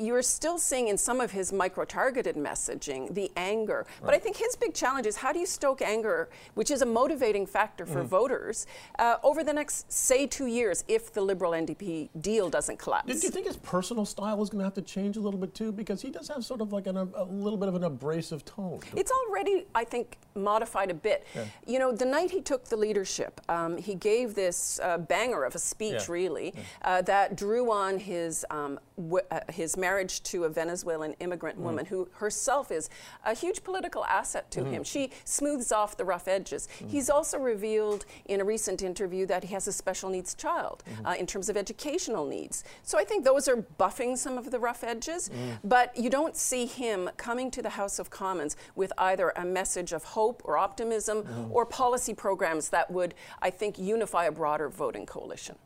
you're 0.00 0.22
still 0.22 0.58
seeing 0.58 0.88
in 0.88 0.96
some 0.96 1.20
of 1.20 1.30
his 1.30 1.52
micro 1.52 1.84
targeted 1.84 2.36
messaging 2.36 3.12
the 3.14 3.30
anger. 3.36 3.86
Right. 3.86 4.06
But 4.06 4.14
I 4.14 4.18
think 4.18 4.36
his 4.36 4.56
big 4.56 4.74
challenge 4.74 5.06
is 5.06 5.16
how 5.16 5.32
do 5.32 5.38
you 5.38 5.46
stoke 5.46 5.82
anger, 5.82 6.28
which 6.54 6.70
is 6.70 6.82
a 6.82 6.86
motivating 6.86 7.46
factor 7.46 7.84
for 7.84 8.02
mm. 8.02 8.06
voters, 8.06 8.66
uh, 8.98 9.16
over 9.22 9.44
the 9.44 9.52
next, 9.52 9.90
say, 9.92 10.26
two 10.26 10.46
years 10.46 10.84
if 10.88 11.12
the 11.12 11.20
Liberal 11.20 11.52
NDP 11.52 12.08
deal 12.20 12.48
doesn't 12.48 12.78
collapse? 12.78 13.06
Do, 13.06 13.14
do 13.14 13.26
you 13.26 13.30
think 13.30 13.46
his 13.46 13.56
personal 13.58 14.04
style 14.04 14.42
is 14.42 14.48
going 14.48 14.60
to 14.60 14.64
have 14.64 14.74
to 14.74 14.82
change 14.82 15.16
a 15.16 15.20
little 15.20 15.38
bit 15.38 15.54
too? 15.54 15.72
Because 15.72 16.00
he 16.00 16.10
does 16.10 16.28
have 16.28 16.44
sort 16.44 16.60
of 16.60 16.72
like 16.72 16.86
an, 16.86 16.96
a 16.96 17.24
little 17.24 17.58
bit 17.58 17.68
of 17.68 17.74
an 17.74 17.84
abrasive 17.84 18.44
tone. 18.44 18.80
It's 18.96 19.12
already, 19.12 19.66
I 19.74 19.84
think, 19.84 20.16
modified 20.34 20.90
a 20.90 20.94
bit. 20.94 21.26
Yeah. 21.34 21.44
You 21.66 21.78
know, 21.78 21.92
the 21.92 22.04
night 22.04 22.30
he 22.30 22.40
took 22.40 22.64
the 22.64 22.76
leadership, 22.76 23.40
um, 23.48 23.76
he 23.76 23.94
gave 23.94 24.34
this 24.34 24.80
uh, 24.82 24.98
banger 24.98 25.44
of 25.44 25.54
a 25.54 25.58
speech, 25.58 25.92
yeah. 25.92 26.12
really, 26.12 26.54
yeah. 26.54 26.62
Uh, 26.82 27.02
that 27.02 27.36
drew 27.36 27.70
on 27.70 27.98
his, 27.98 28.46
um, 28.50 28.78
w- 28.96 29.26
uh, 29.30 29.40
his 29.50 29.76
marriage 29.76 29.89
to 30.00 30.44
a 30.44 30.48
Venezuelan 30.48 31.14
immigrant 31.20 31.58
Mm. 31.58 31.62
woman 31.62 31.86
who 31.86 32.08
herself 32.14 32.70
is 32.70 32.88
a 33.24 33.34
huge 33.34 33.64
political 33.64 34.04
asset 34.04 34.50
to 34.52 34.60
Mhm. 34.60 34.70
him. 34.70 34.84
She 34.84 35.10
smooths 35.24 35.72
off 35.72 35.96
the 35.96 36.04
rough 36.04 36.28
edges. 36.28 36.68
He's 36.86 37.10
also 37.10 37.38
revealed 37.38 38.04
in 38.24 38.40
a 38.40 38.44
recent 38.44 38.82
interview 38.82 39.26
that 39.26 39.44
he 39.44 39.54
has 39.54 39.66
a 39.66 39.72
special 39.72 40.08
needs 40.10 40.34
child 40.34 40.84
uh, 41.04 41.16
in 41.18 41.26
terms 41.26 41.48
of 41.48 41.56
educational 41.56 42.24
needs. 42.24 42.62
So 42.82 42.98
I 42.98 43.04
think 43.04 43.24
those 43.24 43.48
are 43.48 43.56
buffing 43.56 44.16
some 44.16 44.38
of 44.38 44.50
the 44.50 44.58
rough 44.60 44.84
edges, 44.84 45.28
Mm. 45.28 45.58
but 45.64 45.96
you 45.96 46.08
don't 46.10 46.36
see 46.36 46.66
him 46.66 47.10
coming 47.16 47.50
to 47.50 47.62
the 47.62 47.70
House 47.70 47.98
of 47.98 48.10
Commons 48.10 48.56
with 48.74 48.92
either 48.96 49.30
a 49.36 49.44
message 49.44 49.92
of 49.92 50.04
hope 50.04 50.42
or 50.44 50.56
optimism 50.56 51.24
Mhm. 51.24 51.50
or 51.50 51.66
policy 51.66 52.14
programs 52.14 52.68
that 52.70 52.90
would, 52.90 53.14
I 53.42 53.50
think, 53.50 53.78
unify 53.78 54.26
a 54.26 54.32
broader 54.32 54.68
voting 54.68 55.06
coalition. 55.06 55.58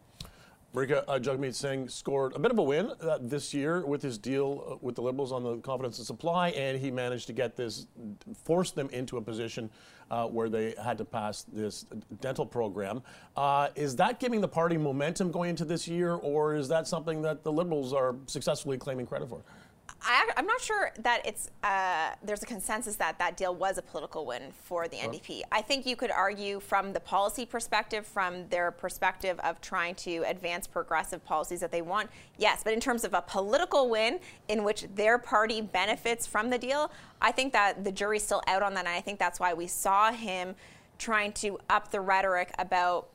Marieke 0.75 1.05
uh, 1.07 1.53
Singh 1.53 1.89
scored 1.89 2.35
a 2.35 2.39
bit 2.41 2.51
of 2.51 2.59
a 2.59 2.63
win 2.63 2.91
uh, 3.01 3.19
this 3.21 3.55
year 3.55 3.87
with 3.87 4.03
his 4.03 4.19
deal 4.19 4.67
uh, 4.69 4.77
with 4.81 4.97
the 4.97 5.03
Liberals 5.03 5.31
on 5.31 5.45
the 5.45 5.59
confidence 5.59 5.99
and 5.99 6.07
supply, 6.07 6.49
and 6.49 6.81
he 6.81 6.91
managed 6.91 7.29
to 7.29 7.33
get 7.33 7.55
this, 7.55 7.87
force 8.43 8.73
them 8.73 8.89
into 8.91 9.17
a 9.17 9.23
position 9.23 9.71
uh, 10.11 10.27
where 10.27 10.49
they 10.49 10.75
had 10.83 10.99
to 10.99 11.05
pass 11.05 11.45
this 11.53 11.87
dental 12.21 12.45
program. 12.45 13.03
Uh, 13.37 13.69
is 13.77 13.95
that 13.95 14.19
giving 14.19 14.41
the 14.41 14.49
party 14.49 14.77
momentum 14.77 15.31
going 15.31 15.51
into 15.51 15.65
this 15.65 15.87
year, 15.87 16.15
or 16.15 16.57
is 16.57 16.67
that 16.67 16.89
something 16.89 17.23
that 17.23 17.45
the 17.45 17.53
Liberals 17.53 17.93
are 17.93 18.17
successfully 18.27 18.77
claiming 18.77 19.07
credit 19.07 19.29
for? 19.29 19.43
I, 20.07 20.31
I'm 20.37 20.47
not 20.47 20.61
sure 20.61 20.93
that 21.01 21.23
it's 21.25 21.51
uh, 21.63 22.11
there's 22.23 22.43
a 22.43 22.47
consensus 22.47 22.97
that 22.97 23.19
that 23.19 23.37
deal 23.37 23.55
was 23.55 23.79
a 23.79 23.83
political 23.83 24.27
win 24.27 24.53
for 24.53 24.87
the 24.87 24.99
NDP. 24.99 25.43
I 25.51 25.63
think 25.63 25.87
you 25.87 25.97
could 25.97 26.11
argue 26.11 26.61
from 26.61 26.93
the 26.93 27.01
policy 27.01 27.47
perspective, 27.47 28.07
from 28.07 28.49
their 28.49 28.71
perspective 28.71 29.41
of 29.41 29.61
trying 29.61 29.95
to 29.97 30.23
advance 30.27 30.67
progressive 30.67 31.25
policies 31.25 31.61
that 31.61 31.73
they 31.73 31.83
want, 31.83 32.11
yes. 32.37 32.63
But 32.63 32.75
in 32.75 32.81
terms 32.81 33.05
of 33.05 33.15
a 33.15 33.23
political 33.23 33.89
win 33.89 34.21
in 34.49 34.63
which 34.63 34.87
their 34.95 35.19
party 35.19 35.63
benefits 35.63 36.27
from 36.27 36.51
the 36.51 36.59
deal, 36.59 36.91
I 37.23 37.33
think 37.33 37.53
that 37.55 37.85
the 37.85 37.93
jury's 37.93 38.23
still 38.23 38.43
out 38.47 38.63
on 38.63 38.75
that, 38.75 38.87
and 38.87 38.95
I 38.95 39.01
think 39.01 39.19
that's 39.19 39.41
why 39.41 39.55
we 39.55 39.67
saw 39.67 40.13
him 40.13 40.55
trying 40.99 41.33
to 41.33 41.59
up 41.71 41.91
the 41.91 42.01
rhetoric 42.01 42.53
about 42.59 43.09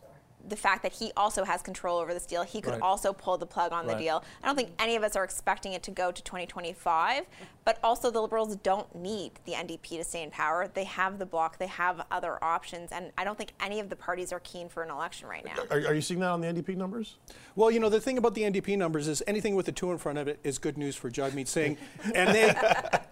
the 0.48 0.56
fact 0.56 0.84
that 0.84 0.94
he 0.94 1.12
also 1.18 1.44
has 1.44 1.62
control 1.62 1.98
over 2.00 2.14
this 2.14 2.26
deal. 2.26 2.44
He 2.44 2.62
could 2.62 2.74
Right. 2.74 2.82
also 2.82 3.12
pull 3.14 3.38
the 3.38 3.46
plug 3.46 3.72
on 3.74 3.86
Right. 3.86 3.98
the 3.98 4.04
deal. 4.04 4.24
I 4.42 4.48
don't 4.48 4.56
think 4.56 4.72
any 4.80 4.96
of 4.96 5.04
us 5.04 5.16
are 5.16 5.24
expecting 5.24 5.74
it 5.74 5.84
to 5.84 5.92
go 5.92 6.12
to 6.12 6.22
2025, 6.24 7.26
but 7.66 7.78
also 7.84 8.10
the 8.10 8.22
Liberals 8.22 8.56
don't 8.58 8.94
need 8.96 9.34
the 9.46 9.54
NDP 9.54 9.98
to 9.98 10.04
stay 10.04 10.24
in 10.24 10.32
power. 10.32 10.68
They 10.68 10.86
have 10.86 11.20
the 11.20 11.26
bloc, 11.26 11.58
they 11.58 11.68
have 11.68 12.06
other 12.10 12.42
options, 12.44 12.92
and 12.92 13.12
I 13.18 13.24
don't 13.26 13.38
think 13.38 13.52
any 13.60 13.80
of 13.80 13.90
the 13.90 13.96
parties 13.96 14.32
are 14.32 14.40
keen 14.40 14.70
for 14.70 14.82
an 14.82 14.90
election 14.90 15.28
right 15.28 15.44
now. 15.46 15.56
Are, 15.70 15.78
are 15.88 15.94
you 15.94 16.02
seeing 16.02 16.20
that 16.22 16.30
on 16.30 16.42
the 16.42 16.48
NDP 16.48 16.76
numbers? 16.76 17.18
Well, 17.56 17.70
you 17.70 17.80
know, 17.80 17.90
the 17.90 18.00
thing 18.02 18.18
about 18.18 18.34
the 18.34 18.44
NDP 18.44 18.78
numbers 18.78 19.08
is 19.08 19.22
anything 19.28 19.56
with 19.56 19.68
a 19.68 19.72
two 19.72 19.92
in 19.92 19.98
front 19.98 20.18
of 20.18 20.28
it 20.28 20.40
is 20.44 20.58
good 20.58 20.78
news 20.78 20.96
for 20.96 21.12
Jagmeet 21.12 21.48
Singh. 21.48 21.78
And 22.16 22.34
they, 22.34 22.54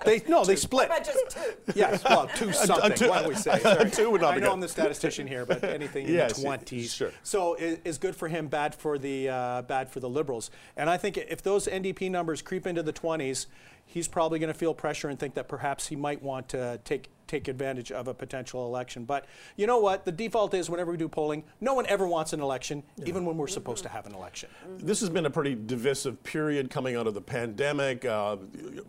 they 0.06 0.22
no, 0.30 0.44
they 0.46 0.56
split. 0.56 0.90
just 1.04 1.30
two? 1.32 1.54
Yes, 1.76 2.04
well, 2.04 2.28
two 2.36 2.48
A- 2.48 2.50
a 2.50 2.54
something. 2.54 2.94
two- 2.96 3.10
why 3.10 3.20
don't 3.20 3.30
we 3.30 3.36
say? 3.36 3.60
a 3.64 3.90
two 3.90 4.10
would 4.12 4.22
not 4.22 4.32
I 4.32 4.36
be 4.36 4.42
know 4.42 4.48
good. 4.48 4.54
I'm 4.54 4.60
the 4.62 4.68
statistician 4.70 5.28
here, 5.28 5.46
but 5.46 5.64
anything 5.64 6.08
Yes, 6.08 6.38
in 6.38 6.44
the 6.44 6.48
twenties. 6.48 6.94
sure. 6.94 7.12
So 7.28 7.56
is, 7.56 7.80
is 7.84 7.98
good 7.98 8.16
for 8.16 8.30
him, 8.30 8.48
bad 8.48 8.74
for 8.74 8.98
the 8.98 9.28
uh, 9.28 9.62
bad 9.64 9.90
for 9.90 10.00
the 10.00 10.08
Liberals. 10.08 10.50
And 10.78 10.90
I 10.90 10.96
think 10.96 11.18
if 11.18 11.44
those 11.44 11.68
NDP 11.68 12.10
numbers 12.10 12.42
creep 12.42 12.66
into 12.66 12.82
the 12.82 12.94
twenties, 12.94 13.48
he's 13.86 14.08
probably 14.08 14.40
going 14.40 14.52
to 14.52 14.58
feel 14.58 14.74
pressure 14.74 15.10
and 15.10 15.20
think 15.20 15.34
that 15.34 15.50
perhaps 15.50 15.88
he 15.88 15.98
might 15.98 16.24
want 16.24 16.48
to 16.50 16.80
take 16.86 17.10
take 17.28 17.48
advantage 17.48 17.92
of 17.92 18.08
a 18.08 18.14
potential 18.14 18.66
election. 18.66 19.06
But 19.06 19.26
you 19.56 19.68
know 19.68 19.80
what? 19.80 20.06
The 20.06 20.12
default 20.12 20.54
is 20.54 20.70
whenever 20.70 20.92
we 20.92 20.98
do 20.98 21.08
polling, 21.08 21.44
no 21.62 21.74
one 21.74 21.86
ever 21.88 22.08
wants 22.08 22.34
an 22.34 22.42
election, 22.42 22.84
even 23.06 23.26
when 23.26 23.38
we're 23.38 23.48
supposed 23.48 23.84
to 23.84 23.90
have 23.90 24.06
an 24.06 24.14
election. 24.14 24.50
This 24.78 25.00
has 25.02 25.10
been 25.10 25.26
a 25.26 25.30
pretty 25.30 25.56
divisive 25.56 26.24
period 26.24 26.70
coming 26.70 26.96
out 26.96 27.08
of 27.08 27.14
the 27.14 27.22
pandemic, 27.22 28.06
uh, 28.06 28.38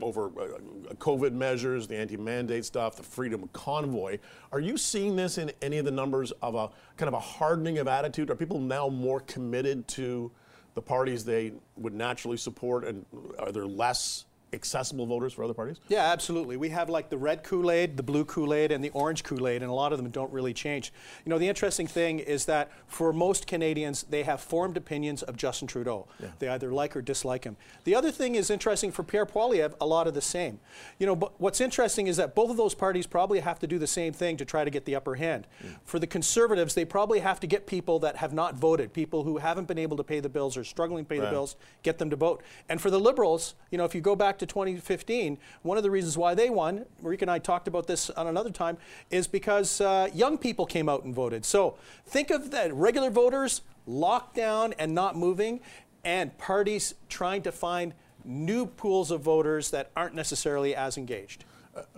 over 0.01 0.27
uh, 0.27 0.95
COVID 0.95 1.33
measures, 1.33 1.87
the 1.87 1.97
anti-mandate 1.97 2.65
stuff, 2.65 2.97
the 2.97 3.03
freedom 3.03 3.49
convoy. 3.53 4.19
Are 4.53 4.61
you 4.61 4.77
seeing 4.77 5.17
this 5.17 5.39
in 5.39 5.53
any 5.63 5.79
of 5.79 5.85
the 5.85 5.91
numbers 5.91 6.33
of 6.43 6.55
a 6.55 6.71
kind 6.97 7.09
of 7.09 7.15
a 7.15 7.21
hardening 7.21 7.79
of 7.79 7.89
attitude? 7.89 8.31
Are 8.31 8.37
people 8.37 8.61
now 8.61 8.89
more 8.89 9.21
committed 9.21 9.87
to 9.89 10.31
the 10.75 10.83
parties 10.83 11.25
they 11.25 11.53
would 11.77 11.95
naturally 11.95 12.37
support, 12.37 12.85
and 12.85 13.05
are 13.39 13.51
there 13.51 13.67
less 13.67 14.27
accessible 14.53 15.07
voters 15.07 15.33
for 15.33 15.45
other 15.45 15.55
parties? 15.55 15.79
Yeah, 15.89 16.11
absolutely. 16.13 16.57
We 16.57 16.69
have 16.71 16.89
like 16.89 17.11
the 17.11 17.19
red 17.19 17.43
Kool 17.43 17.71
Aid, 17.71 17.97
the 17.97 18.03
blue 18.03 18.25
Kool 18.25 18.55
Aid, 18.55 18.73
and 18.73 18.83
the 18.83 18.91
orange 18.91 19.25
Kool 19.25 19.47
Aid, 19.47 19.63
and 19.63 19.71
a 19.71 19.75
lot 19.75 19.93
of 19.93 19.99
them 19.99 20.11
don't 20.11 20.33
really 20.33 20.55
change. 20.55 20.93
You 21.25 21.31
know, 21.31 21.39
the 21.39 21.49
interesting 21.49 21.87
thing 21.87 22.19
is 22.19 22.47
that 22.47 22.71
for 22.87 23.13
most 23.13 23.47
Canadians, 23.47 24.05
they 24.09 24.23
have 24.23 24.41
formed 24.41 24.77
opinions 24.77 25.23
of 25.23 25.37
Justin 25.37 25.69
Trudeau. 25.69 26.07
They 26.39 26.49
either 26.49 26.73
like 26.73 26.97
or 26.97 27.03
dislike 27.03 27.45
him. 27.45 27.57
The 27.85 27.95
other 27.95 28.11
thing 28.11 28.35
is 28.35 28.51
interesting 28.51 28.93
for 28.93 29.03
Pierre 29.03 29.27
Poilievre, 29.27 29.75
a 29.81 29.87
lot 29.87 30.07
of 30.07 30.15
the 30.15 30.21
same. 30.23 30.61
You 30.99 31.07
know, 31.07 31.17
but 31.17 31.41
what's 31.41 31.61
interesting 31.61 32.07
is 32.07 32.17
that 32.17 32.35
both 32.35 32.51
of 32.51 32.57
those 32.57 32.75
parties 32.75 33.07
probably 33.07 33.41
have 33.41 33.59
to 33.61 33.67
do 33.67 33.79
the 33.79 33.87
same 33.87 34.13
thing 34.13 34.37
to 34.39 34.45
try 34.45 34.65
to 34.65 34.71
get 34.71 34.85
the 34.85 34.95
upper 34.95 35.15
hand. 35.17 35.47
Mm. 35.63 35.77
For 35.85 35.99
the 35.99 36.07
Conservatives, 36.07 36.75
they 36.75 36.85
probably 36.85 37.21
have 37.21 37.41
to 37.41 37.47
get 37.47 37.67
people 37.67 37.99
that 38.01 38.17
have 38.17 38.33
not 38.33 38.55
voted, 38.55 38.93
people 38.93 39.25
who 39.25 39.39
haven't 39.39 39.69
been 39.69 39.79
able 39.79 39.97
to 39.97 40.05
pay 40.05 40.21
the 40.21 40.29
bills 40.29 40.57
or 40.57 40.65
struggling 40.65 41.05
to 41.05 41.09
pay 41.09 41.19
Right. 41.19 41.27
the 41.27 41.31
bills, 41.31 41.57
get 41.83 41.99
them 41.99 42.11
to 42.11 42.17
vote. 42.17 42.43
And 42.69 42.81
for 42.81 42.91
the 42.91 43.01
Liberals, 43.01 43.55
you 43.71 43.79
know, 43.79 43.85
if 43.85 43.95
you 43.95 44.01
go 44.01 44.17
back 44.17 44.38
to 44.39 44.47
2015, 44.47 45.39
one 45.63 45.77
of 45.77 45.83
the 45.83 45.91
reasons 45.91 46.17
why 46.17 46.35
they 46.35 46.51
won, 46.51 46.87
Marieke 47.03 47.23
and 47.23 47.31
I 47.31 47.39
talked 47.39 47.69
about 47.69 47.87
this 47.87 48.11
on 48.11 48.27
another 48.27 48.51
time, 48.51 48.79
is 49.11 49.27
because 49.27 49.81
uh, 49.81 50.09
young 50.15 50.39
people 50.39 50.67
came 50.67 50.89
out 50.89 51.05
and 51.05 51.15
voted. 51.15 51.45
So 51.45 51.77
think 52.07 52.31
of 52.31 52.51
the 52.51 52.71
regular 52.73 53.11
voters 53.11 53.63
locked 53.87 54.35
down 54.35 54.75
and 54.79 54.95
not 54.95 55.17
moving, 55.17 55.61
and 56.05 56.37
parties 56.39 56.95
trying 57.09 57.43
to 57.43 57.53
find 57.53 57.95
new 58.25 58.67
pools 58.67 59.11
of 59.11 59.21
voters 59.21 59.71
that 59.71 59.91
aren't 59.97 60.15
necessarily 60.15 60.75
as 60.75 60.97
engaged. 60.97 61.45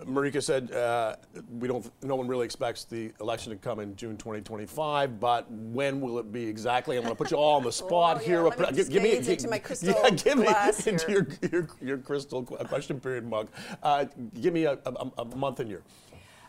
Marieke 0.05 0.41
said 0.43 0.71
uh, 0.71 1.15
we 1.59 1.67
don't. 1.67 1.89
No 2.03 2.15
one 2.15 2.27
really 2.27 2.45
expects 2.45 2.83
the 2.85 3.11
election 3.21 3.51
to 3.51 3.57
come 3.57 3.79
in 3.79 3.95
June 3.95 4.17
2025. 4.17 5.19
But 5.19 5.49
when 5.51 6.01
will 6.01 6.19
it 6.19 6.31
be 6.31 6.43
exactly? 6.45 6.97
I'm 6.97 7.03
going 7.03 7.13
to 7.15 7.17
put 7.17 7.31
you 7.31 7.37
all 7.37 7.57
on 7.57 7.63
the 7.63 7.71
spot 7.83 8.17
Oh, 8.17 8.19
yeah, 8.21 8.25
here. 8.27 8.41
let 8.43 8.59
me 8.59 8.71
just 8.77 8.91
gaze 8.91 9.27
into 9.27 9.49
my 9.49 9.59
crystal 9.59 9.93
yeah, 10.03 10.09
give 10.11 10.37
me 10.37 10.47
into 10.85 11.05
here. 11.07 11.27
your, 11.41 11.49
your 11.51 11.67
your 11.81 11.97
crystal 11.97 12.43
qu- 12.43 12.57
question 12.65 12.99
period 12.99 13.25
mug. 13.27 13.49
Uh, 13.83 14.05
give 14.39 14.53
me 14.53 14.65
a, 14.65 14.77
a, 14.85 15.11
a 15.19 15.25
month 15.35 15.59
and 15.59 15.69
year. 15.69 15.83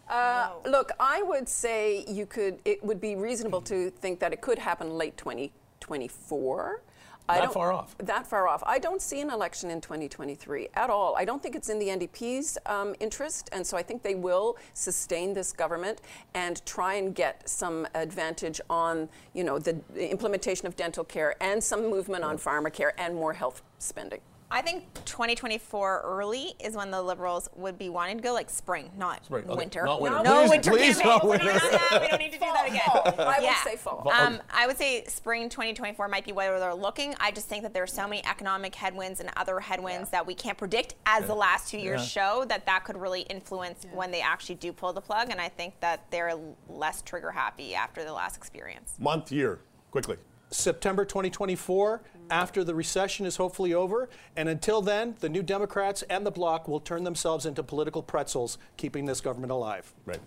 Uh, 0.09 0.51
Look, 0.67 0.93
I 1.01 1.23
would 1.23 1.49
say 1.49 2.05
you 2.09 2.27
could. 2.27 2.59
It 2.65 2.83
would 2.85 3.01
be 3.01 3.17
reasonable 3.17 3.63
to 3.63 3.91
think 3.91 4.19
that 4.21 4.33
it 4.33 4.41
could 4.41 4.59
happen 4.59 4.91
late 4.91 5.17
2024. 5.17 6.83
I 7.29 7.41
don't- 7.41 7.53
far 7.53 7.73
off? 7.73 7.97
That 7.99 8.27
far 8.27 8.49
off. 8.49 8.63
I 8.67 8.79
don't 8.79 9.01
see 9.01 9.21
an 9.21 9.31
election 9.31 9.71
in 9.71 9.81
2023 9.81 10.69
at 10.75 10.91
all. 10.91 11.15
I 11.17 11.25
don't 11.25 11.43
think 11.43 11.55
it's 11.55 11.69
in 11.69 11.79
the 11.79 11.89
NDP's 11.89 12.59
um, 12.67 12.95
interest, 13.01 13.49
and 13.53 13.67
so 13.67 13.77
I 13.77 13.83
think 13.83 14.03
they 14.03 14.15
will 14.15 14.57
sustain 14.75 15.33
this 15.33 15.53
government 15.53 16.01
and 16.35 16.65
try 16.67 16.95
and 16.95 17.15
get 17.15 17.49
some 17.49 17.87
advantage 17.95 18.61
on, 18.69 19.09
you 19.35 19.45
know, 19.45 19.59
the, 19.59 19.79
the 19.95 20.11
implementation 20.11 20.67
of 20.67 20.77
dental 20.77 21.05
care 21.05 21.37
and 21.41 21.63
some 21.63 21.89
movement 21.89 22.25
on 22.25 22.39
pharmacare 22.39 22.91
and 22.99 23.15
more 23.15 23.33
health 23.33 23.63
spending. 23.79 24.21
I 24.53 24.61
think 24.61 24.85
2024 25.07 26.03
early 26.05 26.53
is 26.63 26.77
when 26.77 26.91
the 26.91 27.01
Liberals 27.03 27.49
would 27.57 27.79
be 27.79 27.89
wanting 27.89 28.19
to 28.19 28.23
go, 28.23 28.35
like 28.35 28.51
spring, 28.51 28.91
not 28.99 29.25
Spring, 29.25 29.45
okay. 29.47 29.55
winter. 29.57 29.83
Not 29.85 30.01
winter. 30.03 30.23
No 30.23 30.41
Please- 30.43 30.51
winter 30.51 30.71
please 30.73 30.99
campaign. 30.99 31.07
not 31.13 31.25
We 31.25 31.31
winter. 31.31 31.47
don't. 31.59 32.03
We 32.03 32.09
don't 32.09 32.19
need 32.19 32.33
to 32.33 32.39
do 32.39 32.45
that 32.45 32.67
again. 32.69 33.15
I 33.19 33.41
would 33.41 33.57
say 33.71 33.77
fall. 33.77 34.11
Um, 34.13 34.41
I 34.53 34.67
would 34.67 34.77
say 34.77 35.05
spring 35.07 35.49
2024 35.49 36.07
might 36.09 36.25
be 36.27 36.33
where 36.33 36.61
they're 36.61 36.75
looking. 36.75 37.15
I 37.19 37.31
just 37.31 37.49
think 37.49 37.63
that 37.63 37.73
there 37.73 37.83
are 37.83 37.87
so 37.87 38.07
many 38.07 38.25
economic 38.27 38.75
headwinds 38.75 39.21
and 39.21 39.31
other 39.37 39.59
headwinds 39.59 40.11
that 40.11 40.27
we 40.27 40.35
can't 40.35 40.59
predict, 40.59 40.97
as 41.07 41.27
the 41.27 41.35
last 41.35 41.71
two 41.71 41.79
years 41.79 42.03
Yeah. 42.03 42.07
show, 42.41 42.45
that 42.45 42.67
that 42.67 42.85
could 42.85 42.99
really 42.99 43.23
influence 43.23 43.87
when 43.93 44.11
they 44.11 44.21
actually 44.21 44.57
do 44.57 44.73
pull 44.73 44.93
the 44.93 45.01
plug. 45.01 45.31
And 45.31 45.41
I 45.41 45.49
think 45.49 45.81
that 45.81 46.11
they're 46.11 46.35
less 46.69 47.01
trigger 47.01 47.31
happy 47.31 47.75
after 47.75 48.05
the 48.05 48.13
last 48.13 48.37
experience. 48.37 48.97
Month, 48.99 49.33
year, 49.33 49.61
quickly. 49.91 50.19
September 50.51 51.07
2024, 51.07 52.03
after 52.33 52.65
the 52.65 52.75
recession 52.75 53.27
is 53.27 53.37
hopefully 53.37 53.75
over. 53.75 54.09
And 54.37 54.49
until 54.49 54.81
then, 54.81 55.15
the 55.21 55.29
New 55.29 55.43
Democrats 55.43 56.03
and 56.09 56.25
the 56.25 56.31
Bloc 56.31 56.67
will 56.67 56.81
turn 56.81 57.05
themselves 57.05 57.45
into 57.45 57.63
political 57.63 58.03
pretzels, 58.03 58.59
keeping 58.77 59.05
this 59.05 59.21
government 59.21 59.53
alive. 59.53 59.93
Right. 60.07 60.21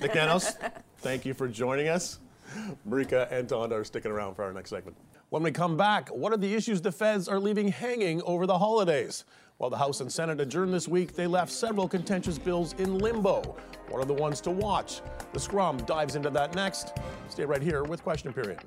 Nick 0.00 0.12
thank 0.98 1.26
you 1.26 1.34
for 1.34 1.48
joining 1.48 1.88
us. 1.88 2.20
Marieke 2.88 3.30
and 3.30 3.48
Tonda 3.48 3.72
are 3.72 3.84
sticking 3.84 4.10
around 4.10 4.34
for 4.34 4.44
our 4.44 4.52
next 4.52 4.70
segment. 4.70 4.96
When 5.30 5.42
we 5.42 5.50
come 5.50 5.76
back, 5.76 6.08
what 6.08 6.32
are 6.32 6.36
the 6.36 6.54
issues 6.54 6.80
the 6.80 6.92
feds 6.92 7.28
are 7.28 7.40
leaving 7.40 7.68
hanging 7.68 8.22
over 8.22 8.46
the 8.46 8.58
holidays? 8.58 9.24
While 9.58 9.70
the 9.70 9.78
House 9.78 10.00
and 10.00 10.10
Senate 10.10 10.40
adjourned 10.40 10.72
this 10.72 10.88
week, 10.88 11.14
they 11.14 11.26
left 11.26 11.52
several 11.52 11.88
contentious 11.88 12.38
bills 12.38 12.74
in 12.78 12.98
limbo. 12.98 13.56
What 13.88 14.02
are 14.02 14.06
the 14.06 14.14
ones 14.14 14.40
to 14.42 14.50
watch? 14.50 15.00
The 15.32 15.40
Scrum 15.40 15.76
dives 15.78 16.16
into 16.16 16.30
that 16.30 16.54
next. 16.54 16.92
Stay 17.28 17.44
right 17.44 17.62
here 17.62 17.84
with 17.84 18.02
Question 18.02 18.32
Period. 18.32 18.60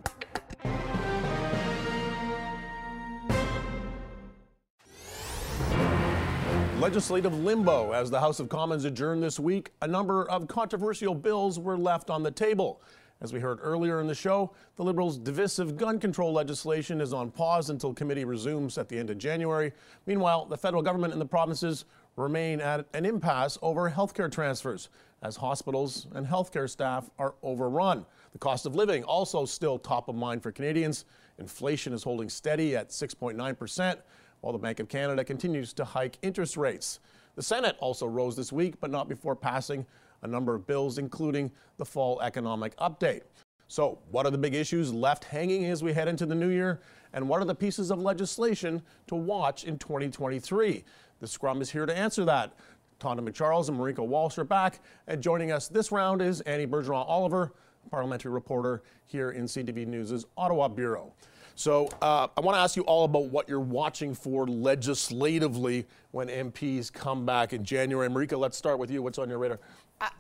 Legislative 6.80 7.34
limbo. 7.34 7.94
As 7.94 8.12
the 8.12 8.20
House 8.20 8.42
of 8.42 8.50
Commons 8.50 8.84
adjourned 8.84 9.24
this 9.24 9.40
week, 9.40 9.72
a 9.82 9.88
number 9.88 10.30
of 10.30 10.50
controversial 10.50 11.16
bills 11.16 11.58
were 11.58 11.78
left 11.78 12.10
on 12.10 12.22
the 12.22 12.30
table. 12.30 12.82
As 13.22 13.32
we 13.32 13.40
heard 13.40 13.60
earlier 13.62 14.02
in 14.02 14.08
the 14.08 14.14
show, 14.14 14.52
the 14.76 14.84
Liberals' 14.84 15.18
divisive 15.18 15.78
gun 15.78 16.00
control 16.00 16.34
legislation 16.34 17.00
is 17.00 17.14
on 17.14 17.32
pause 17.32 17.70
until 17.70 17.94
committee 17.94 18.26
resumes 18.26 18.78
at 18.78 18.90
the 18.90 18.98
end 18.98 19.10
of 19.10 19.18
January. 19.18 19.72
Meanwhile, 20.06 20.48
the 20.48 20.58
federal 20.58 20.84
government 20.84 21.14
and 21.14 21.22
the 21.22 21.26
provinces 21.26 21.86
remain 22.18 22.60
at 22.60 22.86
an 22.94 23.06
impasse 23.06 23.58
over 23.62 23.90
healthcare 23.90 24.30
transfers 24.30 24.90
as 25.24 25.38
hospitals 25.38 26.08
and 26.14 26.28
healthcare 26.28 26.70
staff 26.70 27.10
are 27.18 27.36
overrun. 27.42 28.06
The 28.34 28.40
cost 28.40 28.66
of 28.66 28.76
living 28.76 29.06
also 29.06 29.46
still 29.46 29.80
top 29.80 30.10
of 30.10 30.16
mind 30.16 30.44
for 30.44 30.52
Canadians. 30.52 31.06
Inflation 31.40 31.94
is 31.94 32.04
holding 32.04 32.28
steady 32.30 32.76
at 32.76 32.90
6.9%, 32.90 33.98
while 34.46 34.54
the 34.54 34.60
Bank 34.60 34.80
of 34.80 34.88
Canada 34.88 35.24
continues 35.24 35.74
to 35.74 35.84
hike 35.84 36.20
interest 36.22 36.56
rates. 36.56 37.00
The 37.36 37.42
Senate 37.42 37.76
also 37.80 38.06
rose 38.06 38.36
this 38.36 38.52
week, 38.52 38.76
but 38.80 38.92
not 38.92 39.10
before 39.10 39.36
passing 39.36 39.88
a 40.22 40.28
number 40.28 40.54
of 40.54 40.68
bills, 40.68 41.00
including 41.00 41.52
the 41.78 41.86
fall 41.86 42.22
economic 42.22 42.78
update. 42.78 43.22
So, 43.68 43.98
what 44.12 44.28
are 44.28 44.30
the 44.30 44.38
big 44.38 44.54
issues 44.54 44.94
left 44.94 45.24
hanging 45.24 45.66
as 45.66 45.82
we 45.82 45.94
head 45.94 46.08
into 46.08 46.28
the 46.28 46.36
new 46.36 46.50
year? 46.50 46.80
And 47.14 47.28
what 47.28 47.42
are 47.42 47.46
the 47.46 47.56
pieces 47.56 47.90
of 47.90 48.00
legislation 48.00 48.84
to 49.08 49.16
watch 49.16 49.64
in 49.64 49.80
2023? 49.80 50.84
The 51.22 51.28
Scrum 51.28 51.60
is 51.60 51.72
here 51.72 51.88
to 51.88 51.98
answer 51.98 52.24
that. 52.26 52.54
Tonda 53.00 53.28
MacCharles 53.28 53.70
and 53.70 53.80
Marieke 53.80 54.06
Walsh 54.06 54.38
are 54.38 54.44
back, 54.44 54.80
and 55.08 55.24
joining 55.24 55.52
us 55.52 55.70
this 55.70 55.92
round 55.92 56.22
is 56.22 56.42
Annie 56.42 56.68
Bergeron 56.68 57.04
Oliver, 57.08 57.52
parliamentary 57.90 58.32
reporter 58.32 58.84
here 59.06 59.32
in 59.32 59.46
CTV 59.46 59.88
News' 59.88 60.24
Ottawa 60.38 60.68
Bureau. 60.68 61.14
So 61.56 61.88
uh, 62.02 62.28
I 62.36 62.42
want 62.42 62.58
to 62.58 62.60
ask 62.60 62.76
you 62.76 62.84
all 62.84 63.06
about 63.06 63.28
what 63.28 63.48
you're 63.48 63.62
watching 63.62 64.14
for 64.14 64.46
legislatively 64.46 65.88
when 66.12 66.28
MPs 66.28 66.92
come 66.92 67.26
back 67.26 67.54
in 67.54 67.64
January. 67.64 68.10
Marieke, 68.10 68.38
let's 68.38 68.58
start 68.58 68.78
with 68.78 68.92
you. 68.92 69.02
What's 69.02 69.18
on 69.18 69.30
your 69.30 69.40
radar? 69.40 69.60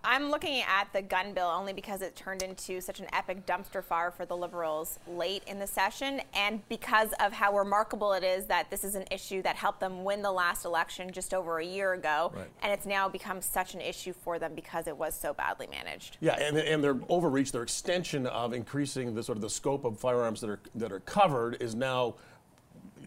I'm 0.04 0.32
looking 0.32 0.62
at 0.62 0.88
the 0.94 1.02
gun 1.02 1.34
bill 1.34 1.48
only 1.48 1.74
because 1.74 2.02
it 2.02 2.16
turned 2.16 2.42
into 2.42 2.80
such 2.80 3.02
an 3.02 3.08
epic 3.12 3.46
dumpster 3.46 3.84
fire 3.84 4.10
for 4.10 4.26
the 4.26 4.36
Liberals 4.36 5.00
late 5.08 5.44
in 5.48 5.60
the 5.60 5.68
session, 5.68 6.22
and 6.34 6.68
because 6.70 7.10
of 7.20 7.34
how 7.34 7.58
remarkable 7.58 8.14
it 8.14 8.24
is 8.24 8.46
that 8.46 8.70
this 8.70 8.86
is 8.86 8.96
an 8.96 9.04
issue 9.12 9.42
that 9.42 9.58
helped 9.58 9.82
them 9.82 10.06
win 10.06 10.22
the 10.22 10.32
last 10.32 10.64
election 10.64 11.12
just 11.12 11.34
over 11.34 11.60
a 11.60 11.66
year 11.66 11.94
ago, 11.94 12.32
right. 12.34 12.48
and 12.62 12.72
it's 12.72 12.86
now 12.86 13.10
become 13.10 13.42
such 13.42 13.74
an 13.74 13.82
issue 13.82 14.14
for 14.14 14.40
them 14.40 14.54
because 14.56 14.88
it 14.88 14.96
was 14.96 15.14
so 15.14 15.34
badly 15.34 15.68
managed. 15.68 16.18
Yeah, 16.22 16.40
and, 16.40 16.58
and 16.58 16.82
their 16.82 16.96
overreach, 17.10 17.52
their 17.52 17.64
extension 17.64 18.26
of 18.28 18.54
increasing 18.54 19.14
the 19.14 19.24
sort 19.24 19.38
of 19.38 19.42
the 19.42 19.50
scope 19.50 19.84
of 19.84 20.00
firearms 20.00 20.40
that 20.40 20.50
are 20.50 20.60
that 20.76 20.94
are 20.94 21.02
covered 21.02 21.62
is 21.62 21.76
now 21.76 22.16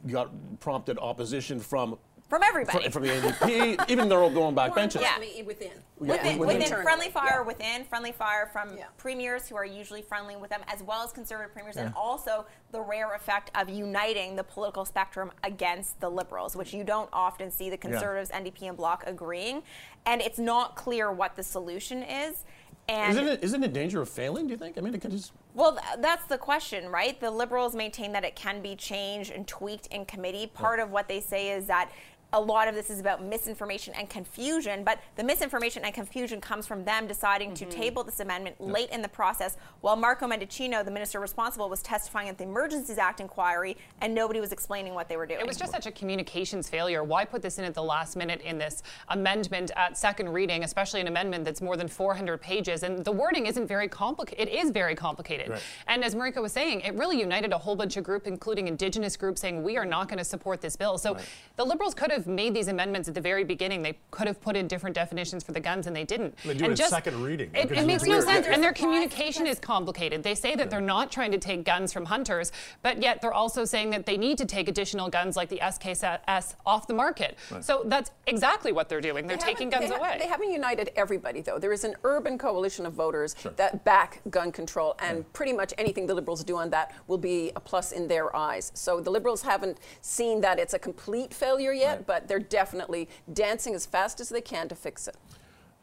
got 0.06 0.30
prompted 0.60 0.98
opposition 0.98 1.60
from 1.60 1.98
from 2.28 2.42
everybody. 2.42 2.90
From, 2.90 2.92
from 2.92 3.02
the 3.04 3.08
NDP, 3.08 3.90
even 3.90 4.08
they're 4.08 4.18
all 4.18 4.30
going 4.30 4.54
back 4.54 4.74
benches. 4.74 5.00
Yeah, 5.00 5.18
within. 5.18 5.70
Within, 5.96 6.38
within, 6.38 6.38
within 6.38 6.82
friendly 6.82 7.08
fire, 7.08 7.40
yeah. 7.40 7.42
within 7.42 7.84
friendly 7.84 8.12
fire 8.12 8.48
from 8.52 8.76
yeah. 8.76 8.84
premiers 8.98 9.48
who 9.48 9.56
are 9.56 9.64
usually 9.64 10.02
friendly 10.02 10.36
with 10.36 10.50
them, 10.50 10.60
as 10.68 10.82
well 10.82 11.02
as 11.02 11.10
conservative 11.10 11.52
premiers, 11.52 11.76
yeah. 11.76 11.86
and 11.86 11.94
also 11.94 12.46
the 12.70 12.80
rare 12.80 13.14
effect 13.14 13.50
of 13.54 13.68
uniting 13.68 14.36
the 14.36 14.44
political 14.44 14.84
spectrum 14.84 15.32
against 15.42 15.98
the 16.00 16.08
liberals, 16.08 16.54
which 16.54 16.74
you 16.74 16.84
don't 16.84 17.08
often 17.12 17.50
see 17.50 17.70
the 17.70 17.78
conservatives, 17.78 18.30
NDP, 18.30 18.68
and 18.68 18.76
Bloc 18.76 19.04
agreeing. 19.06 19.62
And 20.04 20.20
it's 20.20 20.38
not 20.38 20.76
clear 20.76 21.10
what 21.10 21.34
the 21.34 21.42
solution 21.42 22.02
is. 22.02 22.44
And 22.88 23.12
isn't 23.12 23.28
it 23.28 23.44
isn't 23.44 23.64
it 23.64 23.72
danger 23.74 24.00
of 24.00 24.08
failing? 24.08 24.46
Do 24.46 24.52
you 24.52 24.56
think? 24.56 24.78
I 24.78 24.80
mean, 24.80 24.94
it 24.94 25.02
could 25.02 25.10
just. 25.10 25.32
Well, 25.54 25.72
th- 25.72 26.00
that's 26.00 26.26
the 26.26 26.38
question, 26.38 26.88
right? 26.88 27.20
The 27.20 27.30
liberals 27.30 27.74
maintain 27.74 28.12
that 28.12 28.24
it 28.24 28.34
can 28.34 28.62
be 28.62 28.76
changed 28.76 29.30
and 29.30 29.46
tweaked 29.46 29.88
in 29.88 30.06
committee. 30.06 30.46
Part 30.46 30.80
of 30.80 30.90
what 30.90 31.06
they 31.06 31.20
say 31.20 31.50
is 31.50 31.66
that 31.66 31.90
a 32.32 32.40
lot 32.40 32.68
of 32.68 32.74
this 32.74 32.90
is 32.90 33.00
about 33.00 33.24
misinformation 33.24 33.94
and 33.94 34.10
confusion, 34.10 34.84
but 34.84 35.00
the 35.16 35.24
misinformation 35.24 35.82
and 35.84 35.94
confusion 35.94 36.40
comes 36.40 36.66
from 36.66 36.84
them 36.84 37.06
deciding 37.06 37.52
mm-hmm. 37.52 37.70
to 37.70 37.76
table 37.76 38.04
this 38.04 38.20
amendment 38.20 38.56
yep. 38.60 38.70
late 38.70 38.90
in 38.90 39.00
the 39.00 39.08
process 39.08 39.56
while 39.80 39.96
Marco 39.96 40.26
Mendicino, 40.26 40.84
the 40.84 40.90
minister 40.90 41.20
responsible, 41.20 41.70
was 41.70 41.82
testifying 41.82 42.28
at 42.28 42.36
the 42.36 42.44
Emergencies 42.44 42.98
Act 42.98 43.20
inquiry 43.20 43.76
and 44.02 44.14
nobody 44.14 44.40
was 44.40 44.52
explaining 44.52 44.92
what 44.92 45.08
they 45.08 45.16
were 45.16 45.24
doing. 45.24 45.40
It 45.40 45.46
was 45.46 45.56
just 45.56 45.72
such 45.72 45.86
a 45.86 45.90
communications 45.90 46.68
failure. 46.68 47.02
Why 47.02 47.24
put 47.24 47.40
this 47.40 47.58
in 47.58 47.64
at 47.64 47.72
the 47.72 47.82
last 47.82 48.14
minute 48.14 48.42
in 48.42 48.58
this 48.58 48.82
amendment 49.08 49.70
at 49.76 49.96
second 49.96 50.28
reading, 50.28 50.64
especially 50.64 51.00
an 51.00 51.08
amendment 51.08 51.46
that's 51.46 51.62
more 51.62 51.78
than 51.78 51.88
400 51.88 52.38
pages? 52.42 52.82
And 52.82 53.04
the 53.04 53.12
wording 53.12 53.46
isn't 53.46 53.66
very 53.66 53.88
complicated. 53.88 54.48
It 54.48 54.52
is 54.52 54.70
very 54.70 54.94
complicated. 54.94 55.48
Right. 55.48 55.62
And 55.86 56.04
as 56.04 56.14
Marieke 56.14 56.42
was 56.42 56.52
saying, 56.52 56.82
it 56.82 56.94
really 56.94 57.18
united 57.18 57.52
a 57.52 57.58
whole 57.58 57.76
bunch 57.76 57.96
of 57.96 58.04
groups, 58.04 58.26
including 58.26 58.68
Indigenous 58.68 59.16
groups, 59.16 59.40
saying 59.40 59.62
we 59.62 59.78
are 59.78 59.86
not 59.86 60.08
going 60.08 60.18
to 60.18 60.24
support 60.24 60.60
this 60.60 60.76
bill. 60.76 60.98
So 60.98 61.14
right. 61.14 61.24
the 61.56 61.64
Liberals 61.64 61.94
could 61.94 62.10
have 62.10 62.17
have 62.18 62.26
made 62.26 62.54
these 62.54 62.68
amendments 62.68 63.08
at 63.08 63.14
the 63.14 63.20
very 63.20 63.44
beginning. 63.44 63.82
They 63.82 63.98
could 64.10 64.26
have 64.26 64.40
put 64.40 64.56
in 64.56 64.68
different 64.68 64.94
definitions 64.94 65.44
for 65.44 65.52
the 65.52 65.60
guns, 65.60 65.86
and 65.86 65.94
they 65.94 66.04
didn't. 66.04 66.36
They 66.44 66.54
do 66.54 66.64
and 66.64 66.72
it 66.72 66.76
just, 66.76 66.90
second 66.90 67.22
reading. 67.22 67.50
It, 67.54 67.70
it 67.70 67.86
makes 67.86 68.04
no 68.04 68.20
sense, 68.20 68.46
and 68.46 68.62
their 68.62 68.72
communication 68.72 69.46
is 69.46 69.58
complicated. 69.58 70.22
They 70.22 70.34
say 70.34 70.54
that 70.54 70.64
yeah. 70.64 70.70
they're 70.70 70.80
not 70.80 71.10
trying 71.10 71.32
to 71.32 71.38
take 71.38 71.64
guns 71.64 71.92
from 71.92 72.04
hunters, 72.04 72.52
but 72.82 73.02
yet 73.02 73.20
they're 73.22 73.32
also 73.32 73.64
saying 73.64 73.90
that 73.90 74.06
they 74.06 74.16
need 74.16 74.38
to 74.38 74.44
take 74.44 74.68
additional 74.68 75.08
guns 75.08 75.36
like 75.36 75.48
the 75.48 75.58
SKS 75.58 76.54
off 76.66 76.86
the 76.86 76.94
market. 76.94 77.38
Right. 77.50 77.64
So 77.64 77.82
that's 77.86 78.10
exactly 78.26 78.72
what 78.72 78.88
they're 78.88 79.00
doing. 79.00 79.26
They're 79.26 79.36
they 79.36 79.42
taking 79.42 79.70
guns 79.70 79.90
they 79.90 79.96
away. 79.96 80.16
they 80.18 80.26
haven't 80.26 80.50
united 80.50 80.90
everybody, 80.96 81.40
though. 81.40 81.58
There 81.58 81.72
is 81.72 81.84
an 81.84 81.94
urban 82.04 82.38
coalition 82.38 82.86
of 82.86 82.92
voters 82.92 83.36
sure. 83.40 83.52
that 83.52 83.84
back 83.84 84.20
gun 84.30 84.52
control, 84.52 84.96
and 85.00 85.18
yeah. 85.18 85.24
pretty 85.32 85.52
much 85.52 85.72
anything 85.78 86.06
the 86.06 86.14
Liberals 86.14 86.44
do 86.44 86.56
on 86.56 86.70
that 86.70 86.94
will 87.06 87.18
be 87.18 87.52
a 87.56 87.60
plus 87.60 87.92
in 87.92 88.08
their 88.08 88.34
eyes. 88.34 88.72
So 88.74 89.00
the 89.00 89.10
Liberals 89.10 89.42
haven't 89.42 89.78
seen 90.00 90.40
that 90.40 90.58
it's 90.58 90.74
a 90.74 90.78
complete 90.78 91.32
failure 91.32 91.72
yet, 91.72 91.98
right. 91.98 92.06
But 92.08 92.26
they're 92.26 92.40
definitely 92.40 93.08
dancing 93.32 93.74
as 93.74 93.86
fast 93.86 94.18
as 94.18 94.30
they 94.30 94.40
can 94.40 94.66
to 94.66 94.74
fix 94.74 95.06
it. 95.06 95.14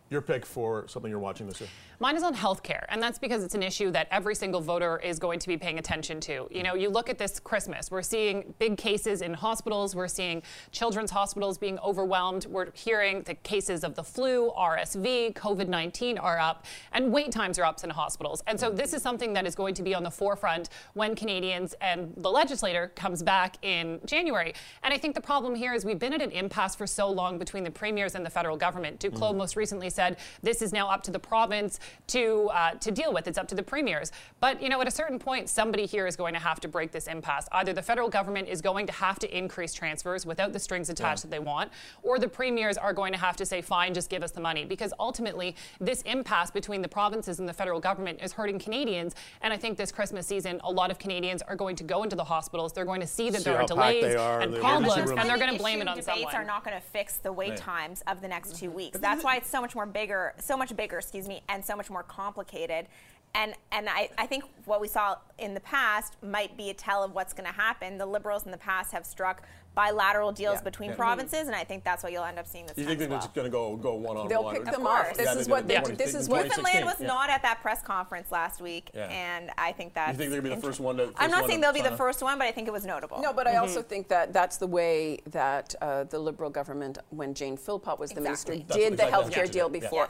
Your 0.09 0.21
pick 0.21 0.45
for 0.45 0.87
something 0.87 1.09
you're 1.09 1.19
watching 1.19 1.47
this 1.47 1.59
year? 1.59 1.69
Mine 1.99 2.15
is 2.15 2.23
on 2.23 2.35
healthcare, 2.35 2.85
and 2.89 3.01
that's 3.01 3.17
because 3.17 3.43
it's 3.43 3.55
an 3.55 3.63
issue 3.63 3.89
that 3.91 4.07
every 4.11 4.35
single 4.35 4.61
voter 4.61 4.99
is 4.99 5.17
going 5.17 5.39
to 5.39 5.47
be 5.47 5.57
paying 5.57 5.79
attention 5.79 6.19
to. 6.21 6.47
You 6.51 6.61
know, 6.61 6.75
you 6.75 6.89
look 6.89 7.09
at 7.09 7.17
this 7.17 7.39
Christmas, 7.39 7.89
we're 7.89 8.01
seeing 8.01 8.53
big 8.59 8.77
cases 8.77 9.21
in 9.21 9.33
hospitals, 9.33 9.95
we're 9.95 10.09
seeing 10.09 10.43
children's 10.71 11.09
hospitals 11.09 11.57
being 11.57 11.79
overwhelmed, 11.79 12.45
we're 12.47 12.71
hearing 12.73 13.23
the 13.23 13.33
cases 13.33 13.83
of 13.83 13.95
the 13.95 14.03
flu, 14.03 14.51
RSV, 14.51 15.33
COVID 15.33 15.67
19 15.67 16.17
are 16.17 16.37
up, 16.37 16.65
and 16.91 17.11
wait 17.11 17.31
times 17.31 17.57
are 17.57 17.63
up 17.63 17.83
in 17.83 17.89
hospitals. 17.89 18.43
And 18.45 18.59
so 18.59 18.69
this 18.69 18.93
is 18.93 19.01
something 19.01 19.33
that 19.33 19.47
is 19.47 19.55
going 19.55 19.73
to 19.75 19.83
be 19.83 19.95
on 19.95 20.03
the 20.03 20.11
forefront 20.11 20.69
when 20.93 21.15
Canadians 21.15 21.73
and 21.81 22.13
the 22.17 22.29
legislator 22.29 22.91
comes 22.95 23.23
back 23.23 23.57
in 23.63 23.99
January. 24.05 24.53
And 24.83 24.93
I 24.93 24.97
think 24.97 25.15
the 25.15 25.21
problem 25.21 25.55
here 25.55 25.73
is 25.73 25.83
we've 25.83 25.99
been 25.99 26.13
at 26.13 26.21
an 26.21 26.31
impasse 26.31 26.75
for 26.75 26.85
so 26.85 27.09
long 27.09 27.37
between 27.37 27.63
the 27.63 27.71
premiers 27.71 28.15
and 28.15 28.25
the 28.25 28.29
federal 28.29 28.57
government. 28.57 28.99
Duclos 28.99 29.33
mm. 29.33 29.37
most 29.37 29.55
recently 29.55 29.89
said 29.95 30.17
this 30.43 30.61
is 30.61 30.73
now 30.73 30.89
up 30.89 31.01
to 31.03 31.11
the 31.11 31.19
province 31.19 31.79
to 32.07 32.49
uh, 32.53 32.71
to 32.71 32.91
deal 32.91 33.13
with. 33.13 33.27
It's 33.27 33.37
up 33.37 33.47
to 33.47 33.55
the 33.55 33.63
premiers. 33.63 34.11
But 34.39 34.61
you 34.61 34.69
know, 34.69 34.81
at 34.81 34.87
a 34.87 34.91
certain 34.91 35.19
point, 35.19 35.49
somebody 35.49 35.85
here 35.85 36.05
is 36.05 36.15
going 36.15 36.33
to 36.33 36.39
have 36.39 36.59
to 36.61 36.67
break 36.67 36.91
this 36.91 37.07
impasse. 37.07 37.47
Either 37.51 37.73
the 37.73 37.81
federal 37.81 38.09
government 38.09 38.47
is 38.47 38.61
going 38.61 38.85
to 38.87 38.93
have 38.93 39.19
to 39.19 39.37
increase 39.37 39.73
transfers 39.73 40.25
without 40.25 40.53
the 40.53 40.59
strings 40.59 40.89
attached 40.89 41.23
yeah. 41.23 41.29
that 41.29 41.31
they 41.31 41.39
want, 41.39 41.71
or 42.03 42.19
the 42.19 42.27
premiers 42.27 42.77
are 42.77 42.93
going 42.93 43.13
to 43.13 43.19
have 43.19 43.37
to 43.37 43.45
say, 43.45 43.61
"Fine, 43.61 43.93
just 43.93 44.09
give 44.09 44.23
us 44.23 44.31
the 44.31 44.41
money." 44.41 44.65
Because 44.65 44.93
ultimately, 44.99 45.55
this 45.79 46.01
impasse 46.03 46.51
between 46.51 46.81
the 46.81 46.87
provinces 46.87 47.39
and 47.39 47.47
the 47.47 47.53
federal 47.53 47.79
government 47.79 48.19
is 48.21 48.33
hurting 48.33 48.59
Canadians. 48.59 49.15
And 49.41 49.53
I 49.53 49.57
think 49.57 49.77
this 49.77 49.91
Christmas 49.91 50.27
season, 50.27 50.59
a 50.63 50.71
lot 50.71 50.91
of 50.91 50.99
Canadians 50.99 51.41
are 51.41 51.55
going 51.55 51.75
to 51.77 51.83
go 51.83 52.03
into 52.03 52.15
the 52.15 52.23
hospitals. 52.23 52.73
They're 52.73 52.85
going 52.85 53.01
to 53.01 53.07
see 53.07 53.29
that 53.29 53.41
see 53.41 53.49
there 53.49 53.61
are 53.61 53.67
delays 53.67 54.15
are, 54.15 54.41
and 54.41 54.55
problems, 54.55 55.11
and 55.11 55.29
they're 55.29 55.37
going 55.37 55.53
to 55.53 55.59
blame 55.59 55.81
it 55.81 55.87
on 55.87 55.95
debates 55.95 56.07
someone. 56.07 56.21
Debates 56.21 56.35
are 56.35 56.45
not 56.45 56.63
going 56.63 56.75
to 56.75 56.81
fix 56.81 57.17
the 57.17 57.31
wait 57.31 57.49
right. 57.49 57.57
times 57.57 58.03
of 58.07 58.21
the 58.21 58.27
next 58.27 58.55
two 58.55 58.71
weeks. 58.71 58.99
That's 58.99 59.23
why 59.23 59.37
it's 59.37 59.49
so 59.49 59.61
much 59.61 59.75
more 59.75 59.84
bigger, 59.85 60.33
so 60.39 60.57
much 60.57 60.75
bigger, 60.75 60.97
excuse 60.97 61.27
me, 61.27 61.41
and 61.49 61.63
so 61.63 61.75
much 61.75 61.89
more 61.89 62.03
complicated. 62.03 62.87
And, 63.33 63.53
and 63.71 63.89
I, 63.89 64.09
I 64.17 64.27
think 64.27 64.45
what 64.63 64.79
we 64.79 64.87
saw 64.87 65.17
in 65.37 65.53
the 65.53 65.59
past 65.59 66.15
might 66.23 66.55
be 66.55 66.69
a 66.69 66.73
tell 66.73 67.03
of 67.03 67.13
what's 67.13 67.33
going 67.33 67.47
to 67.47 67.55
happen. 67.55 67.97
The 67.97 68.05
Liberals 68.05 68.45
in 68.45 68.51
the 68.51 68.57
past 68.57 68.93
have 68.93 69.05
struck 69.05 69.43
bilateral 69.75 70.31
deals 70.31 70.57
yeah. 70.57 70.63
between 70.63 70.89
yeah. 70.91 70.95
provinces, 70.95 71.47
and 71.47 71.55
I 71.55 71.63
think 71.63 71.83
that's 71.83 72.03
what 72.03 72.11
you'll 72.11 72.23
end 72.23 72.39
up 72.39 72.47
seeing 72.47 72.65
this 72.65 72.77
you 72.77 72.83
time. 72.83 72.91
You 72.93 72.97
think 72.97 72.99
they're 72.99 73.09
well. 73.09 73.19
just 73.19 73.33
going 73.33 73.45
to 73.45 73.51
go 73.51 73.75
go 73.75 73.95
one 73.95 74.17
on 74.17 74.27
They'll 74.27 74.43
one? 74.43 74.53
They'll 74.55 74.63
pick 74.63 74.73
them 74.73 74.87
off. 74.87 75.15
This 75.15 75.35
is 75.35 75.47
what 75.47 75.67
they. 75.67 75.79
This 75.95 76.15
is 76.15 76.29
what 76.29 76.45
Newfoundland 76.45 76.85
was 76.85 76.99
not 76.99 77.29
at 77.29 77.41
that 77.43 77.61
press 77.61 77.81
conference 77.81 78.31
last 78.31 78.61
week, 78.61 78.89
and 78.95 79.51
I 79.57 79.71
think 79.71 79.93
that's. 79.93 80.13
You 80.13 80.17
think 80.17 80.31
they're 80.31 80.41
going 80.41 80.51
to 80.51 80.55
be 80.57 80.61
the 80.61 80.67
first 80.67 80.79
one 80.79 80.97
to? 80.97 81.11
I'm 81.17 81.31
not 81.31 81.47
saying 81.47 81.61
they'll 81.61 81.73
be 81.73 81.81
the 81.81 81.97
first 81.97 82.21
one, 82.21 82.37
but 82.37 82.47
I 82.47 82.51
think 82.51 82.67
it 82.67 82.71
was 82.71 82.85
notable. 82.85 83.21
No, 83.21 83.33
but 83.33 83.47
I 83.47 83.53
mm-hmm. 83.53 83.61
also 83.61 83.81
think 83.81 84.07
that 84.07 84.33
that's 84.33 84.57
the 84.57 84.67
way 84.67 85.19
that 85.27 85.75
uh, 85.81 86.05
the 86.05 86.19
Liberal 86.19 86.49
government, 86.49 86.97
when 87.09 87.33
Jane 87.33 87.57
Philpott 87.57 87.99
was 87.99 88.11
the 88.11 88.21
minister, 88.21 88.55
did 88.55 88.97
the 88.97 89.05
health 89.05 89.31
care 89.31 89.47
deal 89.47 89.69
before. 89.69 90.09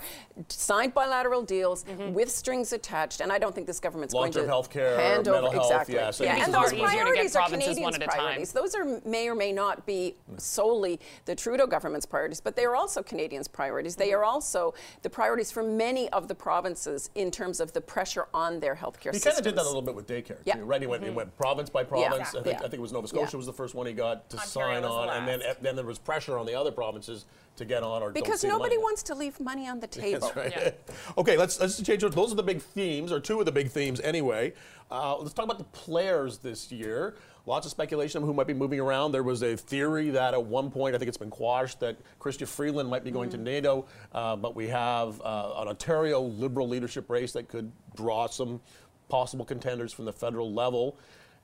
Signed 0.49 0.93
bilateral 0.93 1.41
deals 1.41 1.84
mm-hmm. 1.84 2.13
with 2.13 2.30
strings 2.30 2.74
attached, 2.74 3.22
and 3.22 3.32
I 3.32 3.39
don't 3.39 3.55
think 3.55 3.68
this 3.68 3.80
government's 3.80 4.13
going 4.13 4.32
to 4.34 4.45
health 4.45 4.70
care, 4.70 4.97
hand 4.97 5.28
over 5.28 5.51
health, 5.51 5.72
exactly. 5.72 5.95
Yeah, 5.95 6.11
yeah. 6.20 6.45
and 6.45 6.53
those 6.53 6.74
priorities 6.74 7.36
are 7.36 7.49
Canadians' 7.49 7.97
priorities. 7.97 8.51
Those 8.51 8.76
are 8.76 9.01
may 9.05 9.30
or 9.30 9.36
may 9.36 9.51
not 9.56 9.86
be 9.86 10.16
solely 10.38 10.99
the 11.26 11.36
Trudeau 11.36 11.66
government's 11.66 12.06
priorities, 12.06 12.41
but 12.41 12.56
they 12.56 12.66
are 12.66 12.76
also 12.76 13.01
Canadians' 13.01 13.47
priorities. 13.47 13.95
They 13.95 14.14
are 14.14 14.24
also 14.24 14.74
the 15.01 15.10
priorities 15.10 15.51
for 15.51 15.64
many 15.64 16.10
of 16.10 16.28
the 16.28 16.36
provinces 16.36 17.10
in 17.16 17.32
terms 17.32 17.60
of 17.60 17.74
the 17.74 17.82
pressure 17.82 18.28
on 18.34 18.60
their 18.60 18.76
healthcare 18.76 19.12
he 19.12 19.20
systems. 19.20 19.24
He 19.24 19.30
kind 19.30 19.38
of 19.39 19.43
did 19.45 19.56
that 19.56 19.64
a 19.64 19.70
little 19.70 19.82
bit 19.82 19.95
with 19.95 20.08
daycare, 20.08 20.38
yeah. 20.45 20.56
too, 20.56 20.66
right? 20.66 20.82
He 20.82 20.88
went, 20.88 21.01
mm-hmm. 21.01 21.12
he 21.12 21.16
went 21.16 21.36
province 21.38 21.70
by 21.70 21.84
province. 21.84 22.32
Yeah. 22.34 22.39
I, 22.39 22.43
think, 22.43 22.60
yeah. 22.60 22.66
I 22.66 22.70
think 22.70 22.76
it 22.76 22.82
was 22.82 22.91
Nova 22.91 23.08
Scotia 23.08 23.38
was 23.38 23.45
the 23.45 23.53
first 23.53 23.74
one 23.74 23.88
he 23.88 23.93
got 23.93 24.30
to 24.30 24.38
Ontario 24.38 24.82
sign 24.82 24.84
on, 24.84 25.08
the 25.08 25.14
and 25.14 25.41
then, 25.41 25.56
then 25.62 25.76
there 25.76 25.86
was 25.86 25.97
pressure 25.97 26.38
on 26.38 26.45
the 26.45 26.53
other 26.53 26.72
provinces 26.72 27.26
to 27.58 27.66
get 27.66 27.84
on 27.84 28.01
or 28.01 28.12
don't 28.12 28.14
Because 28.14 28.43
nobody 28.43 28.76
money. 28.76 28.84
wants 28.84 29.03
to 29.03 29.16
leave 29.16 29.39
money 29.39 29.68
on 29.68 29.80
the 29.80 29.88
table. 30.01 30.32
That's 30.34 30.56
right. 30.56 30.80
okay, 31.18 31.38
let's 31.38 31.60
let's 31.60 31.82
change. 31.82 32.03
it. 32.03 32.12
Those 32.12 32.32
are 32.32 32.36
the 32.36 32.43
big 32.43 32.62
themes, 32.62 33.12
or 33.12 33.20
two 33.20 33.39
of 33.39 33.45
the 33.45 33.51
big 33.51 33.70
themes, 33.70 33.99
anyway. 34.01 34.53
Uh, 34.91 35.18
let's 35.18 35.34
talk 35.34 35.45
about 35.45 35.58
the 35.58 35.64
players 35.66 36.38
this 36.39 36.72
year. 36.72 37.16
Lots 37.48 37.68
of 37.68 37.72
speculation 37.72 38.24
of 38.24 38.28
who 38.28 38.34
might 38.34 38.48
be 38.48 38.56
moving 38.56 38.80
around. 38.80 39.12
There 39.12 39.22
was 39.22 39.43
a 39.43 39.56
theory 39.56 40.10
that 40.10 40.34
at 40.34 40.43
one 40.43 40.72
point, 40.72 40.96
I 40.96 40.98
think 40.98 41.10
it's 41.10 41.18
been 41.18 41.30
quashed, 41.30 41.80
that 41.80 41.98
Chrystia 42.20 42.48
Freeland 42.48 42.89
might 42.89 43.04
be 43.04 43.12
going 43.12 43.30
to 43.30 43.38
NATO. 43.38 43.86
Uh, 44.12 44.36
but 44.36 44.56
we 44.56 44.68
have 44.68 45.22
uh, 45.22 45.54
an 45.58 45.68
Ontario 45.68 46.22
Liberal 46.22 46.68
leadership 46.68 47.08
race 47.08 47.34
that 47.34 47.48
could 47.48 47.72
draw 47.96 48.26
some 48.26 48.62
possible 49.10 49.46
contenders 49.46 49.93
from 49.93 50.06
the 50.06 50.14
federal 50.14 50.52
level. 50.52 50.98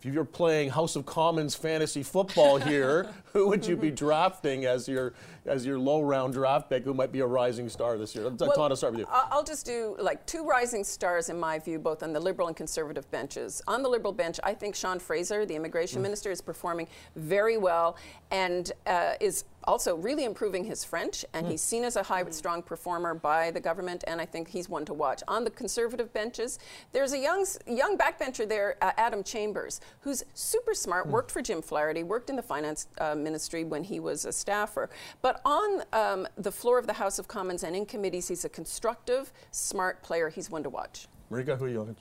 If 0.04 0.16
you're 0.16 0.26
playing 0.26 0.72
House 0.72 0.95
of 0.95 1.06
Commons 1.06 1.54
fantasy 1.54 2.02
football 2.02 2.58
here, 2.58 3.14
who 3.34 3.47
would 3.49 3.68
you 3.68 3.78
be 3.78 3.91
drafting 3.91 4.66
as 4.66 4.88
your 4.88 5.14
as 5.45 5.64
your 5.64 5.78
low 5.78 6.02
round 6.02 6.34
draft 6.34 6.72
pick? 6.72 6.84
Who 6.84 6.95
might 6.95 7.12
be 7.12 7.20
a 7.20 7.26
rising 7.28 7.70
star 7.70 7.99
this 7.99 8.16
year? 8.16 8.24
Well, 8.24 8.52
Tonda, 8.52 8.76
start 8.76 8.93
with 8.93 9.02
you. 9.02 9.08
I'll 9.12 9.43
just 9.43 9.64
do 9.64 9.95
like 9.99 10.26
two 10.26 10.43
rising 10.43 10.84
stars 10.84 11.30
in 11.30 11.39
my 11.39 11.60
view, 11.60 11.78
both 11.78 12.02
on 12.02 12.14
the 12.14 12.20
Liberal 12.20 12.47
and 12.47 12.58
Conservative 12.58 13.10
benches. 13.12 13.62
On 13.68 13.84
the 13.84 13.89
Liberal 13.89 14.12
bench, 14.12 14.39
I 14.43 14.56
think 14.56 14.74
Sean 14.74 14.97
Fraser, 14.97 15.45
the 15.45 15.56
immigration 15.56 15.99
Mm. 15.99 16.04
minister, 16.04 16.32
is 16.32 16.41
performing 16.41 16.88
very 17.16 17.58
well 17.58 17.95
and 18.32 18.72
uh, 18.88 19.14
is 19.20 19.43
also 19.66 19.95
really 19.95 20.24
improving 20.24 20.64
his 20.66 20.84
French. 20.84 21.26
And 21.34 21.45
Mm. 21.45 21.51
he's 21.51 21.62
seen 21.62 21.84
as 21.84 21.95
a 21.95 22.03
high, 22.03 22.24
strong 22.32 22.62
performer 22.64 23.14
by 23.14 23.51
the 23.51 23.59
government, 23.59 24.03
and 24.07 24.20
I 24.22 24.26
think 24.26 24.49
he's 24.49 24.70
one 24.70 24.86
to 24.86 24.93
watch. 24.93 25.22
On 25.28 25.43
the 25.43 25.49
Conservative 25.51 26.12
benches, 26.14 26.59
there's 26.91 27.14
a 27.14 27.18
young 27.20 27.45
young 27.66 27.97
backbencher 27.97 28.47
there, 28.47 28.78
uh, 28.82 28.91
Adam 28.97 29.24
Chambers, 29.24 29.82
who's 30.01 30.24
super 30.34 30.74
smart, 30.74 31.07
Mm. 31.07 31.12
worked 31.12 31.32
for 31.32 31.41
Jim 31.41 31.62
Flaherty, 31.62 32.03
worked 32.03 32.30
in 32.30 32.36
the 32.36 32.41
finance 32.43 32.88
uh, 32.99 33.16
ministry 33.16 33.64
when 33.64 33.84
he 33.84 33.99
was 33.99 34.26
a 34.26 34.32
staffer. 34.32 34.89
But 35.22 35.41
on 35.45 35.84
um, 35.93 36.28
the 36.38 36.51
floor 36.51 36.78
of 36.78 36.88
the 36.88 36.93
House 36.93 37.20
of 37.20 37.28
Commons 37.28 37.64
and 37.64 37.76
in 37.76 37.86
committees, 37.86 38.28
he's 38.28 38.45
a 38.45 38.49
constructive, 38.49 39.32
smart 39.51 40.01
player. 40.01 40.30
He's 40.30 40.49
one 40.49 40.64
to 40.64 40.70
watch. 40.70 41.07
Marieke, 41.32 41.57
who 41.57 41.66
are 41.66 41.68
you 41.68 41.80
looking? 41.80 41.95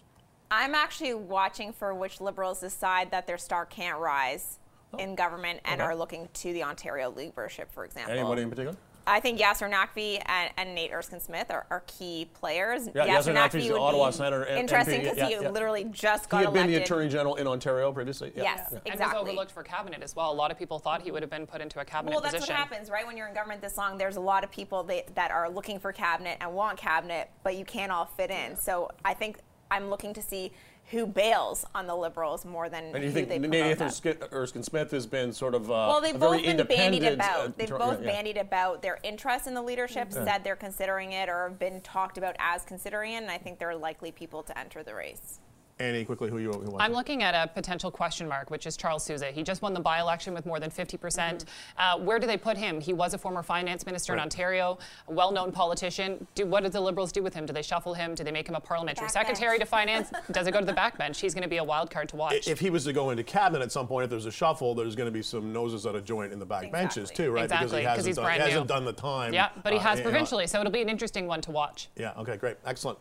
I'm 0.52 0.74
actually 0.74 1.14
watching 1.14 1.72
for 1.72 1.94
which 1.94 2.20
Liberals 2.20 2.60
decide 2.60 3.10
that 3.12 3.26
their 3.26 3.38
star 3.38 3.64
can't 3.66 3.98
rise 3.98 4.58
Oh. 4.92 4.98
in 4.98 5.14
government 5.14 5.60
and 5.64 5.80
Oh. 5.80 5.84
Okay. 5.84 5.92
are 5.92 5.96
looking 5.96 6.28
to 6.34 6.52
the 6.52 6.62
Ontario 6.64 7.10
leadership, 7.10 7.70
for 7.72 7.84
example. 7.84 8.12
Anybody 8.12 8.42
in 8.42 8.50
particular? 8.50 8.76
I 9.06 9.18
think 9.18 9.40
Yasir 9.40 9.72
Naqvi 9.72 10.22
and, 10.26 10.50
and 10.56 10.74
Nate 10.74 10.92
Erskine 10.92 11.20
Smith 11.20 11.50
are, 11.50 11.66
are 11.70 11.82
key 11.86 12.28
players. 12.34 12.88
Yeah, 12.94 13.06
Yasir 13.06 13.34
Naqvi's 13.34 13.66
the 13.66 13.72
would 13.72 13.80
Ottawa 13.80 14.06
be 14.08 14.12
Senator 14.12 14.42
and 14.42 14.58
interesting 14.58 15.00
because 15.00 15.16
yeah, 15.16 15.26
he 15.26 15.32
yeah. 15.32 15.48
literally 15.48 15.84
just 15.84 16.28
got 16.28 16.38
he 16.38 16.44
had 16.44 16.52
been 16.52 16.64
elected. 16.68 16.80
the 16.80 16.84
Attorney 16.84 17.08
General 17.08 17.34
in 17.36 17.46
Ontario 17.46 17.90
previously. 17.92 18.30
Yeah. 18.36 18.42
Yes, 18.42 18.68
Yeah. 18.70 18.78
And 18.84 18.94
exactly. 18.94 19.20
was 19.20 19.28
overlooked 19.28 19.52
for 19.52 19.62
cabinet 19.62 20.02
as 20.02 20.14
well. 20.14 20.30
A 20.30 20.34
lot 20.34 20.50
of 20.50 20.58
people 20.58 20.78
thought 20.78 21.02
he 21.02 21.10
would 21.10 21.22
have 21.22 21.30
been 21.30 21.46
put 21.46 21.60
into 21.60 21.80
a 21.80 21.84
cabinet 21.84 22.12
Well, 22.12 22.20
that's 22.20 22.34
position. 22.34 22.54
what 22.54 22.60
happens, 22.68 22.90
right? 22.90 23.06
When 23.06 23.16
you're 23.16 23.26
in 23.26 23.34
government 23.34 23.62
this 23.62 23.78
long, 23.78 23.96
there's 23.96 24.16
a 24.16 24.20
lot 24.20 24.44
of 24.44 24.50
people 24.50 24.82
that, 24.84 25.12
that 25.14 25.30
are 25.30 25.48
looking 25.48 25.80
for 25.80 25.92
cabinet 25.92 26.36
and 26.40 26.52
want 26.52 26.76
cabinet, 26.78 27.30
but 27.42 27.56
you 27.56 27.64
can't 27.64 27.90
all 27.90 28.04
fit 28.04 28.30
in. 28.30 28.54
So 28.54 28.90
I 29.04 29.14
think 29.14 29.38
I'm 29.70 29.88
looking 29.88 30.12
to 30.14 30.22
see 30.22 30.52
who 30.90 31.06
bails 31.06 31.64
on 31.74 31.86
the 31.86 31.94
Liberals 31.94 32.44
more 32.44 32.68
than 32.68 32.94
And 32.94 33.04
you 33.04 33.12
think 33.12 33.28
they 33.28 33.38
them. 33.38 33.90
Erskine, 34.32 34.62
Smith 34.62 34.90
has 34.90 35.06
been 35.06 35.32
sort 35.32 35.54
of 35.54 35.70
uh, 35.70 35.74
Well, 35.88 36.00
they've 36.00 36.18
both 36.18 36.42
been 36.42 36.66
bandied 36.66 37.04
about. 37.04 37.46
uh, 37.46 37.52
they've 37.56 37.68
both 37.68 38.00
yeah. 38.00 38.06
bandied 38.12 38.36
about 38.36 38.82
their 38.82 38.98
interest 39.04 39.46
in 39.46 39.54
the 39.54 39.62
leadership, 39.62 40.08
Yeah. 40.12 40.24
said 40.24 40.44
they're 40.44 40.56
considering 40.56 41.12
it, 41.12 41.28
or 41.28 41.48
have 41.48 41.58
been 41.58 41.80
talked 41.82 42.18
about 42.18 42.34
as 42.38 42.64
considering 42.64 43.12
it. 43.12 43.22
And 43.22 43.30
I 43.30 43.38
think 43.38 43.58
they're 43.58 43.76
likely 43.76 44.10
people 44.10 44.42
to 44.42 44.58
enter 44.58 44.82
the 44.82 44.94
race. 44.94 45.38
Annie, 45.80 46.04
quickly, 46.04 46.28
who 46.28 46.38
you 46.38 46.52
who 46.52 46.70
want? 46.70 46.82
I'm 46.82 46.92
looking 46.92 47.22
at 47.22 47.34
a 47.34 47.50
potential 47.52 47.90
question 47.90 48.28
mark, 48.28 48.50
which 48.50 48.66
is 48.66 48.76
Charles 48.76 49.02
Sousa. 49.02 49.26
He 49.32 49.42
just 49.42 49.62
won 49.62 49.72
the 49.72 49.80
by-election 49.80 50.34
with 50.34 50.44
more 50.44 50.60
than 50.60 50.70
50%. 50.70 51.00
percent 51.00 51.46
Uh, 51.78 51.98
where 51.98 52.18
do 52.18 52.26
they 52.26 52.36
put 52.36 52.56
him? 52.58 52.80
He 52.80 52.92
was 52.92 53.14
a 53.14 53.18
former 53.18 53.42
finance 53.42 53.86
minister 53.86 54.12
in 54.12 54.20
Ontario, 54.20 54.78
a 55.08 55.12
well-known 55.12 55.50
politician. 55.52 56.26
Do, 56.34 56.44
what 56.46 56.62
do 56.62 56.68
the 56.68 56.80
Liberals 56.80 57.12
do 57.12 57.22
with 57.22 57.32
him? 57.32 57.46
Do 57.46 57.52
they 57.54 57.62
shuffle 57.62 57.94
him? 57.94 58.14
Do 58.14 58.22
they 58.22 58.30
make 58.30 58.46
him 58.48 58.54
a 58.54 58.60
parliamentary 58.60 59.08
Backbench. 59.08 59.12
secretary 59.12 59.58
to 59.58 59.64
finance? 59.64 60.10
Does 60.30 60.46
it 60.46 60.52
go 60.52 60.60
to 60.60 60.66
the 60.66 60.74
backbench? 60.74 61.18
He's 61.18 61.32
going 61.32 61.42
to 61.42 61.48
be 61.48 61.56
a 61.56 61.64
wild 61.64 61.90
card 61.90 62.10
to 62.10 62.16
watch. 62.16 62.46
If 62.46 62.60
he 62.60 62.68
was 62.68 62.84
to 62.84 62.92
go 62.92 63.10
into 63.10 63.24
cabinet 63.24 63.62
at 63.62 63.72
some 63.72 63.86
point, 63.86 64.04
if 64.04 64.10
there's 64.10 64.26
a 64.26 64.32
shuffle, 64.32 64.74
there's 64.74 64.94
going 64.94 65.06
to 65.06 65.12
be 65.12 65.22
some 65.22 65.52
noses 65.52 65.86
out 65.86 65.94
of 65.94 66.04
joint 66.04 66.32
in 66.32 66.38
the 66.38 66.46
back 66.46 66.70
benches 66.70 67.10
too, 67.10 67.30
right? 67.30 67.44
Exactly, 67.44 67.80
because 67.80 67.80
he 67.80 67.86
'cause 67.86 67.96
hasn't, 67.96 68.06
he's 68.06 68.16
done, 68.16 68.24
brand 68.24 68.42
he 68.42 68.48
hasn't 68.50 68.68
new. 68.68 68.74
done 68.74 68.84
the 68.84 68.92
time. 68.92 69.32
yeah, 69.32 69.48
but 69.62 69.72
he 69.72 69.78
uh, 69.78 69.82
has 69.82 69.98
you 69.98 70.04
know. 70.04 70.10
provincially, 70.10 70.46
so 70.46 70.60
it'll 70.60 70.70
be 70.72 70.82
an 70.82 70.88
interesting 70.90 71.26
one 71.26 71.40
to 71.40 71.50
watch. 71.50 71.88
Yeah. 71.96 72.12
Okay. 72.18 72.36
Great. 72.36 72.58
Excellent. 72.66 72.98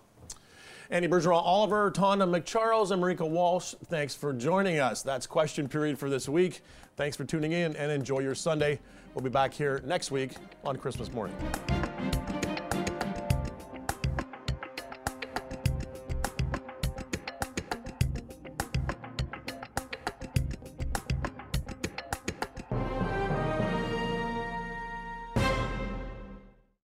Andy 0.91 1.07
Bergeron, 1.07 1.39
Oliver, 1.43 1.91
Tonda 1.91 2.27
MacCharles, 2.27 2.89
and 2.89 3.01
Marieke 3.01 3.29
Walsh, 3.29 3.75
thanks 3.85 4.15
for 4.15 4.33
joining 4.33 4.79
us. 4.79 5.03
That's 5.03 5.27
question 5.27 5.67
period 5.69 5.99
for 5.99 6.09
this 6.09 6.27
week. 6.27 6.61
Thanks 6.95 7.15
for 7.15 7.25
tuning 7.25 7.51
in 7.51 7.75
and 7.75 7.91
enjoy 7.91 8.19
your 8.19 8.33
Sunday. 8.33 8.79
We'll 9.13 9.23
be 9.23 9.29
back 9.29 9.53
here 9.53 9.83
next 9.85 10.09
week 10.09 10.31
on 10.63 10.77
Christmas 10.77 11.11
morning. 11.11 11.35